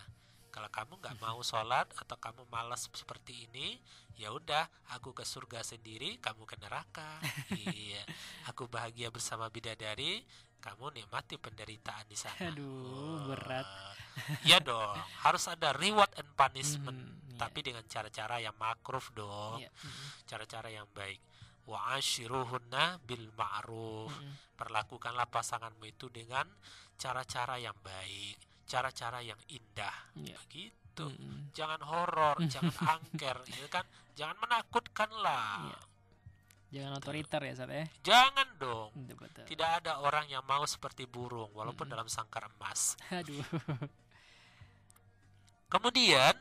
Kalau 0.51 0.67
kamu 0.67 0.99
nggak 0.99 1.19
mau 1.23 1.39
sholat 1.49 1.87
atau 1.95 2.19
kamu 2.19 2.51
malas 2.51 2.91
seperti 2.91 3.47
ini 3.47 3.79
ya 4.15 4.31
udah 4.31 4.71
aku 4.95 5.11
ke 5.11 5.27
surga 5.27 5.63
sendiri 5.63 6.19
kamu 6.19 6.43
ke 6.43 6.59
neraka. 6.59 7.23
Iya. 7.55 8.03
Aku 8.51 8.67
bahagia 8.67 9.07
bersama 9.07 9.47
bidadari 9.47 10.23
kamu 10.65 10.97
nikmati 10.97 11.37
penderitaan 11.37 12.09
di 12.09 12.17
sana 12.17 12.49
Aduh, 12.49 13.29
berat. 13.29 13.67
Iya 14.47 14.57
dong, 14.59 14.95
harus 15.21 15.45
ada 15.45 15.75
reward 15.75 16.09
and 16.17 16.31
punishment, 16.33 16.95
Mhm, 16.97 17.35
iya. 17.35 17.37
tapi 17.37 17.59
dengan 17.61 17.83
cara-cara 17.85 18.39
yang 18.39 18.55
makruf 18.55 19.11
dong, 19.13 19.59
Iya. 19.61 19.69
Mm-mm. 19.69 20.07
cara-cara 20.25 20.69
yang 20.71 20.87
baik. 20.89 21.19
Wa 21.67 21.97
ashiruhunna 21.97 23.03
bil 23.03 23.29
ma'ruf. 23.35 24.09
Mm-mm. 24.09 24.33
Perlakukanlah 24.55 25.27
pasanganmu 25.27 25.83
itu 25.85 26.07
dengan 26.07 26.47
cara-cara 26.95 27.59
yang 27.59 27.75
baik, 27.83 28.39
cara-cara 28.65 29.19
yang 29.19 29.37
indah. 29.51 29.93
Iya. 30.15 30.39
Begitu. 30.47 31.05
Mm-mm. 31.11 31.51
Jangan 31.51 31.81
horor, 31.83 32.39
jangan 32.53 32.71
angker, 32.97 33.37
ya 33.51 33.67
kan? 33.67 33.83
Jangan 34.15 34.37
menakutkan 34.39 35.11
lah. 35.11 35.69
Iya. 35.69 35.79
Jangan 36.75 36.99
otoriter 36.99 37.39
ya, 37.39 37.53
Sat 37.55 37.71
ya. 37.71 37.87
Jangan 38.03 38.47
dong. 38.59 38.91
Betul. 39.15 39.47
Tidak 39.47 39.69
ada 39.79 40.03
orang 40.03 40.27
yang 40.27 40.43
mau 40.43 40.67
seperti 40.67 41.07
burung, 41.07 41.47
walaupun 41.55 41.87
Mm-mm. 41.87 41.95
dalam 41.95 42.07
sangkar 42.11 42.51
emas. 42.51 42.99
Aduh. 43.15 43.39
Kemudian, 45.71 46.35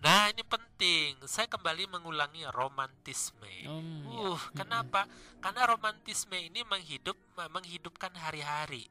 nah 0.00 0.28
ini 0.32 0.42
penting. 0.42 1.20
Saya 1.24 1.46
kembali 1.46 1.88
mengulangi 1.88 2.48
romantisme. 2.50 3.68
Om, 3.68 4.08
ya. 4.08 4.18
Uh, 4.34 4.40
kenapa? 4.56 5.04
Karena 5.38 5.68
romantisme 5.68 6.36
ini 6.36 6.64
menghidup 6.66 7.16
menghidupkan 7.52 8.12
hari-hari. 8.18 8.88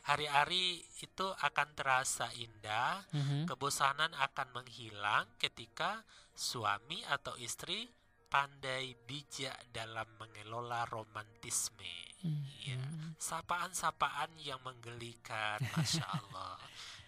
Hari-hari 0.00 0.80
itu 1.04 1.26
akan 1.44 1.68
terasa 1.76 2.32
indah, 2.32 3.04
Mhm. 3.12 3.44
kebosanan 3.44 4.14
akan 4.16 4.48
menghilang 4.56 5.28
ketika 5.36 6.00
suami 6.32 7.04
atau 7.04 7.36
istri 7.36 7.92
pandai 8.30 8.94
bijak 9.04 9.74
dalam 9.74 10.06
mengelola 10.16 10.86
romantisme. 10.86 12.14
Iya. 12.22 12.78
Mhm. 12.78 13.18
Sapaan-sapaan 13.18 14.38
yang 14.38 14.62
menggelikan, 14.62 15.58
masya 15.74 16.06
Allah, 16.22 16.56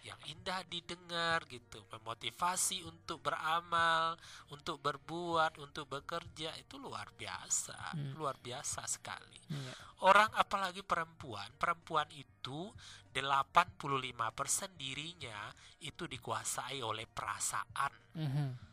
yang 0.03 0.19
indah 0.27 0.67
didengar 0.67 1.47
gitu, 1.47 1.79
memotivasi 1.87 2.83
untuk 2.83 3.23
beramal, 3.23 4.19
untuk 4.51 4.83
berbuat, 4.83 5.55
untuk 5.63 5.87
bekerja 5.87 6.51
itu 6.59 6.75
luar 6.75 7.07
biasa, 7.15 7.95
Hmm. 7.95 8.11
luar 8.19 8.35
biasa 8.35 8.83
sekali. 8.83 9.39
Iya. 9.47 9.73
Orang 10.03 10.27
apalagi 10.35 10.83
perempuan, 10.83 11.47
perempuan 11.55 12.11
itu 12.11 12.67
85% 13.15 14.75
dirinya 14.75 15.47
itu 15.79 16.03
dikuasai 16.03 16.83
oleh 16.83 17.07
perasaan, 17.07 17.93
Mhm. 18.11 18.72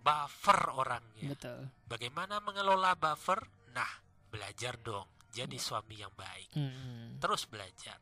Buffer 0.00 0.60
orangnya. 0.72 1.36
Betul. 1.36 1.68
Bagaimana 1.86 2.40
mengelola 2.40 2.96
buffer? 2.96 3.44
Nah, 3.76 3.90
belajar 4.32 4.80
dong. 4.80 5.06
Jadi 5.30 5.60
suami 5.62 6.00
yang 6.00 6.10
baik. 6.16 6.56
Mhm. 6.58 7.22
Terus 7.22 7.46
belajar. 7.46 8.00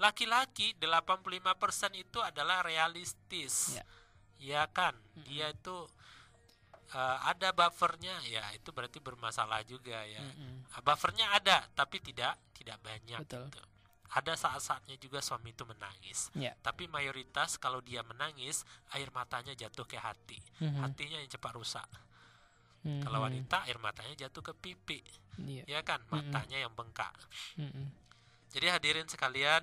Laki-laki 0.00 0.76
85% 0.76 1.92
itu 1.96 2.20
adalah 2.20 2.60
realistis. 2.60 3.76
Ya. 3.76 3.84
Ya 4.40 4.62
kan? 4.68 4.96
Dia 5.24 5.52
itu 5.52 5.88
eh, 6.90 7.18
ada 7.28 7.52
buffernya 7.52 8.18
ya 8.26 8.44
itu 8.56 8.72
berarti 8.72 8.98
bermasalah 9.00 9.62
juga 9.64 10.04
ya. 10.04 10.20
Ah, 10.74 10.80
Buffernya 10.80 11.30
ada 11.36 11.64
tapi 11.76 12.00
tidak 12.00 12.36
tidak 12.56 12.80
banyak 12.80 13.20
Betul. 13.24 13.46
gitu. 13.52 13.62
Ada 14.10 14.34
saat-saatnya 14.34 14.98
juga 14.98 15.22
suami 15.22 15.54
itu 15.54 15.62
menangis. 15.62 16.34
Ya. 16.34 16.54
Tapi 16.58 16.90
mayoritas 16.90 17.58
kalau 17.62 17.78
dia 17.78 18.02
menangis, 18.02 18.66
air 18.94 19.06
matanya 19.14 19.54
jatuh 19.54 19.86
ke 19.86 19.98
hati. 19.98 20.38
Mhm. 20.58 20.82
Hatinya 20.82 21.18
yang 21.22 21.30
cepat 21.30 21.52
rusak. 21.54 21.88
hmm. 22.84 23.02
kalau 23.04 23.24
wanita 23.24 23.64
air 23.68 23.78
matanya 23.80 24.26
jatuh 24.26 24.42
ke 24.44 24.52
pipi 24.56 25.00
yeah. 25.44 25.64
ya 25.68 25.80
kan 25.84 26.00
matanya 26.08 26.60
hmm. 26.60 26.64
yang 26.68 26.72
bengkak 26.72 27.14
hmm. 27.60 27.88
jadi 28.52 28.78
hadirin 28.78 29.08
sekalian 29.08 29.62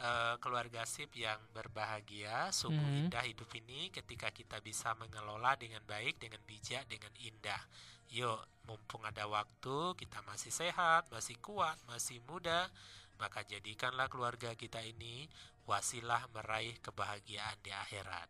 uh, 0.00 0.34
keluarga 0.42 0.82
sip 0.88 1.12
yang 1.14 1.38
berbahagia 1.54 2.50
sungguh 2.50 2.82
hmm. 2.82 3.00
indah 3.08 3.24
hidup 3.24 3.50
ini 3.54 3.90
ketika 3.94 4.30
kita 4.34 4.58
bisa 4.62 4.94
mengelola 4.98 5.54
dengan 5.58 5.82
baik 5.86 6.18
dengan 6.18 6.42
bijak 6.44 6.86
dengan 6.90 7.12
indah 7.22 7.62
yuk 8.06 8.38
mumpung 8.70 9.02
ada 9.02 9.26
waktu 9.26 9.98
kita 9.98 10.22
masih 10.26 10.54
sehat 10.54 11.10
masih 11.10 11.38
kuat 11.42 11.74
masih 11.90 12.22
muda 12.26 12.70
maka 13.16 13.44
jadikanlah 13.44 14.08
keluarga 14.08 14.52
kita 14.56 14.80
ini 14.84 15.28
wasilah 15.66 16.30
meraih 16.32 16.78
kebahagiaan 16.80 17.58
di 17.60 17.74
akhirat. 17.74 18.28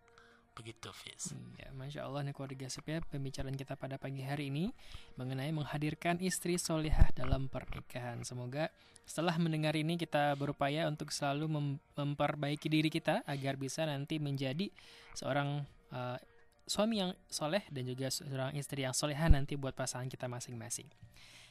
Begitu, 0.57 0.89
Fis. 0.97 1.37
Ya, 1.61 1.68
Masya 1.76 2.09
Allah 2.09 2.24
nih 2.24 2.32
keluarga 2.32 2.64
ya 2.64 3.05
pembicaraan 3.05 3.53
kita 3.61 3.76
pada 3.76 4.01
pagi 4.01 4.24
hari 4.24 4.49
ini 4.49 4.72
mengenai 5.20 5.53
menghadirkan 5.53 6.16
istri 6.24 6.57
solihah 6.57 7.12
dalam 7.12 7.53
pernikahan. 7.53 8.24
Semoga 8.24 8.72
setelah 9.05 9.37
mendengar 9.37 9.76
ini 9.76 10.01
kita 10.01 10.32
berupaya 10.41 10.89
untuk 10.89 11.12
selalu 11.12 11.47
mem 11.47 11.66
memperbaiki 11.93 12.72
diri 12.72 12.89
kita 12.89 13.20
agar 13.28 13.61
bisa 13.61 13.84
nanti 13.84 14.16
menjadi 14.16 14.72
seorang 15.12 15.68
uh, 15.93 16.16
suami 16.64 17.05
yang 17.05 17.12
soleh 17.28 17.62
dan 17.68 17.84
juga 17.87 18.09
seorang 18.09 18.57
istri 18.57 18.82
yang 18.82 18.97
solehah 18.97 19.28
nanti 19.28 19.61
buat 19.61 19.76
pasangan 19.76 20.09
kita 20.09 20.24
masing-masing. 20.24 20.89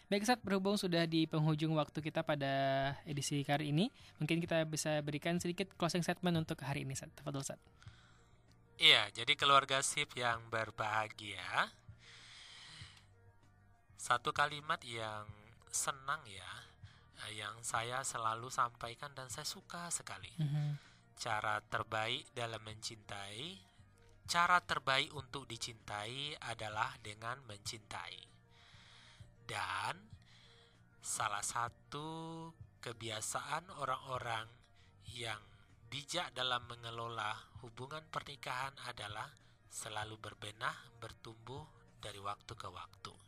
Baik 0.06 0.22
saat 0.22 0.42
berhubung 0.46 0.78
sudah 0.78 1.10
di 1.10 1.26
penghujung 1.26 1.74
waktu 1.74 1.98
kita 1.98 2.22
pada 2.22 2.54
edisi 3.10 3.42
kali 3.42 3.74
ini, 3.74 3.90
mungkin 4.22 4.38
kita 4.38 4.62
bisa 4.70 5.02
berikan 5.02 5.42
sedikit 5.42 5.74
closing 5.82 6.06
statement 6.06 6.38
untuk 6.46 6.62
hari 6.62 6.86
ini 6.86 6.94
Sat. 6.94 7.10
Tafadol 7.18 7.42
Sat. 7.42 7.58
Iya, 8.78 9.10
jadi 9.10 9.34
keluarga 9.34 9.82
sip 9.82 10.14
yang 10.14 10.46
berbahagia. 10.54 11.74
Satu 13.98 14.30
kalimat 14.30 14.78
yang 14.86 15.26
senang 15.74 16.22
ya, 16.30 16.54
yang 17.34 17.58
saya 17.66 18.06
selalu 18.06 18.54
sampaikan 18.54 19.10
dan 19.18 19.34
saya 19.34 19.48
suka 19.48 19.90
sekali. 19.90 20.30
Mm 20.38 20.46
-hmm. 20.46 20.70
Cara 21.18 21.58
terbaik 21.66 22.30
dalam 22.38 22.62
mencintai, 22.62 23.58
cara 24.30 24.62
terbaik 24.62 25.10
untuk 25.18 25.50
dicintai 25.50 26.38
adalah 26.46 26.94
dengan 27.02 27.42
mencintai. 27.50 28.35
Dan 29.46 29.96
salah 31.02 31.46
satu 31.46 32.50
kebiasaan 32.82 33.70
orang-orang 33.78 34.50
yang 35.14 35.42
bijak 35.90 36.34
dalam 36.34 36.66
mengelola 36.66 37.34
hubungan 37.62 38.02
pernikahan 38.10 38.74
adalah 38.90 39.30
selalu 39.70 40.18
berbenah, 40.18 40.98
bertumbuh 40.98 41.66
dari 42.02 42.18
waktu 42.22 42.54
ke 42.58 42.70
waktu. 42.70 43.25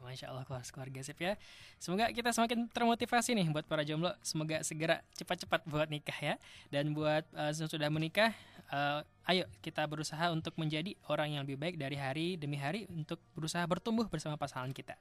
Masya 0.00 0.32
Allah 0.32 0.44
keluarga 0.48 1.00
sip 1.04 1.20
ya. 1.20 1.36
Semoga 1.76 2.08
kita 2.10 2.32
semakin 2.32 2.66
termotivasi 2.72 3.36
nih 3.36 3.46
buat 3.52 3.64
para 3.68 3.84
jomblo. 3.84 4.12
Semoga 4.24 4.64
segera 4.64 5.04
cepat-cepat 5.14 5.64
buat 5.68 5.88
nikah 5.88 6.18
ya. 6.18 6.34
Dan 6.72 6.96
buat 6.96 7.24
uh, 7.36 7.52
sudah 7.52 7.88
menikah, 7.92 8.32
uh, 8.72 9.04
ayo 9.28 9.46
kita 9.60 9.84
berusaha 9.86 10.32
untuk 10.32 10.56
menjadi 10.56 10.96
orang 11.06 11.36
yang 11.38 11.42
lebih 11.44 11.60
baik 11.60 11.76
dari 11.76 11.96
hari 11.96 12.40
demi 12.40 12.56
hari 12.56 12.88
untuk 12.90 13.20
berusaha 13.36 13.62
bertumbuh 13.68 14.08
bersama 14.08 14.34
pasangan 14.40 14.74
kita. 14.74 14.96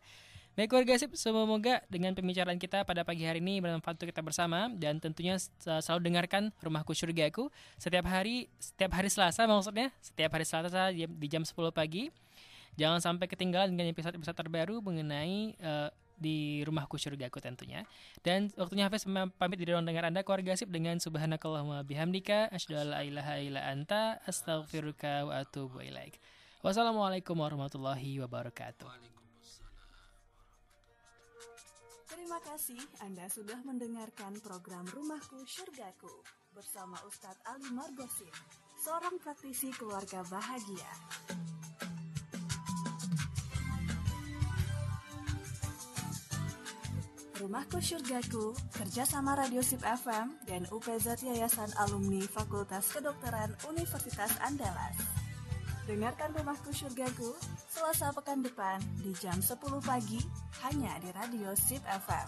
Baik 0.58 0.76
keluarga 0.76 0.98
sip, 1.00 1.16
semoga 1.16 1.80
dengan 1.88 2.12
pembicaraan 2.12 2.60
kita 2.60 2.84
pada 2.84 3.08
pagi 3.08 3.24
hari 3.24 3.40
ini 3.40 3.64
bermanfaat 3.64 3.96
untuk 3.96 4.12
kita 4.12 4.20
bersama 4.20 4.68
dan 4.76 5.00
tentunya 5.00 5.40
selalu 5.62 6.12
dengarkan 6.12 6.52
Rumahku 6.60 6.92
Surgaku 6.92 7.48
setiap 7.80 8.10
hari 8.10 8.52
setiap 8.60 8.92
hari 8.92 9.08
Selasa 9.08 9.48
maksudnya 9.48 9.88
setiap 10.04 10.36
hari 10.36 10.44
Selasa 10.44 10.92
di 10.92 11.28
jam 11.32 11.48
10 11.48 11.56
pagi. 11.72 12.12
Jangan 12.76 13.00
sampai 13.02 13.26
ketinggalan 13.32 13.74
dengan 13.74 13.90
episode-episode 13.90 14.38
terbaru 14.38 14.84
mengenai 14.84 15.56
uh, 15.64 15.90
di 16.20 16.62
rumahku 16.68 17.00
surgaku 17.00 17.40
tentunya. 17.40 17.88
Dan 18.22 18.52
waktunya 18.60 18.86
Hafiz 18.86 19.08
pamit 19.40 19.58
di 19.58 19.66
ruang 19.72 19.88
dengar 19.88 20.06
Anda 20.06 20.22
keluarga 20.22 20.54
sip 20.60 20.70
dengan 20.70 21.00
subhanakallahumma 21.00 21.88
bihamdika 21.88 22.52
asyhadu 22.52 22.92
an 22.92 23.08
ilaha 23.08 23.40
illa 23.40 23.62
anta 23.72 24.20
astaghfiruka 24.28 25.26
wa 25.26 25.42
atubu 25.42 25.80
ilaik. 25.80 26.20
Wassalamualaikum 26.60 27.40
warahmatullahi 27.40 28.20
wabarakatuh. 28.20 28.92
Terima 32.10 32.40
kasih 32.44 32.84
Anda 33.00 33.32
sudah 33.32 33.64
mendengarkan 33.64 34.44
program 34.44 34.84
Rumahku 34.92 35.48
Surgaku 35.48 36.12
bersama 36.52 37.00
Ustadz 37.08 37.40
Ali 37.48 37.72
Margosin, 37.72 38.34
seorang 38.76 39.16
praktisi 39.24 39.72
keluarga 39.72 40.20
bahagia. 40.28 40.92
Rumahku 47.40 47.80
Surgaku, 47.80 48.52
kerjasama 48.76 49.32
Radio 49.32 49.64
Sip 49.64 49.80
FM 49.80 50.44
dan 50.44 50.68
UPZ 50.76 51.24
Yayasan 51.24 51.72
Alumni 51.80 52.20
Fakultas 52.28 52.92
Kedokteran 52.92 53.56
Universitas 53.64 54.36
Andalas. 54.44 55.00
Dengarkan 55.88 56.36
Rumahku 56.36 56.76
Surgaku 56.76 57.32
Selasa 57.72 58.12
pekan 58.12 58.44
depan 58.44 58.84
di 59.00 59.16
jam 59.24 59.40
10 59.40 59.56
pagi 59.80 60.20
hanya 60.68 61.00
di 61.00 61.16
Radio 61.16 61.56
Sip 61.56 61.80
FM. 61.80 62.28